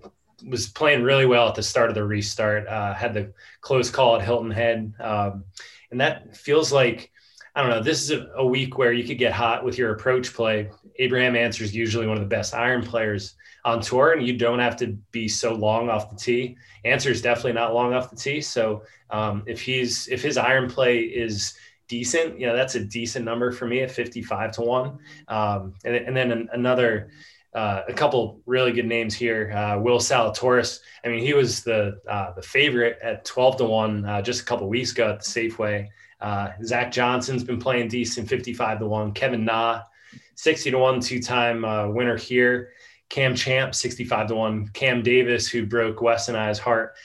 was 0.47 0.67
playing 0.67 1.03
really 1.03 1.25
well 1.25 1.47
at 1.47 1.55
the 1.55 1.63
start 1.63 1.89
of 1.89 1.95
the 1.95 2.03
restart. 2.03 2.67
Uh, 2.67 2.93
had 2.93 3.13
the 3.13 3.33
close 3.61 3.89
call 3.89 4.15
at 4.15 4.21
Hilton 4.21 4.51
Head, 4.51 4.93
um, 4.99 5.43
and 5.91 5.99
that 6.01 6.35
feels 6.35 6.71
like 6.71 7.11
I 7.55 7.61
don't 7.61 7.69
know. 7.69 7.81
This 7.81 8.01
is 8.03 8.11
a, 8.11 8.27
a, 8.35 8.45
week 8.45 8.77
where 8.77 8.91
you 8.91 9.05
could 9.05 9.17
get 9.17 9.31
hot 9.31 9.63
with 9.63 9.77
your 9.77 9.93
approach 9.93 10.33
play. 10.33 10.69
Abraham 10.97 11.37
Ancer 11.37 11.63
is 11.63 11.73
usually 11.73 12.05
one 12.05 12.17
of 12.17 12.23
the 12.23 12.27
best 12.27 12.53
iron 12.53 12.83
players 12.83 13.35
on 13.63 13.79
tour, 13.81 14.11
and 14.11 14.27
you 14.27 14.37
don't 14.37 14.59
have 14.59 14.75
to 14.77 14.87
be 15.11 15.29
so 15.29 15.53
long 15.53 15.89
off 15.89 16.09
the 16.09 16.17
tee. 16.17 16.57
Ancer 16.83 17.09
is 17.09 17.21
definitely 17.21 17.53
not 17.53 17.73
long 17.73 17.93
off 17.93 18.09
the 18.09 18.17
tee. 18.17 18.41
So 18.41 18.83
um, 19.09 19.43
if 19.47 19.61
he's 19.61 20.07
if 20.09 20.21
his 20.21 20.37
iron 20.37 20.69
play 20.69 20.99
is 20.99 21.55
decent, 21.87 22.37
you 22.39 22.45
know 22.45 22.55
that's 22.55 22.75
a 22.75 22.83
decent 22.83 23.23
number 23.23 23.53
for 23.53 23.65
me 23.67 23.81
at 23.81 23.91
fifty 23.91 24.21
five 24.21 24.51
to 24.53 24.61
one. 24.61 24.99
Um, 25.29 25.75
and, 25.85 25.95
and 25.95 26.15
then 26.15 26.31
an, 26.31 26.49
another 26.51 27.09
uh, 27.55 27.81
a 27.87 27.93
couple 27.93 28.41
really 28.45 28.73
good 28.73 28.85
names 28.85 29.15
here. 29.15 29.51
Uh, 29.51 29.79
Will 29.79 29.99
Zalatoris. 29.99 30.81
I 31.03 31.07
mean, 31.07 31.23
he 31.23 31.33
was 31.33 31.63
the 31.63 31.99
uh, 32.07 32.33
the 32.33 32.41
favorite 32.41 32.99
at 33.01 33.25
twelve 33.25 33.57
to 33.57 33.63
one 33.63 34.05
uh, 34.05 34.21
just 34.21 34.41
a 34.41 34.45
couple 34.45 34.67
weeks 34.67 34.91
ago 34.91 35.09
at 35.11 35.23
the 35.23 35.25
Safeway. 35.25 35.87
Uh, 36.21 36.49
Zach 36.63 36.91
Johnson's 36.91 37.43
been 37.43 37.59
playing 37.59 37.87
decent, 37.87 38.27
fifty-five 38.27 38.79
to 38.79 38.87
one. 38.87 39.13
Kevin 39.13 39.45
Na, 39.45 39.83
sixty 40.35 40.69
to 40.71 40.77
one, 40.77 40.99
two-time 40.99 41.63
uh, 41.63 41.87
winner 41.87 42.17
here. 42.17 42.71
Cam 43.09 43.35
Champ, 43.35 43.73
sixty-five 43.73 44.27
to 44.27 44.35
one. 44.35 44.67
Cam 44.69 45.01
Davis, 45.01 45.47
who 45.47 45.65
broke 45.65 46.01
Wes 46.01 46.27
and 46.27 46.37
I's 46.37 46.59
heart 46.59 46.95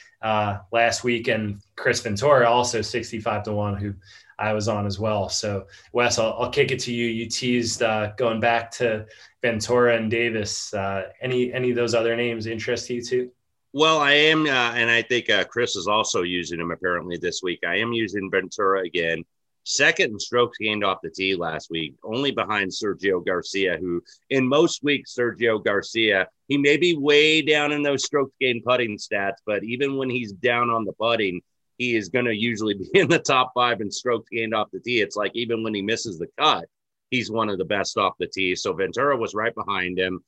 last 0.73 1.05
week, 1.05 1.29
and 1.29 1.61
Chris 1.77 2.01
Ventura 2.01 2.49
also 2.49 2.83
sixty-five 2.83 3.45
to 3.45 3.53
one, 3.53 3.77
who 3.77 3.95
I 4.41 4.53
was 4.53 4.69
on 4.69 4.87
as 4.87 4.99
well. 4.99 5.29
So, 5.29 5.67
Wes, 5.93 6.19
I'll, 6.19 6.35
I'll 6.39 6.51
kick 6.51 6.71
it 6.71 6.81
to 6.81 6.93
you. 6.93 7.07
You 7.07 7.27
teased 7.27 7.83
uh, 7.83 8.13
going 8.17 8.41
back 8.41 8.71
to 8.73 9.07
Ventura 9.43 9.97
and 9.97 10.11
Davis. 10.11 10.73
Uh, 10.73 11.09
any 11.21 11.53
any 11.53 11.71
of 11.71 11.77
those 11.77 11.95
other 11.95 12.17
names 12.17 12.47
interest 12.47 12.89
you 12.91 13.03
too? 13.03 13.31
Well, 13.73 14.01
I 14.01 14.13
am, 14.13 14.47
uh, 14.47 14.73
and 14.75 14.91
I 14.91 15.03
think 15.03 15.31
uh, 15.31 15.45
Chris 15.45 15.77
is 15.77 15.87
also 15.87 16.23
using 16.23 16.59
him 16.59 16.73
apparently 16.73 17.19
this 17.19 17.41
week. 17.43 17.61
I 17.65 17.77
am 17.77 17.93
using 17.93 18.29
Ventura 18.31 18.83
again. 18.83 19.25
Second 19.65 20.13
in 20.13 20.19
strokes 20.19 20.59
gained 20.59 20.83
off 20.83 21.03
the 21.03 21.11
tee 21.11 21.37
last 21.37 21.71
week, 21.71 21.95
only 22.03 22.31
behind 22.31 22.71
Sergio 22.71 23.25
Garcia, 23.25 23.77
who 23.79 24.03
in 24.31 24.49
most 24.49 24.83
weeks, 24.83 25.15
Sergio 25.15 25.63
Garcia, 25.63 26.27
he 26.49 26.57
may 26.57 26.77
be 26.77 26.97
way 26.97 27.43
down 27.43 27.71
in 27.71 27.83
those 27.83 28.05
strokes 28.05 28.33
gained 28.41 28.65
putting 28.65 28.97
stats, 28.97 29.37
but 29.47 29.63
even 29.63 29.97
when 29.97 30.11
he's 30.11 30.33
down 30.33 30.71
on 30.71 30.85
the 30.85 30.93
putting, 30.95 31.41
he 31.81 31.97
is 31.97 32.11
going 32.11 32.27
to 32.27 32.37
usually 32.37 32.75
be 32.75 32.91
in 32.95 33.09
the 33.09 33.19
top 33.19 33.53
five 33.55 33.81
in 33.81 33.91
strokes 33.91 34.29
gained 34.31 34.55
off 34.55 34.71
the 34.71 34.79
tee. 34.79 35.01
It's 35.01 35.17
like 35.17 35.33
even 35.35 35.65
when 35.65 35.75
he 35.75 35.81
misses 35.81 36.19
the 36.19 36.29
cut, 36.39 36.67
he's 37.11 37.31
one 37.31 37.49
of 37.49 37.57
the 37.57 37.65
best 37.65 37.97
off 37.97 38.19
the 38.19 38.27
tee. 38.27 38.55
So 38.55 38.75
Ventura 38.75 39.17
was 39.17 39.35
right 39.35 39.55
behind 39.55 39.99
him. 39.99 40.23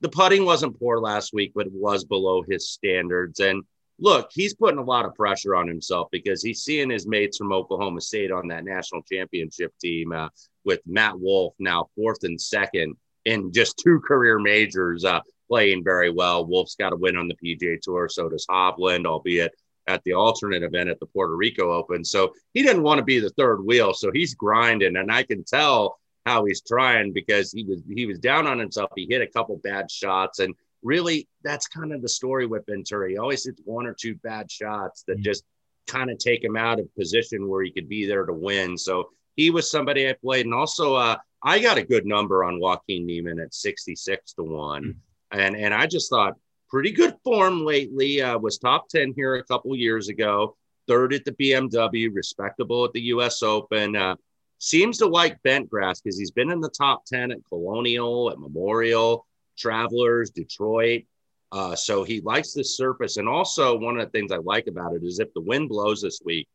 The 0.00 0.08
putting 0.08 0.44
wasn't 0.44 0.78
poor 0.78 0.98
last 0.98 1.32
week, 1.32 1.52
but 1.54 1.66
it 1.66 1.72
was 1.72 2.04
below 2.04 2.42
his 2.42 2.68
standards. 2.68 3.38
And 3.38 3.62
look, 4.00 4.30
he's 4.34 4.54
putting 4.54 4.80
a 4.80 4.84
lot 4.84 5.04
of 5.04 5.14
pressure 5.14 5.54
on 5.54 5.68
himself 5.68 6.08
because 6.10 6.42
he's 6.42 6.64
seeing 6.64 6.90
his 6.90 7.06
mates 7.06 7.36
from 7.38 7.52
Oklahoma 7.52 8.00
State 8.00 8.32
on 8.32 8.48
that 8.48 8.64
national 8.64 9.02
championship 9.02 9.72
team 9.80 10.10
uh, 10.10 10.30
with 10.64 10.80
Matt 10.84 11.16
Wolff 11.16 11.54
now 11.60 11.90
fourth 11.94 12.24
and 12.24 12.40
second 12.40 12.96
in 13.24 13.52
just 13.52 13.78
two 13.78 14.00
career 14.00 14.40
majors, 14.40 15.04
uh, 15.04 15.20
playing 15.48 15.84
very 15.84 16.10
well. 16.10 16.44
Wolff's 16.44 16.74
got 16.74 16.92
a 16.92 16.96
win 16.96 17.16
on 17.16 17.28
the 17.28 17.36
PGA 17.36 17.80
Tour, 17.80 18.08
so 18.08 18.28
does 18.28 18.46
Hovland, 18.50 19.06
albeit 19.06 19.54
at 19.86 20.02
the 20.04 20.12
alternate 20.12 20.62
event 20.62 20.88
at 20.88 21.00
the 21.00 21.06
Puerto 21.06 21.36
Rico 21.36 21.72
Open. 21.72 22.04
So 22.04 22.32
he 22.54 22.62
didn't 22.62 22.82
want 22.82 22.98
to 22.98 23.04
be 23.04 23.18
the 23.18 23.30
third 23.30 23.64
wheel. 23.64 23.94
So 23.94 24.10
he's 24.12 24.34
grinding, 24.34 24.96
and 24.96 25.10
I 25.10 25.22
can 25.22 25.44
tell 25.44 25.98
how 26.24 26.44
he's 26.44 26.62
trying 26.62 27.12
because 27.12 27.52
he 27.52 27.64
was 27.64 27.82
he 27.88 28.06
was 28.06 28.18
down 28.18 28.46
on 28.46 28.58
himself. 28.58 28.90
He 28.96 29.06
hit 29.08 29.22
a 29.22 29.26
couple 29.26 29.56
bad 29.56 29.90
shots, 29.90 30.38
and 30.38 30.54
really 30.82 31.28
that's 31.42 31.68
kind 31.68 31.92
of 31.92 32.02
the 32.02 32.08
story 32.08 32.46
with 32.46 32.66
Ventura. 32.66 33.10
He 33.10 33.18
always 33.18 33.44
hits 33.44 33.60
one 33.64 33.86
or 33.86 33.94
two 33.94 34.14
bad 34.16 34.50
shots 34.50 35.04
that 35.06 35.14
mm-hmm. 35.14 35.22
just 35.22 35.44
kind 35.86 36.10
of 36.10 36.18
take 36.18 36.44
him 36.44 36.56
out 36.56 36.78
of 36.78 36.94
position 36.94 37.48
where 37.48 37.62
he 37.62 37.72
could 37.72 37.88
be 37.88 38.06
there 38.06 38.24
to 38.24 38.32
win. 38.32 38.78
So 38.78 39.10
he 39.34 39.50
was 39.50 39.70
somebody 39.70 40.08
I 40.08 40.14
played, 40.14 40.46
and 40.46 40.54
also 40.54 40.94
uh, 40.94 41.16
I 41.42 41.58
got 41.58 41.78
a 41.78 41.82
good 41.82 42.06
number 42.06 42.44
on 42.44 42.60
Joaquin 42.60 43.06
Niemann 43.06 43.40
at 43.40 43.54
sixty 43.54 43.96
six 43.96 44.32
to 44.34 44.44
one, 44.44 44.84
mm-hmm. 44.84 45.40
and 45.40 45.56
and 45.56 45.74
I 45.74 45.86
just 45.86 46.08
thought 46.08 46.36
pretty 46.72 46.90
good 46.90 47.14
form 47.22 47.64
lately. 47.66 48.22
Uh, 48.22 48.38
was 48.38 48.56
top 48.56 48.88
10 48.88 49.12
here 49.14 49.36
a 49.36 49.44
couple 49.44 49.76
years 49.76 50.08
ago, 50.08 50.56
third 50.88 51.12
at 51.12 51.24
the 51.26 51.32
BMW, 51.32 52.08
respectable 52.12 52.86
at 52.86 52.92
the 52.94 53.02
US 53.02 53.42
Open. 53.42 53.94
Uh, 53.94 54.16
seems 54.58 54.96
to 54.98 55.06
like 55.06 55.42
bent 55.42 55.68
grass 55.68 56.00
because 56.00 56.18
he's 56.18 56.30
been 56.30 56.50
in 56.50 56.60
the 56.60 56.70
top 56.70 57.04
10 57.04 57.30
at 57.30 57.44
Colonial, 57.50 58.30
at 58.30 58.40
Memorial, 58.40 59.26
Travelers, 59.58 60.30
Detroit. 60.30 61.04
Uh, 61.52 61.76
so 61.76 62.04
he 62.04 62.22
likes 62.22 62.54
this 62.54 62.74
surface. 62.74 63.18
And 63.18 63.28
also, 63.28 63.78
one 63.78 63.98
of 63.98 64.06
the 64.06 64.10
things 64.10 64.32
I 64.32 64.38
like 64.38 64.66
about 64.66 64.94
it 64.94 65.04
is 65.04 65.18
if 65.20 65.34
the 65.34 65.42
wind 65.42 65.68
blows 65.68 66.00
this 66.00 66.22
week, 66.24 66.48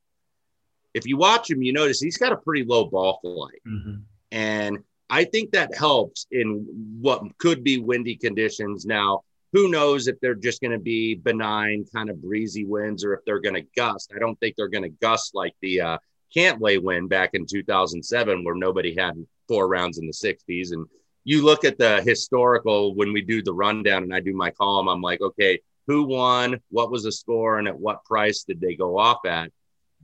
if 0.96 1.06
you 1.06 1.18
watch 1.18 1.52
him, 1.52 1.62
you 1.62 1.74
notice 1.74 2.00
he's 2.00 2.18
got 2.18 2.34
a 2.34 2.38
pretty 2.38 2.64
low 2.64 2.86
ball 2.86 3.20
flight. 3.22 3.62
Mm-hmm. 3.68 3.98
And 4.32 4.80
I 5.12 5.26
think 5.26 5.52
that 5.52 5.76
helps 5.76 6.26
in 6.32 6.98
what 7.00 7.22
could 7.38 7.64
be 7.64 7.78
windy 7.78 8.16
conditions. 8.16 8.84
Now, 8.84 9.22
who 9.54 9.70
knows 9.70 10.08
if 10.08 10.20
they're 10.20 10.36
just 10.36 10.62
going 10.62 10.72
to 10.72 10.80
be 10.80 11.16
benign, 11.16 11.86
kind 11.94 12.10
of 12.10 12.22
breezy 12.22 12.66
winds 12.66 13.04
or 13.04 13.14
if 13.14 13.22
they're 13.26 13.40
going 13.40 13.56
to 13.56 13.68
gust. 13.76 14.12
I 14.16 14.20
don't 14.20 14.40
think 14.40 14.56
they're 14.56 14.68
going 14.68 14.84
to 14.84 14.90
gust 14.90 15.34
like 15.34 15.54
the 15.62 15.82
uh, 15.82 15.98
Cantlay 16.36 16.82
win 16.82 17.08
back 17.08 17.32
in 17.34 17.46
2007, 17.46 18.44
where 18.44 18.56
nobody 18.56 18.96
had 18.96 19.14
four 19.48 19.68
rounds 19.68 19.98
in 19.98 20.08
the 20.08 20.14
60s. 20.14 20.74
And 20.74 20.86
you 21.24 21.44
look 21.44 21.64
at 21.64 21.78
the 21.78 22.02
historical 22.02 22.96
when 22.96 23.14
we 23.14 23.22
do 23.22 23.42
the 23.42 23.54
rundown 23.54 24.04
and 24.04 24.14
I 24.14 24.20
do 24.20 24.34
my 24.34 24.52
column, 24.52 24.90
I'm 24.90 25.02
like, 25.02 25.22
okay, 25.22 25.60
who 25.88 26.04
won? 26.04 26.60
What 26.70 26.92
was 26.92 27.04
the 27.04 27.12
score? 27.12 27.60
And 27.60 27.68
at 27.68 27.80
what 27.80 28.04
price 28.04 28.44
did 28.44 28.60
they 28.60 28.76
go 28.76 28.98
off 28.98 29.26
at 29.26 29.52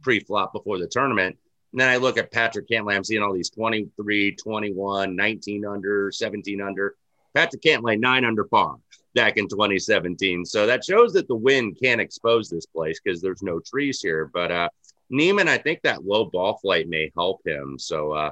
pre 0.02 0.20
flop 0.22 0.54
before 0.54 0.80
the 0.80 0.88
tournament? 0.88 1.38
And 1.74 1.82
then 1.82 1.90
I 1.90 1.98
look 1.98 2.18
at 2.18 2.32
Patrick 2.32 2.70
Cantlay, 2.70 2.96
I'm 2.96 3.04
seeing 3.04 3.24
all 3.24 3.34
these 3.34 3.50
23, 3.50 4.36
21, 4.36 5.16
19 5.16 5.66
under, 5.66 6.12
17 6.12 6.62
under. 6.62 6.96
Patrick 7.34 7.62
Cantlay, 7.62 8.00
nine 8.00 8.26
under 8.26 8.44
par 8.44 8.78
back 9.16 9.38
in 9.38 9.48
2017. 9.48 10.46
So 10.46 10.66
that 10.66 10.84
shows 10.84 11.14
that 11.14 11.28
the 11.28 11.36
wind 11.36 11.78
can't 11.82 12.02
expose 12.02 12.50
this 12.50 12.66
place 12.66 13.00
because 13.04 13.22
there's 13.22 13.44
no 13.44 13.60
trees 13.60 14.02
here. 14.02 14.30
But 14.34 14.52
uh, 14.52 14.70
Niemann, 15.10 15.48
I 15.48 15.58
think 15.58 15.82
that 15.84 16.06
low 16.06 16.26
ball 16.26 16.58
flight 16.62 16.88
may 16.88 17.12
help 17.16 17.42
him. 17.46 17.78
So, 17.78 18.12
uh, 18.12 18.32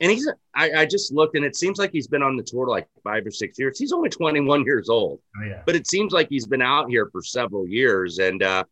and 0.00 0.10
he's, 0.10 0.28
I, 0.54 0.70
I, 0.72 0.86
just 0.86 1.12
looked 1.12 1.36
and 1.36 1.44
it 1.44 1.54
seems 1.54 1.78
like 1.78 1.92
he's 1.92 2.08
been 2.08 2.24
on 2.24 2.36
the 2.36 2.42
tour 2.42 2.66
like 2.66 2.88
five 3.04 3.24
or 3.24 3.30
six 3.30 3.56
years. 3.56 3.78
He's 3.78 3.92
only 3.92 4.08
21 4.08 4.64
years 4.64 4.88
old, 4.88 5.20
oh, 5.38 5.44
yeah. 5.44 5.62
but 5.64 5.76
it 5.76 5.86
seems 5.86 6.12
like 6.12 6.26
he's 6.28 6.46
been 6.46 6.62
out 6.62 6.90
here 6.90 7.08
for 7.12 7.22
several 7.22 7.68
years. 7.68 8.18
And 8.18 8.42
uh, 8.42 8.64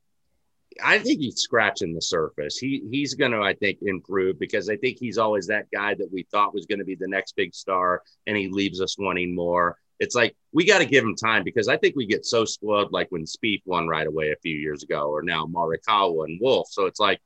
I 0.83 0.99
think 0.99 1.21
he's 1.21 1.41
scratching 1.41 1.95
the 1.95 2.03
surface. 2.03 2.59
He 2.59 2.83
he's 2.91 3.15
going 3.15 3.33
to, 3.33 3.41
I 3.41 3.55
think, 3.55 3.79
improve 3.83 4.39
because 4.39 4.69
I 4.69 4.77
think 4.77 4.99
he's 4.99 5.19
always 5.19 5.47
that 5.47 5.71
guy 5.73 5.95
that 5.95 6.13
we 6.13 6.25
thought 6.31 6.55
was 6.55 6.67
going 6.67 6.79
to 6.79 6.85
be 6.85 6.95
the 6.95 7.09
next 7.09 7.37
big 7.37 7.55
star, 7.55 8.03
and 8.27 8.37
he 8.37 8.49
leaves 8.49 8.81
us 8.81 8.99
wanting 8.99 9.35
more. 9.35 9.79
It's 9.99 10.15
like 10.15 10.35
we 10.53 10.65
got 10.65 10.79
to 10.79 10.87
give 10.87 11.05
him 11.05 11.15
time 11.15 11.45
because 11.45 11.69
I 11.69 11.77
think 11.77 11.95
we 11.95 12.07
get 12.07 12.25
so 12.25 12.45
spoiled, 12.45 12.93
like 12.93 13.11
when 13.11 13.25
Spieth 13.25 13.63
won 13.67 13.87
right 13.87 14.07
away 14.07 14.31
a 14.31 14.41
few 14.43 14.57
years 14.57 14.83
ago, 14.83 15.11
or 15.11 15.23
now 15.23 15.47
Morikawa 15.47 16.25
and 16.25 16.41
Wolff. 16.41 16.69
So 16.71 16.87
it's 16.87 17.01
like 17.01 17.21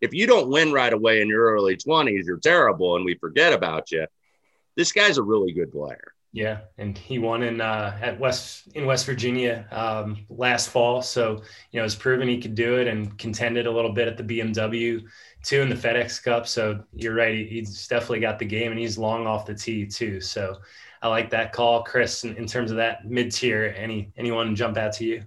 if 0.00 0.14
you 0.14 0.26
don't 0.26 0.50
win 0.50 0.72
right 0.72 0.92
away 0.92 1.20
in 1.20 1.28
your 1.28 1.52
early 1.52 1.76
twenties, 1.76 2.26
you're 2.26 2.38
terrible, 2.38 2.96
and 2.96 3.04
we 3.04 3.14
forget 3.14 3.52
about 3.52 3.90
you. 3.90 4.06
This 4.76 4.92
guy's 4.92 5.18
a 5.18 5.22
really 5.22 5.52
good 5.52 5.72
player. 5.72 6.14
Yeah, 6.34 6.60
and 6.78 6.96
he 6.96 7.18
won 7.18 7.42
in 7.42 7.60
uh, 7.60 7.98
at 8.00 8.18
West 8.18 8.68
in 8.74 8.86
West 8.86 9.04
Virginia 9.04 9.66
um, 9.70 10.24
last 10.30 10.70
fall. 10.70 11.02
So 11.02 11.42
you 11.70 11.78
know, 11.78 11.82
has 11.82 11.94
proven 11.94 12.26
he 12.26 12.40
could 12.40 12.54
do 12.54 12.76
it 12.78 12.88
and 12.88 13.16
contended 13.18 13.66
a 13.66 13.70
little 13.70 13.92
bit 13.92 14.08
at 14.08 14.16
the 14.16 14.24
BMW 14.24 15.04
too 15.42 15.60
in 15.60 15.68
the 15.68 15.74
FedEx 15.74 16.22
Cup. 16.22 16.48
So 16.48 16.82
you're 16.94 17.14
right, 17.14 17.46
he's 17.46 17.86
definitely 17.86 18.20
got 18.20 18.38
the 18.38 18.46
game, 18.46 18.72
and 18.72 18.80
he's 18.80 18.96
long 18.96 19.26
off 19.26 19.44
the 19.44 19.54
tee 19.54 19.84
too. 19.84 20.22
So 20.22 20.56
I 21.02 21.08
like 21.08 21.28
that 21.30 21.52
call, 21.52 21.82
Chris. 21.82 22.24
In, 22.24 22.34
in 22.36 22.46
terms 22.46 22.70
of 22.70 22.78
that 22.78 23.04
mid 23.04 23.30
tier, 23.30 23.74
any 23.76 24.10
anyone 24.16 24.56
jump 24.56 24.78
out 24.78 24.94
to 24.94 25.04
you? 25.04 25.24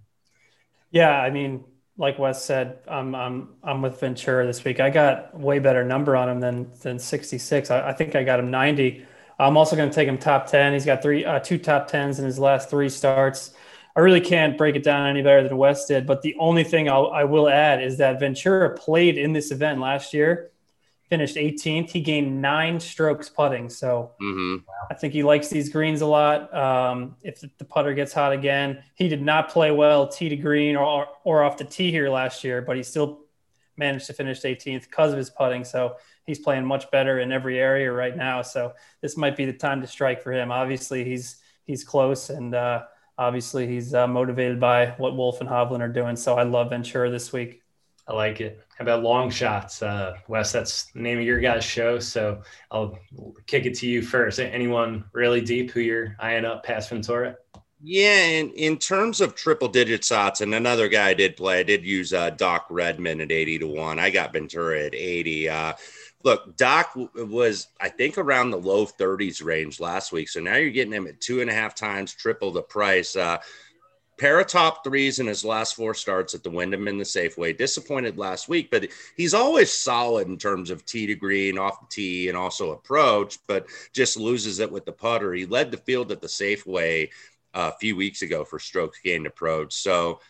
Yeah, 0.90 1.12
I 1.20 1.30
mean, 1.30 1.66
like 1.98 2.18
Wes 2.18 2.44
said, 2.44 2.80
I'm 2.88 3.14
I'm 3.14 3.50
I'm 3.64 3.82
with 3.84 4.00
Ventura 4.00 4.48
this 4.48 4.64
week. 4.64 4.80
I 4.80 4.90
got 4.90 5.38
way 5.38 5.60
better 5.60 5.84
number 5.84 6.16
on 6.16 6.30
him 6.30 6.40
than 6.40 6.72
than 6.82 6.98
66. 6.98 7.70
I, 7.70 7.90
I 7.90 7.94
think 7.94 8.16
I 8.16 8.24
got 8.24 8.40
him 8.40 8.50
90. 8.50 9.06
I'm 9.40 9.58
also 9.58 9.76
going 9.76 9.90
to 9.90 9.96
take 9.96 10.08
him 10.08 10.18
top 10.18 10.48
10. 10.48 10.74
He's 10.74 10.86
got 10.86 11.02
three, 11.02 11.26
uh, 11.26 11.40
two 11.40 11.58
top 11.58 11.90
10s 11.90 12.20
in 12.20 12.26
his 12.26 12.40
last 12.40 12.70
three 12.70 12.90
starts. 12.90 13.54
I 13.96 14.02
really 14.02 14.22
can't 14.22 14.58
break 14.58 14.76
it 14.76 14.84
down 14.84 15.08
any 15.08 15.22
better 15.22 15.48
than 15.48 15.58
Wes 15.58 15.86
did. 15.86 16.06
But 16.06 16.22
the 16.22 16.36
only 16.38 16.64
thing 16.64 16.90
I'll, 16.90 17.08
I 17.08 17.24
will 17.24 17.48
add 17.48 17.82
is 17.82 17.98
that 17.98 18.20
Ventura 18.20 18.76
played 18.76 19.18
in 19.18 19.32
this 19.32 19.52
event 19.52 19.80
last 19.80 20.14
year, 20.14 20.52
finished 21.10 21.38
18th. 21.38 21.92
He 21.92 22.02
gained 22.02 22.42
nine 22.42 22.80
strokes 22.80 23.30
putting. 23.30 23.70
So 23.70 24.12
mm-hmm. 24.22 24.70
I 24.90 24.94
think 24.96 25.14
he 25.14 25.24
likes 25.24 25.48
these 25.48 25.70
greens 25.70 26.02
a 26.02 26.08
lot. 26.08 26.54
Um, 26.54 27.16
if 27.22 27.42
the 27.58 27.66
putter 27.66 27.94
gets 27.94 28.12
hot 28.12 28.34
again, 28.34 28.84
he 28.96 29.08
did 29.08 29.22
not 29.22 29.50
play 29.50 29.72
well 29.72 30.08
tee 30.08 30.28
to 30.30 30.36
green 30.36 30.76
or, 30.76 31.08
or 31.24 31.44
off 31.44 31.58
the 31.58 31.64
tee 31.66 31.92
here 31.92 32.10
last 32.10 32.44
year, 32.44 32.62
but 32.62 32.76
he 32.76 32.84
still 32.84 33.22
managed 33.78 34.08
to 34.08 34.14
finish 34.14 34.42
18th 34.42 34.84
because 34.84 35.12
of 35.12 35.18
his 35.18 35.30
putting. 35.30 35.64
So 35.64 35.98
he's 36.26 36.40
playing 36.40 36.66
much 36.66 36.90
better 36.92 37.20
in 37.20 37.32
every 37.32 37.60
area 37.60 37.92
right 37.92 38.16
now. 38.16 38.42
So 38.42 38.74
this 39.02 39.18
might 39.18 39.36
be 39.36 39.46
the 39.46 39.54
time 39.54 39.82
to 39.82 39.88
strike 39.88 40.22
for 40.22 40.34
him. 40.34 40.52
Obviously, 40.52 41.04
he's 41.04 41.38
he's 41.66 41.84
close, 41.84 42.30
and 42.30 42.54
uh, 42.54 42.84
obviously 43.18 43.68
he's 43.68 43.94
uh, 43.94 44.08
motivated 44.08 44.60
by 44.60 44.88
what 44.98 45.16
Wolff 45.16 45.42
and 45.42 45.50
Hovland 45.50 45.82
are 45.82 45.88
doing. 45.88 46.16
So 46.16 46.36
I 46.36 46.44
love 46.44 46.70
Ventura 46.70 47.10
this 47.10 47.32
week. 47.32 47.62
I 48.08 48.14
like 48.14 48.40
it. 48.40 48.62
How 48.78 48.84
about 48.84 49.02
long 49.02 49.32
shots, 49.32 49.82
uh, 49.82 50.18
Wes? 50.28 50.52
That's 50.52 50.92
the 50.92 51.00
name 51.00 51.18
of 51.18 51.26
your 51.26 51.40
guys' 51.40 51.64
show. 51.64 51.98
So 51.98 52.42
I'll 52.70 53.00
kick 53.48 53.66
it 53.66 53.74
to 53.80 53.88
you 53.88 54.04
first. 54.04 54.40
Anyone 54.40 55.06
really 55.14 55.42
deep 55.42 55.72
who 55.72 55.80
you're 55.80 56.16
eyeing 56.20 56.46
up 56.46 56.64
past 56.64 56.90
Ventura? 56.90 57.36
Yeah, 57.82 58.26
in, 58.26 58.52
in 58.52 58.78
terms 58.78 59.22
of 59.22 59.36
triple 59.36 59.68
digit 59.68 60.04
shots, 60.04 60.42
and 60.42 60.54
another 60.54 60.88
guy 60.88 61.10
I 61.10 61.14
did 61.14 61.36
play, 61.36 61.60
I 61.60 61.64
did 61.64 61.84
use 61.84 62.14
uh, 62.14 62.32
Doc 62.32 62.68
Redman 62.70 63.22
at 63.22 63.32
80 63.32 63.60
to 63.60 63.68
1. 63.68 64.00
I 64.00 64.10
got 64.10 64.34
Ventura 64.34 64.86
at 64.86 64.96
80. 64.96 65.50
Uh, 65.50 65.74
look, 66.26 66.58
Doc 66.58 66.92
was, 67.16 67.68
I 67.80 67.88
think, 67.88 68.18
around 68.18 68.50
the 68.50 68.58
low 68.58 68.88
30s 68.88 69.46
range 69.46 69.80
last 69.80 70.12
week. 70.12 70.28
So 70.28 70.42
now 70.42 70.56
you're 70.56 70.72
getting 70.72 70.92
him 70.92 71.06
at 71.08 71.22
two 71.22 71.40
and 71.40 71.50
a 71.50 71.54
half 71.54 71.76
times 71.76 72.14
triple 72.14 72.52
the 72.52 72.64
price. 72.64 73.16
Uh, 73.16 73.38
pair 74.18 74.40
of 74.40 74.48
top 74.48 74.84
threes 74.84 75.20
in 75.20 75.28
his 75.28 75.46
last 75.46 75.76
four 75.76 75.94
starts 75.94 76.34
at 76.34 76.42
the 76.42 76.50
Wyndham 76.50 76.88
in 76.88 76.98
the 76.98 77.04
Safeway. 77.04 77.56
Disappointed 77.56 78.18
last 78.18 78.50
week, 78.50 78.72
but 78.72 78.88
he's 79.16 79.36
always 79.36 79.72
solid 79.72 80.28
in 80.28 80.38
terms 80.38 80.72
of 80.72 80.84
tee 80.86 81.06
to 81.06 81.16
green, 81.16 81.60
off 81.60 81.82
the 81.82 81.88
tee, 81.92 82.28
and 82.28 82.38
also 82.38 82.72
approach, 82.72 83.38
but 83.48 83.68
just 83.94 84.18
loses 84.18 84.60
it 84.60 84.72
with 84.72 84.86
the 84.86 84.92
putter. 84.92 85.32
He 85.34 85.46
led 85.46 85.70
the 85.70 85.78
field 85.78 86.12
at 86.12 86.22
the 86.22 86.28
Safeway 86.28 87.10
uh, 87.54 87.72
a 87.74 87.78
few 87.78 87.96
weeks 87.96 88.24
ago 88.24 88.44
for 88.44 88.58
strokes 88.58 89.00
gained 89.04 89.28
approach. 89.28 89.74
So 89.74 90.22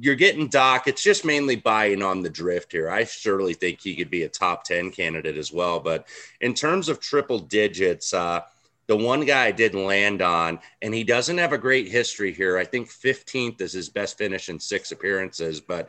you're 0.00 0.14
getting 0.14 0.48
Doc. 0.48 0.86
It's 0.86 1.02
just 1.02 1.24
mainly 1.24 1.56
buying 1.56 2.02
on 2.02 2.22
the 2.22 2.30
drift 2.30 2.72
here. 2.72 2.90
I 2.90 3.04
surely 3.04 3.54
think 3.54 3.80
he 3.80 3.94
could 3.96 4.10
be 4.10 4.22
a 4.22 4.28
top 4.28 4.64
10 4.64 4.90
candidate 4.90 5.36
as 5.36 5.52
well. 5.52 5.80
But 5.80 6.06
in 6.40 6.54
terms 6.54 6.88
of 6.88 7.00
triple 7.00 7.38
digits, 7.38 8.14
uh, 8.14 8.42
the 8.86 8.96
one 8.96 9.24
guy 9.24 9.46
I 9.46 9.52
did 9.52 9.74
land 9.74 10.22
on, 10.22 10.58
and 10.80 10.94
he 10.94 11.04
doesn't 11.04 11.38
have 11.38 11.52
a 11.52 11.58
great 11.58 11.88
history 11.88 12.32
here. 12.32 12.58
I 12.58 12.64
think 12.64 12.88
15th 12.88 13.60
is 13.60 13.72
his 13.72 13.88
best 13.88 14.18
finish 14.18 14.48
in 14.48 14.58
six 14.58 14.92
appearances, 14.92 15.60
but 15.60 15.88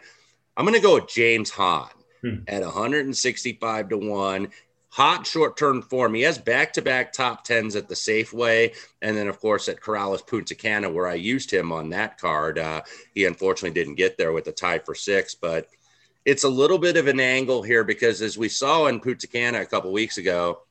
I'm 0.55 0.65
going 0.65 0.75
to 0.75 0.81
go 0.81 0.95
with 0.95 1.07
James 1.07 1.49
Hahn 1.49 1.89
hmm. 2.21 2.35
at 2.47 2.61
165 2.61 3.89
to 3.89 3.97
1 3.97 4.47
hot 4.93 5.25
short 5.25 5.57
term 5.57 5.81
form. 5.81 6.13
He 6.13 6.21
has 6.21 6.37
back 6.37 6.73
to 6.73 6.81
back 6.81 7.13
top 7.13 7.43
tens 7.43 7.75
at 7.75 7.89
the 7.89 7.95
Safeway. 7.95 8.75
And 9.01 9.17
then, 9.17 9.27
of 9.27 9.39
course, 9.39 9.67
at 9.67 9.81
Corales 9.81 10.25
Punta 10.25 10.53
Cana, 10.53 10.87
where 10.87 11.07
I 11.07 11.15
used 11.15 11.51
him 11.51 11.71
on 11.71 11.89
that 11.89 12.19
card. 12.19 12.59
Uh, 12.59 12.83
he 13.15 13.25
unfortunately 13.25 13.73
didn't 13.73 13.95
get 13.95 14.19
there 14.19 14.31
with 14.33 14.47
a 14.47 14.51
tie 14.51 14.77
for 14.77 14.93
six, 14.93 15.33
but 15.33 15.67
it's 16.25 16.43
a 16.43 16.49
little 16.49 16.77
bit 16.77 16.95
of 16.95 17.07
an 17.07 17.19
angle 17.19 17.63
here 17.63 17.83
because 17.83 18.21
as 18.21 18.37
we 18.37 18.49
saw 18.49 18.85
in 18.85 18.99
Punta 18.99 19.27
Cana 19.27 19.61
a 19.61 19.65
couple 19.65 19.91
weeks 19.91 20.19
ago, 20.19 20.61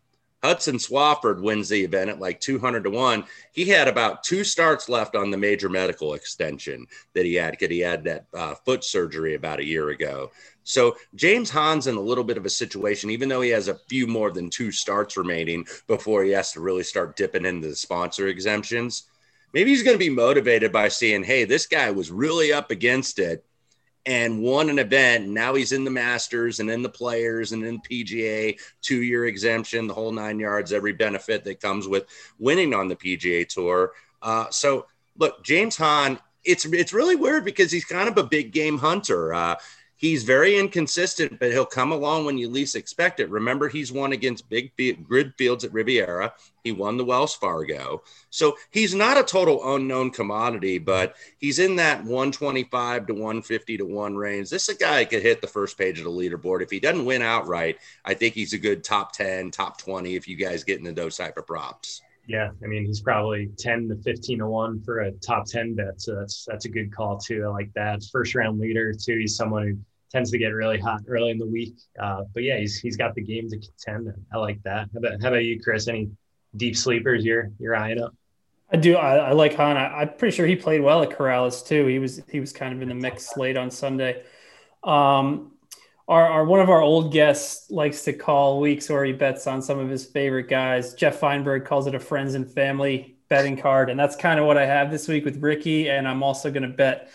Hudson 0.42 0.76
Swafford 0.76 1.40
wins 1.40 1.68
the 1.68 1.82
event 1.82 2.10
at 2.10 2.18
like 2.18 2.40
200 2.40 2.84
to 2.84 2.90
1. 2.90 3.24
He 3.52 3.64
had 3.64 3.86
about 3.86 4.24
two 4.24 4.42
starts 4.42 4.88
left 4.88 5.14
on 5.14 5.30
the 5.30 5.36
major 5.36 5.68
medical 5.68 6.14
extension 6.14 6.86
that 7.14 7.24
he 7.24 7.34
had 7.34 7.52
because 7.52 7.70
he 7.70 7.80
had 7.80 8.04
that 8.04 8.26
uh, 8.34 8.54
foot 8.54 8.82
surgery 8.82 9.34
about 9.34 9.60
a 9.60 9.64
year 9.64 9.90
ago. 9.90 10.32
So 10.64 10.96
James 11.14 11.50
Hahn's 11.50 11.86
in 11.86 11.96
a 11.96 12.00
little 12.00 12.24
bit 12.24 12.36
of 12.36 12.46
a 12.46 12.50
situation, 12.50 13.10
even 13.10 13.28
though 13.28 13.40
he 13.40 13.50
has 13.50 13.68
a 13.68 13.78
few 13.88 14.06
more 14.06 14.30
than 14.30 14.50
two 14.50 14.70
starts 14.72 15.16
remaining 15.16 15.66
before 15.86 16.22
he 16.22 16.30
has 16.32 16.52
to 16.52 16.60
really 16.60 16.84
start 16.84 17.16
dipping 17.16 17.44
into 17.44 17.68
the 17.68 17.76
sponsor 17.76 18.28
exemptions. 18.28 19.04
Maybe 19.52 19.70
he's 19.70 19.82
going 19.82 19.94
to 19.94 20.04
be 20.04 20.10
motivated 20.10 20.72
by 20.72 20.88
seeing, 20.88 21.22
hey, 21.22 21.44
this 21.44 21.66
guy 21.66 21.90
was 21.90 22.10
really 22.10 22.52
up 22.52 22.70
against 22.70 23.18
it 23.18 23.44
and 24.06 24.42
won 24.42 24.68
an 24.68 24.78
event. 24.78 25.28
Now 25.28 25.54
he's 25.54 25.72
in 25.72 25.84
the 25.84 25.90
Masters 25.90 26.60
and 26.60 26.70
in 26.70 26.82
the 26.82 26.88
Players 26.88 27.52
and 27.52 27.64
in 27.64 27.80
PGA, 27.80 28.58
two 28.80 29.02
year 29.02 29.26
exemption, 29.26 29.86
the 29.86 29.94
whole 29.94 30.12
nine 30.12 30.38
yards, 30.38 30.72
every 30.72 30.92
benefit 30.92 31.44
that 31.44 31.60
comes 31.60 31.86
with 31.86 32.06
winning 32.38 32.74
on 32.74 32.88
the 32.88 32.96
PGA 32.96 33.46
Tour. 33.46 33.92
Uh, 34.20 34.48
so, 34.50 34.86
look, 35.16 35.44
James 35.44 35.76
Hahn, 35.76 36.18
it's 36.44 36.64
it's 36.64 36.92
really 36.92 37.16
weird 37.16 37.44
because 37.44 37.70
he's 37.70 37.84
kind 37.84 38.08
of 38.08 38.18
a 38.18 38.24
big 38.24 38.52
game 38.52 38.78
hunter. 38.78 39.32
Uh, 39.32 39.56
he's 40.02 40.24
very 40.24 40.58
inconsistent, 40.58 41.38
but 41.38 41.52
he'll 41.52 41.64
come 41.64 41.92
along 41.92 42.26
when 42.26 42.36
you 42.36 42.50
least 42.50 42.74
expect 42.74 43.20
it. 43.20 43.30
Remember, 43.30 43.68
he's 43.68 43.92
won 43.92 44.12
against 44.12 44.50
big 44.50 44.72
grid 45.04 45.32
fields 45.38 45.64
at 45.64 45.72
Riviera. 45.72 46.34
He 46.64 46.72
won 46.72 46.96
the 46.96 47.04
Wells 47.04 47.34
Fargo. 47.34 48.02
So 48.28 48.56
he's 48.72 48.94
not 48.94 49.16
a 49.16 49.22
total 49.22 49.74
unknown 49.74 50.10
commodity, 50.10 50.78
but 50.78 51.14
he's 51.38 51.60
in 51.60 51.76
that 51.76 51.98
125 51.98 53.06
to 53.06 53.14
150 53.14 53.78
to 53.78 53.86
1 53.86 54.16
range. 54.16 54.50
This 54.50 54.68
is 54.68 54.74
a 54.74 54.78
guy 54.78 54.98
that 54.98 55.10
could 55.10 55.22
hit 55.22 55.40
the 55.40 55.46
first 55.46 55.78
page 55.78 55.98
of 55.98 56.04
the 56.04 56.10
leaderboard. 56.10 56.62
If 56.62 56.70
he 56.70 56.80
doesn't 56.80 57.04
win 57.04 57.22
outright, 57.22 57.78
I 58.04 58.14
think 58.14 58.34
he's 58.34 58.52
a 58.52 58.58
good 58.58 58.84
top 58.84 59.12
10, 59.12 59.52
top 59.52 59.78
20 59.78 60.16
if 60.16 60.26
you 60.26 60.36
guys 60.36 60.64
get 60.64 60.80
into 60.80 60.92
those 60.92 61.16
type 61.16 61.38
of 61.38 61.46
props. 61.46 62.02
Yeah, 62.28 62.50
I 62.62 62.66
mean 62.68 62.86
he's 62.86 63.00
probably 63.00 63.50
ten 63.58 63.88
to 63.88 63.96
fifteen 63.96 64.38
to 64.38 64.46
one 64.46 64.80
for 64.80 65.00
a 65.00 65.10
top 65.10 65.44
ten 65.44 65.74
bet, 65.74 66.00
so 66.00 66.14
that's 66.14 66.44
that's 66.48 66.66
a 66.66 66.68
good 66.68 66.94
call 66.94 67.18
too. 67.18 67.42
I 67.44 67.48
like 67.48 67.72
that 67.74 68.04
first 68.12 68.36
round 68.36 68.60
leader 68.60 68.92
too. 68.92 69.18
He's 69.18 69.34
someone 69.34 69.66
who 69.66 69.76
tends 70.12 70.30
to 70.30 70.38
get 70.38 70.48
really 70.48 70.78
hot 70.78 71.00
early 71.08 71.30
in 71.30 71.38
the 71.38 71.46
week. 71.46 71.74
Uh, 71.98 72.22
but 72.34 72.42
yeah, 72.42 72.58
he's 72.58 72.78
he's 72.78 72.96
got 72.96 73.14
the 73.14 73.22
game 73.22 73.48
to 73.48 73.58
contend. 73.58 74.12
I 74.32 74.36
like 74.36 74.62
that. 74.62 74.90
How 74.92 74.98
about 74.98 75.22
how 75.22 75.28
about 75.28 75.44
you, 75.44 75.60
Chris? 75.60 75.88
Any 75.88 76.10
deep 76.56 76.76
sleepers 76.76 77.24
you're 77.24 77.50
you're 77.58 77.74
eyeing 77.74 78.00
up? 78.00 78.14
I 78.70 78.76
do. 78.76 78.96
I, 78.96 79.16
I 79.16 79.32
like 79.32 79.54
Hahn. 79.54 79.76
I, 79.76 80.02
am 80.02 80.14
pretty 80.16 80.34
sure 80.34 80.46
he 80.46 80.56
played 80.56 80.80
well 80.80 81.02
at 81.02 81.10
Corales 81.10 81.66
too. 81.66 81.86
He 81.86 81.98
was 81.98 82.22
he 82.30 82.40
was 82.40 82.52
kind 82.52 82.74
of 82.74 82.82
in 82.82 82.88
the 82.88 82.94
mix 82.94 83.36
late 83.36 83.56
on 83.56 83.70
Sunday. 83.70 84.22
Um, 84.84 85.52
our, 86.08 86.26
our 86.26 86.44
one 86.44 86.60
of 86.60 86.68
our 86.68 86.80
old 86.80 87.12
guests 87.12 87.70
likes 87.70 88.02
to 88.04 88.12
call 88.12 88.60
weeks 88.60 88.88
where 88.88 89.04
he 89.04 89.12
bets 89.12 89.46
on 89.46 89.62
some 89.62 89.78
of 89.78 89.88
his 89.88 90.04
favorite 90.04 90.48
guys. 90.48 90.94
Jeff 90.94 91.20
Feinberg 91.20 91.64
calls 91.64 91.86
it 91.86 91.94
a 91.94 92.00
friends 92.00 92.34
and 92.34 92.50
family 92.50 93.16
betting 93.28 93.56
card, 93.56 93.88
and 93.88 93.98
that's 93.98 94.16
kind 94.16 94.40
of 94.40 94.46
what 94.46 94.56
I 94.56 94.66
have 94.66 94.90
this 94.90 95.06
week 95.08 95.24
with 95.24 95.42
Rickie. 95.42 95.88
And 95.88 96.08
I'm 96.08 96.22
also 96.22 96.50
going 96.50 96.64
to 96.64 96.68
bet 96.68 97.10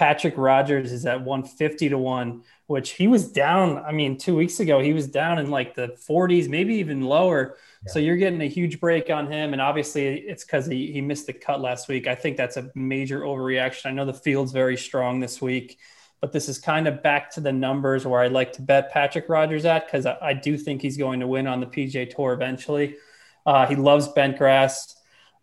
Patrick 0.00 0.38
Rodgers 0.38 0.92
is 0.92 1.04
at 1.04 1.20
150 1.20 1.90
to 1.90 1.98
1, 1.98 2.42
which 2.68 2.92
he 2.92 3.06
was 3.06 3.30
down. 3.30 3.76
I 3.76 3.92
mean, 3.92 4.16
two 4.16 4.34
weeks 4.34 4.58
ago, 4.58 4.80
he 4.80 4.94
was 4.94 5.06
down 5.06 5.38
in 5.38 5.50
like 5.50 5.74
the 5.74 5.88
40s, 6.08 6.48
maybe 6.48 6.76
even 6.76 7.02
lower. 7.02 7.58
Yeah. 7.84 7.92
So 7.92 7.98
you're 7.98 8.16
getting 8.16 8.40
a 8.40 8.48
huge 8.48 8.80
break 8.80 9.10
on 9.10 9.30
him. 9.30 9.52
And 9.52 9.60
obviously, 9.60 10.06
it's 10.06 10.42
because 10.42 10.64
he, 10.64 10.90
he 10.90 11.02
missed 11.02 11.26
the 11.26 11.34
cut 11.34 11.60
last 11.60 11.86
week. 11.86 12.06
I 12.06 12.14
think 12.14 12.38
that's 12.38 12.56
a 12.56 12.70
major 12.74 13.20
overreaction. 13.20 13.84
I 13.84 13.90
know 13.90 14.06
the 14.06 14.14
field's 14.14 14.52
very 14.52 14.78
strong 14.78 15.20
this 15.20 15.42
week, 15.42 15.78
but 16.22 16.32
this 16.32 16.48
is 16.48 16.58
kind 16.58 16.88
of 16.88 17.02
back 17.02 17.30
to 17.32 17.42
the 17.42 17.52
numbers 17.52 18.06
where 18.06 18.22
I 18.22 18.28
like 18.28 18.54
to 18.54 18.62
bet 18.62 18.90
Patrick 18.90 19.28
Rodgers 19.28 19.66
at 19.66 19.84
because 19.84 20.06
I, 20.06 20.16
I, 20.22 20.32
do 20.32 20.56
think 20.56 20.80
he's 20.80 20.96
going 20.96 21.20
to 21.20 21.26
win 21.26 21.46
on 21.46 21.60
the 21.60 21.66
PGA 21.66 22.08
Tour 22.08 22.32
eventually. 22.32 22.96
Uh, 23.44 23.66
he 23.66 23.76
loves 23.76 24.08
bent 24.08 24.38
grass. 24.38 24.96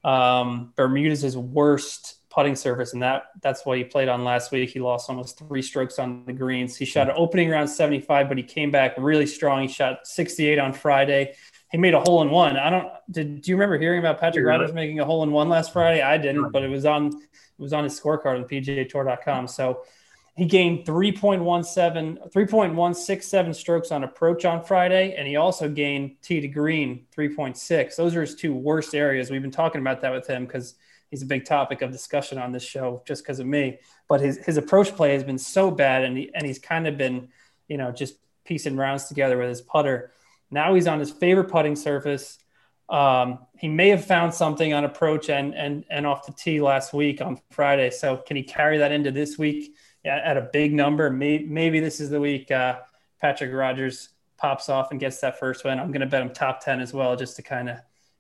Um, 0.04 0.74
Bermuda's 0.76 1.22
his 1.22 1.38
worst 1.38 2.17
putting 2.38 2.56
surface, 2.56 2.94
and 2.94 3.02
that 3.02 3.32
that's 3.42 3.66
what 3.66 3.80
he 3.80 3.84
played 3.84 4.08
on 4.08 4.24
last 4.24 4.52
week. 4.52 4.70
He 4.70 4.80
lost 4.80 5.10
almost 5.10 5.40
three 5.40 5.64
strokes 5.64 5.98
on 5.98 6.24
the 6.28 6.34
greens. 6.34 6.78
He 6.78 6.86
shot 6.86 7.10
an 7.10 7.16
opening 7.18 7.50
round 7.50 7.68
75, 7.68 8.28
but 8.28 8.38
he 8.38 8.44
came 8.44 8.70
back 8.70 8.94
really 9.00 9.26
strong. 9.26 9.64
He 9.64 9.68
shot 9.68 10.06
68 10.06 10.60
on 10.60 10.72
Friday. 10.72 11.34
He 11.72 11.80
made 11.80 11.96
a 11.96 12.00
hole 12.00 12.22
in 12.22 12.30
one. 12.30 12.56
I 12.56 12.70
don't. 12.70 12.90
Did 13.10 13.42
do 13.42 13.50
you 13.50 13.56
remember 13.56 13.80
hearing 13.80 13.98
about 13.98 14.20
Patrick 14.20 14.46
yeah. 14.46 14.52
Rodgers 14.52 14.72
making 14.72 15.00
a 15.00 15.06
hole 15.06 15.24
in 15.24 15.32
one 15.32 15.50
last 15.50 15.74
Friday? 15.74 16.04
I 16.04 16.20
didn't, 16.20 16.52
but 16.52 16.62
it 16.62 16.70
was 16.70 16.86
on 16.86 17.08
it 17.08 17.62
was 17.62 17.74
on 17.74 17.84
his 17.84 18.00
scorecard 18.00 18.36
on 18.36 18.44
PGAtour.com. 18.44 19.48
So 19.48 19.82
he 20.36 20.46
gained 20.46 20.86
3.17 20.86 22.32
3.167 22.32 23.56
strokes 23.56 23.92
on 23.92 24.04
approach 24.04 24.46
on 24.46 24.64
Friday, 24.64 25.16
and 25.18 25.28
he 25.28 25.38
also 25.38 25.68
gained 25.68 26.18
tee 26.22 26.40
to 26.40 26.48
green 26.48 27.08
3.6. 27.18 27.96
Those 27.96 28.16
are 28.16 28.22
his 28.22 28.36
two 28.36 28.54
worst 28.54 28.94
areas. 28.94 29.32
We've 29.32 29.42
been 29.42 29.50
talking 29.50 29.82
about 29.82 30.02
that 30.02 30.14
with 30.14 30.28
him 30.28 30.46
because 30.46 30.76
he's 31.10 31.22
a 31.22 31.26
big 31.26 31.46
topic 31.46 31.82
of 31.82 31.92
discussion 31.92 32.38
on 32.38 32.52
this 32.52 32.64
show 32.64 33.02
just 33.06 33.24
because 33.24 33.40
of 33.40 33.48
me. 33.48 33.80
But 34.08 34.22
his 34.22 34.38
his 34.38 34.58
approach 34.58 34.96
play 34.96 35.14
has 35.14 35.24
been 35.24 35.38
so 35.38 35.72
bad, 35.72 36.04
and 36.04 36.18
he, 36.18 36.32
and 36.34 36.46
he's 36.46 36.60
kind 36.60 36.88
of 36.88 36.98
been, 36.98 37.30
you 37.68 37.78
know, 37.78 37.92
just 37.92 38.16
piecing 38.46 38.78
rounds 38.78 39.06
together 39.06 39.38
with 39.38 39.50
his 39.50 39.62
putter. 39.62 40.12
Now 40.50 40.74
he's 40.74 40.88
on 40.88 41.00
his 41.00 41.12
favorite 41.12 41.50
putting 41.50 41.76
surface. 41.76 42.38
Um, 42.90 43.40
he 43.58 43.68
may 43.68 43.90
have 43.90 44.06
found 44.06 44.34
something 44.34 44.74
on 44.74 44.86
approach 44.86 45.30
and 45.30 45.54
and 45.54 45.84
and 45.90 46.08
off 46.08 46.26
the 46.26 46.32
tee 46.32 46.62
last 46.62 46.94
week 46.94 47.22
on 47.22 47.40
Friday. 47.52 47.90
So 47.90 48.18
can 48.18 48.38
he 48.38 48.44
carry 48.44 48.78
that 48.78 48.94
into 48.94 49.12
this 49.12 49.38
week 49.38 49.76
at, 50.06 50.38
a 50.38 50.50
big 50.54 50.74
number? 50.74 51.10
Maybe, 51.10 51.46
maybe 51.46 51.82
this 51.82 52.00
is 52.00 52.10
the 52.10 52.22
week 52.22 52.50
uh, 52.50 52.80
Patrick 53.20 53.52
Rodgers 53.54 54.10
pops 54.38 54.70
off 54.70 54.92
and 54.92 55.00
gets 55.02 55.20
that 55.20 55.38
first 55.38 55.66
win. 55.66 55.80
I'm 55.80 55.92
going 55.92 56.00
to 56.00 56.08
bet 56.08 56.22
him 56.22 56.30
top 56.30 56.64
ten 56.64 56.80
as 56.80 56.94
well, 56.94 57.18
just 57.18 57.36
to 57.36 57.42
kind 57.42 57.70
of 57.70 57.78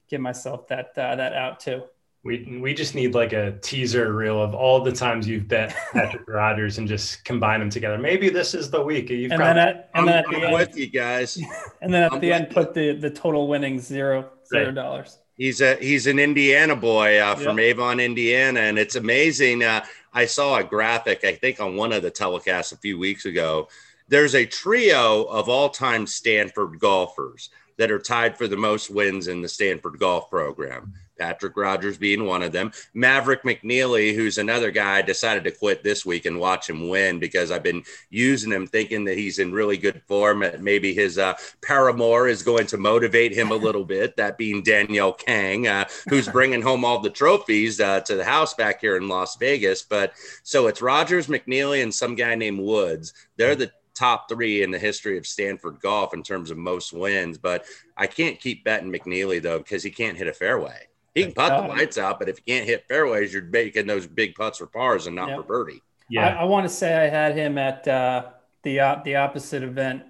give 0.09 0.19
myself 0.19 0.67
that 0.67 0.87
uh, 0.97 1.15
that 1.15 1.31
out 1.31 1.61
too. 1.61 1.83
We 2.23 2.59
we 2.61 2.73
just 2.73 2.95
need 2.95 3.13
like 3.13 3.33
a 3.33 3.57
teaser 3.59 4.13
reel 4.13 4.41
of 4.41 4.53
all 4.53 4.81
the 4.83 4.91
times 4.91 5.27
you've 5.27 5.47
bet 5.47 5.75
Patrick 5.93 6.27
Rodgers 6.27 6.77
and 6.77 6.87
just 6.87 7.23
combine 7.23 7.59
them 7.59 7.69
together. 7.69 7.97
Maybe 7.97 8.29
this 8.29 8.53
is 8.53 8.69
the 8.69 8.81
week. 8.81 9.09
You've 9.09 9.31
and 9.31 9.41
then 9.41 9.57
at, 9.57 9.89
and 9.93 10.01
I'm, 10.01 10.05
then 10.05 10.15
at 10.15 10.25
the 10.25 10.35
I'm 10.35 10.43
end, 10.43 10.53
with 10.53 10.77
you 10.77 10.87
guys. 10.87 11.39
And 11.81 11.93
then 11.93 12.03
at 12.03 12.13
I'm 12.13 12.19
the 12.19 12.33
end, 12.33 12.49
put 12.49 12.73
the 12.73 12.93
the 12.93 13.09
total 13.09 13.47
winnings 13.47 13.85
zero 13.85 14.29
zero 14.47 14.71
dollars. 14.71 15.19
He's 15.37 15.61
a 15.61 15.75
he's 15.75 16.07
an 16.07 16.17
Indiana 16.17 16.75
boy 16.75 17.19
uh, 17.19 17.35
from 17.35 17.59
yep. 17.59 17.67
Avon, 17.67 17.99
Indiana, 17.99 18.61
and 18.61 18.79
it's 18.79 18.95
amazing. 18.95 19.63
Uh, 19.63 19.85
I 20.11 20.25
saw 20.25 20.57
a 20.57 20.63
graphic, 20.63 21.23
I 21.23 21.35
think, 21.35 21.59
on 21.59 21.75
one 21.75 21.93
of 21.93 22.01
the 22.01 22.09
telecasts 22.09 22.73
a 22.73 22.77
few 22.77 22.97
weeks 22.97 23.25
ago. 23.25 23.67
There's 24.07 24.33
a 24.33 24.45
trio 24.45 25.25
of 25.25 25.47
all-time 25.47 26.07
Stanford 26.07 26.79
golfers 26.79 27.49
that 27.77 27.91
are 27.91 27.99
tied 27.99 28.35
for 28.35 28.47
the 28.47 28.57
most 28.57 28.89
wins 28.89 29.27
in 29.27 29.41
the 29.41 29.47
Stanford 29.47 29.99
golf 29.99 30.29
program. 30.29 30.93
Patrick 31.17 31.57
Rodgers 31.57 31.97
being 31.97 32.25
one 32.25 32.43
of 32.43 32.51
them. 32.51 32.71
Maverick 32.93 33.43
McNealy, 33.43 34.15
who's 34.15 34.37
another 34.37 34.71
guy, 34.71 34.97
I 34.97 35.01
decided 35.01 35.43
to 35.43 35.51
quit 35.51 35.83
this 35.83 36.05
week 36.05 36.25
and 36.25 36.39
watch 36.39 36.69
him 36.69 36.89
win 36.89 37.19
because 37.19 37.51
I've 37.51 37.63
been 37.63 37.83
using 38.09 38.51
him 38.51 38.67
thinking 38.67 39.05
that 39.05 39.17
he's 39.17 39.39
in 39.39 39.51
really 39.51 39.77
good 39.77 40.01
form. 40.07 40.43
And 40.43 40.63
maybe 40.63 40.93
his 40.93 41.17
uh, 41.17 41.33
paramour 41.61 42.27
is 42.27 42.43
going 42.43 42.67
to 42.67 42.77
motivate 42.77 43.33
him 43.33 43.51
a 43.51 43.55
little 43.55 43.85
bit, 43.85 44.15
that 44.17 44.37
being 44.37 44.63
Danielle 44.63 45.13
Kang, 45.13 45.67
uh, 45.67 45.85
who's 46.09 46.27
bringing 46.27 46.61
home 46.61 46.85
all 46.85 46.99
the 46.99 47.09
trophies 47.09 47.79
uh, 47.79 48.01
to 48.01 48.15
the 48.15 48.23
house 48.23 48.53
back 48.53 48.81
here 48.81 48.97
in 48.97 49.07
Las 49.07 49.35
Vegas. 49.37 49.83
But 49.83 50.13
so 50.43 50.67
it's 50.67 50.81
Rodgers, 50.81 51.27
McNealy, 51.27 51.83
and 51.83 51.93
some 51.93 52.15
guy 52.15 52.35
named 52.35 52.59
Woods. 52.59 53.13
They're 53.37 53.55
the 53.55 53.71
top 53.97 54.29
three 54.29 54.61
in 54.61 54.69
the 54.69 54.77
history 54.77 55.17
of 55.17 55.25
Stanford 55.25 55.79
golf 55.81 56.13
in 56.13 56.21
terms 56.21 56.51
of 56.51 56.57
most 56.57 56.93
wins. 56.93 57.37
But 57.37 57.65
I 57.95 58.07
can't 58.07 58.39
keep 58.39 58.63
betting 58.63 58.91
McNealy, 58.91 59.41
though 59.41 59.57
because 59.57 59.83
he 59.83 59.89
can't 59.89 60.17
hit 60.17 60.27
a 60.27 60.33
fairway. 60.33 60.87
He 61.17 61.23
can 61.23 61.33
putt 61.33 61.63
the 61.63 61.67
lights 61.67 61.97
out, 61.97 62.19
but 62.19 62.29
if 62.29 62.37
you 62.37 62.53
can't 62.53 62.65
hit 62.65 62.85
fairways, 62.87 63.33
you're 63.33 63.43
making 63.43 63.87
those 63.87 64.05
big 64.05 64.35
putts 64.35 64.59
for 64.59 64.67
pars 64.67 65.07
and 65.07 65.15
not 65.15 65.29
yep. 65.29 65.37
for 65.37 65.43
birdie. 65.43 65.81
Yeah, 66.09 66.27
I, 66.27 66.41
I, 66.41 66.43
want 66.45 66.65
to 66.65 66.69
say 66.69 66.95
I 66.95 67.09
had 67.09 67.35
him 67.35 67.57
at 67.57 67.87
uh, 67.87 68.27
the 68.63 68.79
uh, 68.79 69.01
the 69.03 69.15
opposite 69.15 69.63
event 69.63 70.03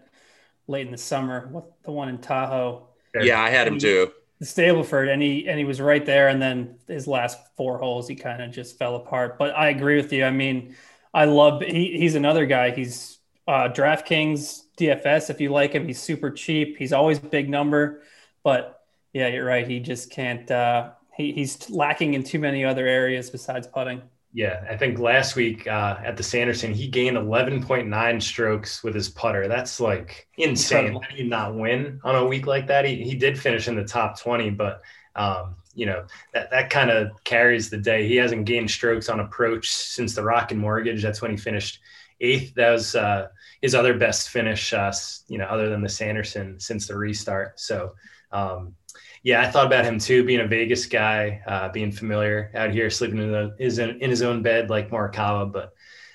late 0.68 0.86
in 0.86 0.92
the 0.92 0.98
summer, 0.98 1.64
the 1.84 1.92
one 1.92 2.10
in 2.10 2.20
Tahoe. 2.20 2.88
Yeah, 3.20 3.42
I 3.42 3.50
had 3.50 3.68
him 3.68 3.80
too. 3.80 4.12
The 4.40 4.46
Stableford, 4.46 5.12
and 5.12 5.22
he 5.22 5.48
and 5.48 5.58
he 5.58 5.66
was 5.66 5.82
right 5.82 6.06
there. 6.06 6.28
And 6.28 6.42
then 6.42 6.76
his 6.88 7.08
last 7.08 7.40
four 7.56 7.80
holes, 7.80 8.08
he 8.08 8.16
kind 8.16 8.44
of 8.44 8.52
just 8.52 8.78
fell 8.78 8.96
apart. 8.96 9.40
But 9.40 9.56
I 9.56 9.70
agree 9.70 9.96
with 9.96 10.14
you. 10.14 10.26
I 10.26 10.32
mean, 10.32 10.76
I 11.14 11.26
love. 11.26 11.62
He, 11.62 11.98
he's 11.98 12.16
another 12.16 12.46
guy. 12.46 12.72
He's 12.72 13.18
uh, 13.48 13.70
DraftKings 13.70 14.64
DFS. 14.78 15.30
If 15.30 15.42
you 15.42 15.50
like 15.50 15.74
him, 15.74 15.88
he's 15.88 16.00
super 16.00 16.30
cheap. 16.30 16.78
He's 16.78 16.94
always 16.94 17.18
big 17.18 17.50
number, 17.50 18.04
but 18.44 18.84
yeah, 19.14 19.30
you're 19.30 19.46
right. 19.46 19.68
He 19.68 19.80
just 19.80 20.12
can't. 20.12 20.50
Uh, 20.52 20.92
he, 21.18 21.34
he's 21.34 21.70
lacking 21.70 22.14
in 22.14 22.24
too 22.24 22.40
many 22.40 22.64
other 22.64 22.88
areas 22.88 23.30
besides 23.30 23.68
putting. 23.68 24.02
Yeah, 24.34 24.64
I 24.70 24.78
think 24.78 25.00
last 25.00 25.36
week 25.36 25.66
uh, 25.66 25.98
at 26.04 26.16
the 26.16 26.22
Sanderson, 26.22 26.74
he 26.74 26.88
gained 26.88 27.18
11.9 27.18 28.22
strokes 28.22 28.84
with 28.84 28.94
his 28.94 29.10
putter. 29.10 29.48
That's 29.48 29.80
like 29.80 30.28
insane. 30.38 30.94
How 30.94 31.00
do 31.10 31.16
you 31.16 31.24
not 31.24 31.56
win 31.56 32.00
on 32.04 32.16
a 32.16 32.26
week 32.26 32.46
like 32.46 32.68
that? 32.68 32.86
He, 32.86 33.04
he 33.04 33.16
did 33.16 33.40
finish 33.40 33.68
in 33.68 33.76
the 33.76 33.84
top 33.84 34.20
20, 34.20 34.52
but 34.52 34.82
um, 35.16 35.56
you 35.74 35.86
know 35.86 36.06
that 36.34 36.52
that 36.52 36.70
kind 36.70 36.92
of 36.92 37.24
carries 37.24 37.70
the 37.70 37.78
day. 37.78 38.08
He 38.08 38.16
hasn't 38.18 38.46
gained 38.46 38.70
strokes 38.70 39.10
on 39.10 39.22
approach 39.22 39.72
since 39.72 40.14
the 40.14 40.24
Rocket 40.24 40.56
Mortgage. 40.56 41.02
That's 41.02 41.22
when 41.22 41.32
he 41.32 41.38
finished 41.38 41.80
eighth. 42.22 42.54
That 42.56 42.72
was 42.72 42.96
uh, 42.96 43.30
his 43.62 43.74
other 43.74 43.98
best 43.98 44.30
finish, 44.30 44.74
uh, 44.74 44.94
you 45.28 45.38
know, 45.38 45.46
other 45.46 45.70
than 45.70 45.82
the 45.82 45.90
Sanderson 45.90 46.60
since 46.60 46.88
the 46.88 46.98
restart. 46.98 47.60
So 47.60 47.94
um, 48.32 48.76
yeah, 49.28 49.42
I 49.42 49.52
thought 49.52 49.66
about 49.66 49.84
him 49.84 50.00
too, 50.00 50.24
being 50.24 50.40
a 50.40 50.48
Vegas 50.48 50.86
guy, 50.86 51.42
uh, 51.46 51.68
being 51.68 51.92
familiar 51.92 52.50
out 52.56 52.72
here, 52.72 52.90
sleeping 52.90 53.18
in, 53.18 53.30
the, 53.30 53.54
his, 53.60 53.78
in 53.78 54.00
his 54.00 54.22
own 54.22 54.42
bed 54.42 54.70
like 54.70 54.90
Morikawa, 54.90 55.52
but 55.52 55.74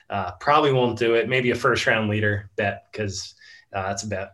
uh, 0.09 0.31
probably 0.41 0.73
won't 0.73 0.99
do 0.99 1.13
it. 1.13 1.29
Maybe 1.29 1.51
a 1.51 1.55
first 1.55 1.87
round 1.87 2.09
leader 2.09 2.49
bet 2.57 2.87
because 2.91 3.35
uh, 3.75 3.89
that's 3.89 4.05
a 4.05 4.07
bet. 4.07 4.33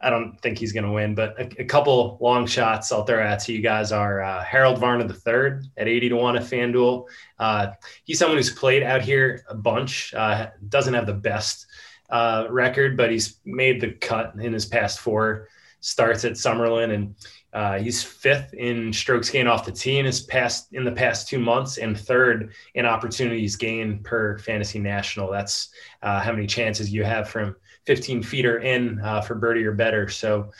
I 0.00 0.10
don't 0.10 0.40
think 0.42 0.58
he's 0.58 0.70
going 0.70 0.84
to 0.84 0.92
win, 0.92 1.16
but 1.16 1.40
a, 1.40 1.62
a, 1.62 1.64
couple 1.64 2.18
long 2.20 2.46
shots 2.46 2.92
I'll 2.92 3.04
throw 3.04 3.20
out 3.20 3.40
to 3.40 3.52
you 3.52 3.62
guys 3.62 3.90
are 3.90 4.22
uh, 4.22 4.44
Harold 4.44 4.78
Varner 4.78 5.12
III 5.12 5.68
at 5.76 5.88
80 5.88 6.10
to 6.10 6.14
1 6.14 6.36
at 6.36 6.42
FanDuel. 6.44 7.06
Uh, 7.36 7.72
he's 8.04 8.20
someone 8.20 8.36
who's 8.36 8.52
played 8.52 8.84
out 8.84 9.02
here 9.02 9.42
a 9.48 9.56
bunch, 9.56 10.14
uh, 10.14 10.50
doesn't 10.68 10.94
have 10.94 11.06
the 11.06 11.14
best 11.14 11.66
uh, 12.10 12.46
record, 12.48 12.96
but 12.96 13.10
he's 13.10 13.40
made 13.44 13.80
the 13.80 13.90
cut 13.90 14.34
in 14.36 14.52
his 14.52 14.66
past 14.66 15.00
four 15.00 15.48
starts 15.80 16.24
at 16.24 16.32
Summerlin, 16.32 16.92
and 16.92 17.14
uh, 17.52 17.78
he's 17.78 18.02
fifth 18.02 18.54
in 18.54 18.92
strokes 18.92 19.28
gained 19.28 19.48
off 19.48 19.64
the 19.64 19.72
tee 19.72 19.98
in 19.98 20.06
his 20.06 20.20
past 20.20 20.68
in 20.72 20.84
the 20.84 20.92
past 20.92 21.28
two 21.28 21.38
months, 21.38 21.78
and 21.78 21.98
third 21.98 22.52
in 22.74 22.86
opportunities 22.86 23.56
gained 23.56 24.04
per 24.04 24.38
Fantasy 24.38 24.78
National. 24.78 25.30
That's 25.30 25.70
uh, 26.02 26.20
how 26.20 26.32
many 26.32 26.46
chances 26.46 26.92
you 26.92 27.02
have 27.04 27.28
from 27.28 27.56
15 27.86 28.22
feet 28.22 28.46
or 28.46 28.58
in 28.58 29.00
uh, 29.00 29.20
for 29.20 29.34
birdie 29.34 29.64
or 29.64 29.72
better. 29.72 30.08
So 30.08 30.50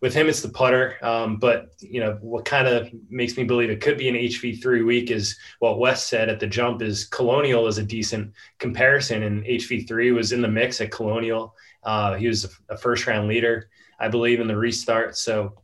with 0.00 0.14
him, 0.14 0.28
it's 0.28 0.40
the 0.40 0.48
putter. 0.48 0.96
Um, 1.02 1.36
but 1.36 1.74
you 1.80 2.00
know 2.00 2.16
what 2.22 2.46
kind 2.46 2.66
of 2.66 2.88
makes 3.10 3.36
me 3.36 3.44
believe 3.44 3.68
it 3.68 3.82
could 3.82 3.98
be 3.98 4.08
an 4.08 4.14
HV3 4.14 4.86
week 4.86 5.10
is 5.10 5.36
what 5.58 5.78
Wes 5.78 6.02
said 6.04 6.30
at 6.30 6.40
the 6.40 6.46
jump 6.46 6.80
is 6.80 7.04
Colonial 7.04 7.66
is 7.66 7.76
a 7.76 7.82
decent 7.82 8.32
comparison, 8.58 9.24
and 9.24 9.44
HV3 9.44 10.14
was 10.14 10.32
in 10.32 10.40
the 10.40 10.48
mix 10.48 10.80
at 10.80 10.90
Colonial. 10.90 11.54
Uh, 11.82 12.14
he 12.14 12.26
was 12.26 12.58
a 12.70 12.76
first 12.76 13.06
round 13.06 13.28
leader, 13.28 13.68
I 14.00 14.08
believe, 14.08 14.40
in 14.40 14.48
the 14.48 14.56
restart. 14.56 15.16
So 15.16 15.54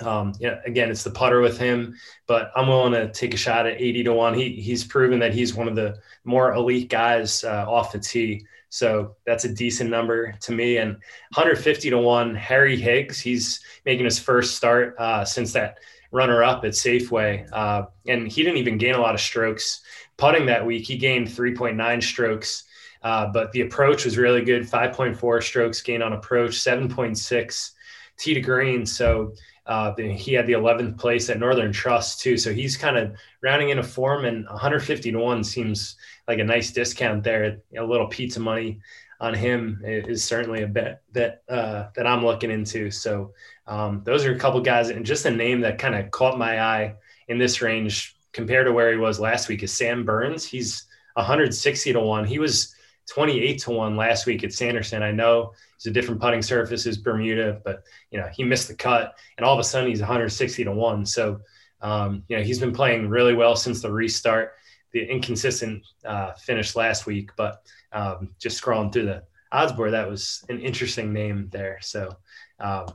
um, 0.00 0.32
yeah, 0.38 0.60
again, 0.64 0.90
it's 0.90 1.02
the 1.02 1.10
putter 1.10 1.40
with 1.40 1.58
him, 1.58 1.94
but 2.26 2.50
I'm 2.56 2.68
willing 2.68 2.92
to 2.92 3.10
take 3.12 3.34
a 3.34 3.36
shot 3.36 3.66
at 3.66 3.80
80 3.80 4.04
to 4.04 4.12
one. 4.12 4.34
He 4.34 4.50
he's 4.52 4.84
proven 4.84 5.18
that 5.20 5.34
he's 5.34 5.54
one 5.54 5.68
of 5.68 5.76
the 5.76 5.98
more 6.24 6.54
elite 6.54 6.88
guys 6.88 7.44
uh, 7.44 7.66
off 7.68 7.92
the 7.92 7.98
tee. 7.98 8.44
So 8.68 9.16
that's 9.26 9.44
a 9.44 9.52
decent 9.52 9.90
number 9.90 10.32
to 10.32 10.52
me. 10.52 10.78
And 10.78 10.92
150 11.34 11.90
to 11.90 11.98
one, 11.98 12.34
Harry 12.34 12.76
Higgs, 12.76 13.20
he's 13.20 13.60
making 13.84 14.06
his 14.06 14.18
first 14.18 14.56
start 14.56 14.94
uh, 14.98 15.26
since 15.26 15.52
that 15.52 15.78
runner 16.10 16.42
up 16.42 16.64
at 16.64 16.72
Safeway. 16.72 17.46
Uh, 17.52 17.86
and 18.06 18.26
he 18.28 18.42
didn't 18.42 18.58
even 18.58 18.78
gain 18.78 18.94
a 18.94 19.00
lot 19.00 19.14
of 19.14 19.20
strokes 19.20 19.82
putting 20.16 20.46
that 20.46 20.64
week. 20.64 20.86
He 20.86 20.96
gained 20.96 21.28
3.9 21.28 22.02
strokes. 22.02 22.64
Uh, 23.02 23.26
but 23.32 23.50
the 23.52 23.62
approach 23.62 24.04
was 24.04 24.16
really 24.16 24.42
good 24.42 24.62
5.4 24.62 25.42
strokes 25.42 25.82
gain 25.82 26.02
on 26.02 26.12
approach, 26.12 26.52
7.6 26.52 27.70
tee 28.16 28.34
to 28.34 28.40
green. 28.40 28.86
So 28.86 29.34
uh, 29.66 29.94
he 29.94 30.32
had 30.34 30.46
the 30.46 30.54
11th 30.54 30.98
place 30.98 31.30
at 31.30 31.38
Northern 31.38 31.72
Trust 31.72 32.20
too. 32.20 32.36
So 32.36 32.52
he's 32.52 32.76
kind 32.76 32.96
of 32.96 33.14
rounding 33.42 33.70
in 33.70 33.78
a 33.78 33.82
form 33.82 34.24
and 34.24 34.44
150 34.46 35.12
to 35.12 35.18
one 35.18 35.44
seems 35.44 35.96
like 36.26 36.38
a 36.38 36.44
nice 36.44 36.72
discount 36.72 37.22
there. 37.22 37.58
A 37.76 37.82
little 37.84 38.08
pizza 38.08 38.40
money 38.40 38.80
on 39.20 39.34
him 39.34 39.80
is 39.84 40.24
certainly 40.24 40.62
a 40.62 40.66
bet 40.66 41.02
that, 41.12 41.42
uh, 41.48 41.88
that 41.94 42.06
I'm 42.06 42.24
looking 42.24 42.50
into. 42.50 42.90
So 42.90 43.32
um, 43.68 44.02
those 44.04 44.24
are 44.24 44.34
a 44.34 44.38
couple 44.38 44.60
guys 44.60 44.90
and 44.90 45.06
just 45.06 45.26
a 45.26 45.30
name 45.30 45.60
that 45.60 45.78
kind 45.78 45.94
of 45.94 46.10
caught 46.10 46.38
my 46.38 46.60
eye 46.60 46.94
in 47.28 47.38
this 47.38 47.62
range 47.62 48.16
compared 48.32 48.66
to 48.66 48.72
where 48.72 48.90
he 48.90 48.98
was 48.98 49.20
last 49.20 49.48
week 49.48 49.62
is 49.62 49.72
Sam 49.72 50.04
Burns. 50.04 50.44
He's 50.44 50.86
160 51.14 51.92
to 51.92 52.00
one. 52.00 52.24
He 52.24 52.40
was 52.40 52.74
28 53.10 53.58
to 53.60 53.70
1 53.70 53.96
last 53.96 54.26
week 54.26 54.42
at 54.42 54.52
Sanderson. 54.52 55.02
I 55.02 55.12
know 55.12 55.52
it's 55.82 55.88
a 55.88 55.90
different 55.90 56.20
putting 56.20 56.42
surface 56.42 56.86
as 56.86 56.96
Bermuda, 56.96 57.60
but 57.64 57.82
you 58.12 58.20
know, 58.20 58.28
he 58.32 58.44
missed 58.44 58.68
the 58.68 58.74
cut 58.74 59.18
and 59.36 59.44
all 59.44 59.52
of 59.52 59.58
a 59.58 59.64
sudden 59.64 59.88
he's 59.88 59.98
160 59.98 60.62
to 60.62 60.70
1. 60.70 61.06
So 61.06 61.40
um, 61.80 62.22
you 62.28 62.36
know, 62.36 62.42
he's 62.44 62.60
been 62.60 62.72
playing 62.72 63.08
really 63.08 63.34
well 63.34 63.56
since 63.56 63.82
the 63.82 63.90
restart. 63.90 64.52
The 64.92 65.02
inconsistent 65.02 65.84
uh, 66.04 66.34
finish 66.34 66.76
last 66.76 67.04
week, 67.06 67.30
but 67.36 67.66
um, 67.90 68.30
just 68.38 68.62
scrolling 68.62 68.92
through 68.92 69.06
the 69.06 69.24
odds 69.50 69.72
board, 69.72 69.92
that 69.92 70.08
was 70.08 70.44
an 70.48 70.60
interesting 70.60 71.12
name 71.12 71.48
there. 71.50 71.78
So 71.80 72.16
um, 72.60 72.86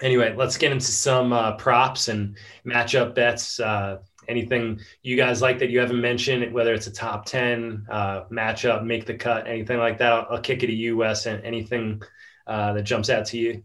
anyway, 0.00 0.34
let's 0.36 0.58
get 0.58 0.72
into 0.72 0.86
some 0.86 1.32
uh, 1.32 1.52
props 1.52 2.08
and 2.08 2.36
matchup 2.66 3.14
bets. 3.14 3.60
Uh, 3.60 3.98
anything 4.28 4.80
you 5.02 5.16
guys 5.16 5.42
like 5.42 5.58
that 5.58 5.70
you 5.70 5.80
haven't 5.80 6.00
mentioned, 6.00 6.52
whether 6.52 6.74
it's 6.74 6.86
a 6.86 6.92
top 6.92 7.26
10 7.26 7.86
uh, 7.90 8.24
matchup, 8.30 8.84
make 8.84 9.06
the 9.06 9.14
cut, 9.14 9.46
anything 9.46 9.78
like 9.78 9.98
that, 9.98 10.12
I'll, 10.12 10.26
I'll 10.30 10.40
kick 10.40 10.62
it 10.62 10.68
to 10.68 10.74
you, 10.74 10.96
Wes, 10.96 11.26
and 11.26 11.44
anything 11.44 12.02
uh, 12.46 12.72
that 12.74 12.82
jumps 12.82 13.10
out 13.10 13.26
to 13.26 13.38
you. 13.38 13.62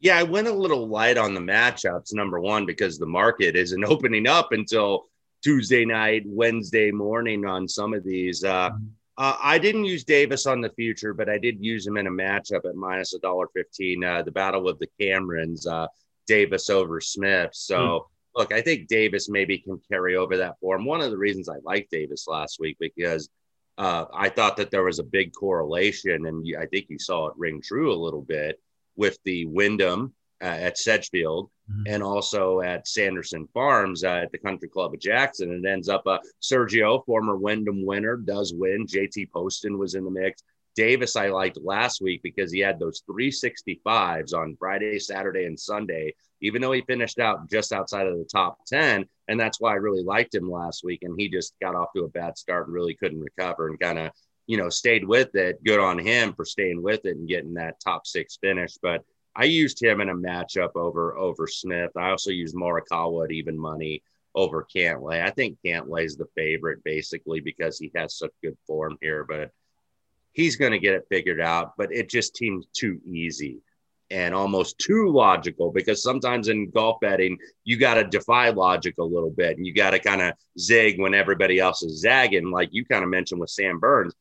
Yeah, 0.00 0.18
I 0.18 0.22
went 0.22 0.48
a 0.48 0.52
little 0.52 0.86
light 0.86 1.16
on 1.16 1.34
the 1.34 1.40
matchups, 1.40 2.12
number 2.12 2.40
one, 2.40 2.66
because 2.66 2.98
the 2.98 3.06
market 3.06 3.56
isn't 3.56 3.84
opening 3.88 4.26
up 4.26 4.52
until 4.52 5.06
Tuesday 5.42 5.84
night, 5.84 6.22
Wednesday 6.26 6.90
morning 6.90 7.44
on 7.44 7.68
some 7.68 7.94
of 7.94 8.04
these. 8.04 8.44
Uh, 8.44 8.70
mm-hmm. 8.70 8.84
uh, 9.18 9.36
I 9.42 9.58
didn't 9.58 9.84
use 9.84 10.04
Davis 10.04 10.46
on 10.46 10.60
the 10.60 10.70
future, 10.70 11.14
but 11.14 11.28
I 11.28 11.38
did 11.38 11.62
use 11.62 11.86
him 11.86 11.96
in 11.96 12.06
a 12.06 12.10
matchup 12.10 12.64
at 12.64 12.74
minus 12.74 13.14
a 13.14 13.18
dollar 13.18 13.48
fifteen. 13.54 14.02
Uh, 14.02 14.22
the 14.22 14.30
battle 14.30 14.68
of 14.68 14.78
the 14.78 14.88
Camerons, 14.98 15.66
uh, 15.66 15.86
Davis 16.26 16.70
over 16.70 17.00
Smith. 17.00 17.50
So 17.52 17.76
mm 17.76 18.00
look, 18.34 18.52
I 18.52 18.60
think 18.60 18.88
Davis 18.88 19.28
maybe 19.28 19.58
can 19.58 19.80
carry 19.90 20.16
over 20.16 20.36
that 20.36 20.58
form. 20.60 20.84
One 20.84 21.00
of 21.00 21.10
the 21.10 21.18
reasons 21.18 21.48
I 21.48 21.58
liked 21.64 21.90
Davis 21.90 22.26
last 22.26 22.58
week 22.60 22.76
because 22.80 23.28
uh, 23.78 24.06
I 24.12 24.28
thought 24.28 24.56
that 24.58 24.70
there 24.70 24.84
was 24.84 24.98
a 24.98 25.04
big 25.04 25.32
correlation, 25.32 26.26
and 26.26 26.46
I 26.58 26.66
think 26.66 26.86
you 26.88 26.98
saw 26.98 27.28
it 27.28 27.34
ring 27.36 27.60
true 27.62 27.92
a 27.92 28.02
little 28.04 28.22
bit 28.22 28.60
with 28.96 29.18
the 29.24 29.46
Wyndham 29.46 30.14
uh, 30.42 30.46
at 30.46 30.78
Sedgefield 30.78 31.50
mm-hmm. 31.70 31.82
and 31.86 32.02
also 32.02 32.60
at 32.60 32.86
Sanderson 32.86 33.48
Farms 33.52 34.04
uh, 34.04 34.20
at 34.24 34.32
the 34.32 34.38
Country 34.38 34.68
Club 34.68 34.94
of 34.94 35.00
Jackson. 35.00 35.50
It 35.52 35.68
ends 35.68 35.88
up 35.88 36.06
uh, 36.06 36.18
Sergio, 36.42 37.04
former 37.04 37.36
Wyndham 37.36 37.84
winner, 37.84 38.16
does 38.16 38.52
win. 38.54 38.86
JT 38.86 39.30
Poston 39.32 39.78
was 39.78 39.94
in 39.94 40.04
the 40.04 40.10
mix. 40.10 40.42
Davis, 40.74 41.16
I 41.16 41.28
liked 41.28 41.58
last 41.62 42.00
week 42.00 42.22
because 42.22 42.52
he 42.52 42.60
had 42.60 42.78
those 42.78 43.02
365s 43.10 44.34
on 44.34 44.56
Friday, 44.58 44.98
Saturday, 44.98 45.44
and 45.44 45.58
Sunday, 45.58 46.14
even 46.40 46.60
though 46.60 46.72
he 46.72 46.82
finished 46.82 47.18
out 47.18 47.50
just 47.50 47.72
outside 47.72 48.06
of 48.06 48.18
the 48.18 48.24
top 48.24 48.58
10. 48.66 49.06
And 49.28 49.40
that's 49.40 49.60
why 49.60 49.72
I 49.72 49.76
really 49.76 50.02
liked 50.02 50.34
him 50.34 50.50
last 50.50 50.84
week. 50.84 51.02
And 51.02 51.14
he 51.18 51.28
just 51.28 51.54
got 51.62 51.74
off 51.74 51.92
to 51.96 52.04
a 52.04 52.08
bad 52.08 52.36
start 52.36 52.66
and 52.66 52.74
really 52.74 52.94
couldn't 52.94 53.20
recover 53.20 53.68
and 53.68 53.78
kind 53.80 53.98
of, 53.98 54.10
you 54.46 54.56
know, 54.56 54.68
stayed 54.68 55.04
with 55.04 55.34
it. 55.34 55.62
Good 55.64 55.80
on 55.80 55.98
him 55.98 56.34
for 56.34 56.44
staying 56.44 56.82
with 56.82 57.04
it 57.04 57.16
and 57.16 57.28
getting 57.28 57.54
that 57.54 57.80
top 57.80 58.06
six 58.06 58.36
finish. 58.36 58.76
But 58.82 59.02
I 59.36 59.44
used 59.44 59.82
him 59.82 60.00
in 60.00 60.10
a 60.10 60.14
matchup 60.14 60.76
over 60.76 61.16
over 61.16 61.46
Smith. 61.46 61.90
I 61.96 62.10
also 62.10 62.30
used 62.30 62.54
Morikawa 62.54 63.24
at 63.24 63.32
even 63.32 63.58
money 63.58 64.02
over 64.34 64.66
Cantlay. 64.74 65.24
I 65.24 65.30
think 65.30 65.58
Cantlay 65.64 66.04
is 66.04 66.16
the 66.16 66.28
favorite 66.36 66.82
basically 66.84 67.40
because 67.40 67.78
he 67.78 67.90
has 67.96 68.18
such 68.18 68.32
good 68.42 68.56
form 68.66 68.96
here. 69.00 69.24
But 69.24 69.50
he's 70.34 70.56
going 70.56 70.72
to 70.72 70.78
get 70.78 70.94
it 70.94 71.06
figured 71.08 71.40
out, 71.40 71.74
but 71.78 71.92
it 71.92 72.10
just 72.10 72.36
seems 72.36 72.66
too 72.74 73.00
easy 73.06 73.60
and 74.10 74.34
almost 74.34 74.78
too 74.78 75.10
logical 75.10 75.72
because 75.72 76.02
sometimes 76.02 76.48
in 76.48 76.70
golf 76.70 77.00
betting, 77.00 77.38
you 77.64 77.78
got 77.78 77.94
to 77.94 78.04
defy 78.04 78.50
logic 78.50 78.96
a 78.98 79.04
little 79.04 79.30
bit 79.30 79.56
and 79.56 79.66
you 79.66 79.72
got 79.72 79.90
to 79.90 79.98
kind 79.98 80.20
of 80.20 80.34
zig 80.58 81.00
when 81.00 81.14
everybody 81.14 81.58
else 81.58 81.82
is 81.82 82.00
zagging, 82.00 82.50
like 82.50 82.68
you 82.72 82.84
kind 82.84 83.02
of 83.02 83.10
mentioned 83.10 83.40
with 83.40 83.50
Sam 83.50 83.78
Burns. 83.78 84.14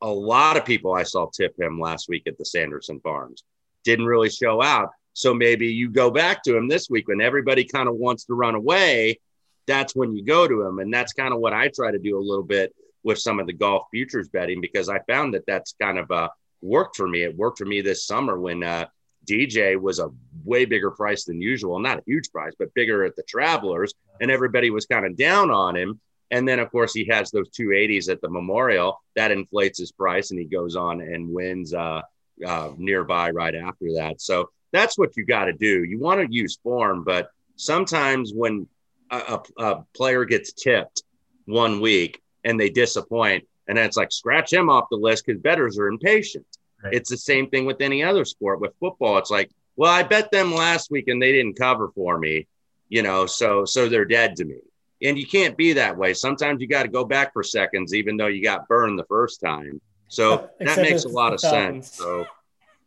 A 0.00 0.08
lot 0.08 0.56
of 0.56 0.64
people 0.64 0.94
I 0.94 1.02
saw 1.02 1.26
tip 1.26 1.58
him 1.58 1.78
last 1.78 2.08
week 2.08 2.22
at 2.26 2.38
the 2.38 2.44
Sanderson 2.44 3.00
Farms 3.00 3.42
didn't 3.84 4.06
really 4.06 4.30
show 4.30 4.62
out. 4.62 4.90
So 5.12 5.34
maybe 5.34 5.66
you 5.66 5.90
go 5.90 6.10
back 6.10 6.44
to 6.44 6.56
him 6.56 6.68
this 6.68 6.88
week 6.88 7.08
when 7.08 7.20
everybody 7.20 7.64
kind 7.64 7.88
of 7.88 7.96
wants 7.96 8.24
to 8.26 8.34
run 8.34 8.54
away. 8.54 9.18
That's 9.66 9.94
when 9.94 10.14
you 10.14 10.24
go 10.24 10.46
to 10.46 10.62
him. 10.62 10.78
And 10.78 10.94
that's 10.94 11.12
kind 11.12 11.34
of 11.34 11.40
what 11.40 11.52
I 11.52 11.68
try 11.68 11.90
to 11.90 11.98
do 11.98 12.16
a 12.16 12.20
little 12.20 12.44
bit 12.44 12.72
with 13.08 13.18
some 13.18 13.40
of 13.40 13.46
the 13.46 13.54
golf 13.54 13.86
futures 13.90 14.28
betting 14.28 14.60
because 14.60 14.90
I 14.90 14.98
found 15.08 15.32
that 15.32 15.46
that's 15.46 15.74
kind 15.80 15.98
of 15.98 16.10
uh, 16.10 16.28
worked 16.60 16.94
for 16.94 17.08
me. 17.08 17.22
It 17.22 17.34
worked 17.34 17.56
for 17.56 17.64
me 17.64 17.80
this 17.80 18.04
summer 18.04 18.38
when 18.38 18.62
uh, 18.62 18.84
DJ 19.26 19.80
was 19.80 19.98
a 19.98 20.10
way 20.44 20.66
bigger 20.66 20.90
price 20.90 21.24
than 21.24 21.40
usual, 21.40 21.78
not 21.78 22.00
a 22.00 22.02
huge 22.06 22.30
price, 22.30 22.52
but 22.58 22.74
bigger 22.74 23.04
at 23.04 23.16
the 23.16 23.22
Travelers, 23.22 23.94
and 24.20 24.30
everybody 24.30 24.68
was 24.68 24.84
kind 24.84 25.06
of 25.06 25.16
down 25.16 25.50
on 25.50 25.74
him. 25.74 25.98
And 26.30 26.46
then, 26.46 26.58
of 26.58 26.70
course, 26.70 26.92
he 26.92 27.06
has 27.06 27.30
those 27.30 27.48
280s 27.48 28.10
at 28.10 28.20
the 28.20 28.28
Memorial 28.28 29.00
that 29.16 29.30
inflates 29.30 29.78
his 29.78 29.90
price, 29.90 30.30
and 30.30 30.38
he 30.38 30.44
goes 30.44 30.76
on 30.76 31.00
and 31.00 31.32
wins 31.32 31.72
uh, 31.72 32.02
uh, 32.46 32.72
nearby 32.76 33.30
right 33.30 33.54
after 33.54 33.86
that. 33.96 34.20
So 34.20 34.50
that's 34.70 34.98
what 34.98 35.16
you 35.16 35.24
got 35.24 35.46
to 35.46 35.54
do. 35.54 35.82
You 35.82 35.98
want 35.98 36.20
to 36.20 36.30
use 36.30 36.58
form, 36.62 37.04
but 37.04 37.30
sometimes 37.56 38.34
when 38.34 38.68
a, 39.10 39.16
a, 39.16 39.62
a 39.64 39.84
player 39.96 40.26
gets 40.26 40.52
tipped 40.52 41.04
one 41.46 41.80
week, 41.80 42.20
and 42.44 42.58
they 42.58 42.70
disappoint. 42.70 43.44
And 43.66 43.76
then 43.76 43.84
it's 43.84 43.96
like 43.96 44.12
scratch 44.12 44.52
him 44.52 44.70
off 44.70 44.88
the 44.90 44.96
list 44.96 45.26
because 45.26 45.40
betters 45.40 45.78
are 45.78 45.88
impatient. 45.88 46.46
Right. 46.82 46.94
It's 46.94 47.10
the 47.10 47.16
same 47.16 47.50
thing 47.50 47.66
with 47.66 47.80
any 47.80 48.02
other 48.02 48.24
sport. 48.24 48.60
With 48.60 48.72
football, 48.80 49.18
it's 49.18 49.30
like, 49.30 49.50
well, 49.76 49.92
I 49.92 50.02
bet 50.02 50.30
them 50.30 50.54
last 50.54 50.90
week 50.90 51.08
and 51.08 51.20
they 51.20 51.32
didn't 51.32 51.58
cover 51.58 51.90
for 51.94 52.18
me, 52.18 52.46
you 52.88 53.02
know, 53.02 53.26
so 53.26 53.64
so 53.64 53.88
they're 53.88 54.04
dead 54.04 54.36
to 54.36 54.44
me. 54.44 54.58
And 55.02 55.18
you 55.18 55.26
can't 55.26 55.56
be 55.56 55.74
that 55.74 55.96
way. 55.96 56.14
Sometimes 56.14 56.60
you 56.60 56.66
got 56.66 56.82
to 56.82 56.88
go 56.88 57.04
back 57.04 57.32
for 57.32 57.42
seconds, 57.42 57.94
even 57.94 58.16
though 58.16 58.26
you 58.26 58.42
got 58.42 58.66
burned 58.66 58.98
the 58.98 59.04
first 59.04 59.40
time. 59.40 59.80
So 60.08 60.48
that 60.58 60.78
makes 60.78 61.04
a 61.04 61.08
lot 61.08 61.34
of 61.34 61.40
sense. 61.40 61.92
So 61.92 62.26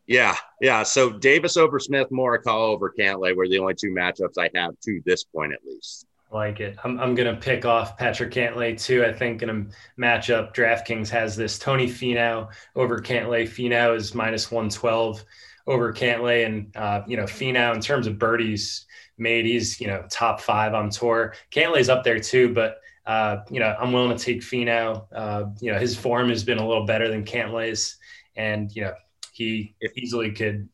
yeah, 0.08 0.36
yeah. 0.60 0.84
So 0.84 1.12
Davis 1.12 1.56
over 1.56 1.80
Smith, 1.80 2.10
Morikawa 2.10 2.70
over 2.70 2.92
Cantlay 2.98 3.36
were 3.36 3.48
the 3.48 3.60
only 3.60 3.76
two 3.76 3.92
matchups 3.92 4.38
I 4.38 4.50
have 4.56 4.78
to 4.82 5.02
this 5.06 5.24
point, 5.24 5.54
at 5.54 5.60
least 5.66 6.08
like 6.34 6.60
it. 6.60 6.78
I'm, 6.84 7.00
I'm 7.00 7.16
going 7.16 7.34
to 7.34 7.40
pick 7.40 7.66
off 7.66 7.98
Patrick 7.98 8.32
Cantlay 8.32 8.82
too. 8.82 9.06
I 9.06 9.14
think 9.14 9.42
in 9.42 9.50
a 9.50 10.02
matchup, 10.02 10.54
DraftKings 10.54 11.10
has 11.10 11.36
this 11.36 11.60
Tony 11.60 11.88
Finau 11.88 12.50
over 12.76 13.00
Cantlay. 13.00 13.44
Finau 13.44 13.96
is 13.96 14.16
minus 14.16 14.52
112 14.52 15.24
over 15.68 15.94
Cantlay. 15.94 16.46
And, 16.46 16.76
uh, 16.76 17.02
you 17.08 17.18
know, 17.18 17.24
Finau 17.24 17.74
in 17.76 17.82
terms 17.82 18.08
of 18.08 18.18
birdies 18.18 18.86
made, 19.18 19.46
he's, 19.46 19.80
you 19.80 19.88
know, 19.88 20.06
top 20.10 20.42
five 20.42 20.74
on 20.74 20.90
tour. 20.90 21.34
Cantlay's 21.52 21.90
up 21.90 22.04
there 22.04 22.20
too, 22.20 22.54
but, 22.54 22.82
uh, 23.06 23.38
you 23.50 23.60
know, 23.60 23.76
I'm 23.80 23.92
willing 23.92 24.16
to 24.16 24.24
take 24.24 24.42
Finau. 24.42 25.06
Uh, 25.14 25.46
you 25.60 25.72
know, 25.72 25.80
his 25.80 25.96
form 25.98 26.30
has 26.30 26.44
been 26.44 26.58
a 26.58 26.68
little 26.68 26.86
better 26.86 27.08
than 27.10 27.26
Cantlay's. 27.26 27.98
And, 28.36 28.74
you 28.76 28.84
know, 28.84 28.94
he 29.34 29.76
easily 29.96 30.32
could 30.32 30.68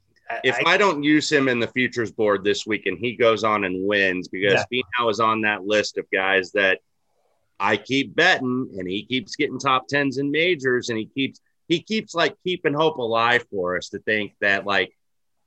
if 0.44 0.56
I, 0.66 0.74
I, 0.74 0.78
don't 0.78 1.04
use 1.04 1.32
him 1.32 1.48
in 1.48 1.60
the 1.60 1.68
futures 1.68 2.12
board 2.12 2.44
this 2.44 2.66
week 2.66 2.86
and 2.86 2.98
he 2.98 3.16
goes 3.16 3.44
on 3.44 3.64
and 3.64 3.88
wins 3.88 4.28
because 4.28 4.64
yeah. 4.72 4.84
Finau 5.00 5.10
is 5.10 5.20
on 5.20 5.42
that 5.42 5.66
list 5.66 5.98
of 5.98 6.06
guys 6.12 6.52
that 6.52 6.80
I 7.60 7.78
keep 7.78 8.16
betting 8.16 8.70
and 8.78 8.88
he 8.88 9.06
keeps 9.06 9.36
getting 9.36 9.60
top 9.60 9.88
tens 9.88 10.18
in 10.18 10.32
majors 10.32 10.90
and 10.90 10.98
he 10.98 11.06
keeps 11.06 11.40
he 11.68 11.82
keeps 11.82 12.14
like 12.14 12.36
keeping 12.44 12.74
hope 12.74 12.98
alive 12.98 13.46
for 13.50 13.78
us 13.78 13.90
to 13.90 14.00
think 14.00 14.34
that 14.42 14.66
like 14.66 14.94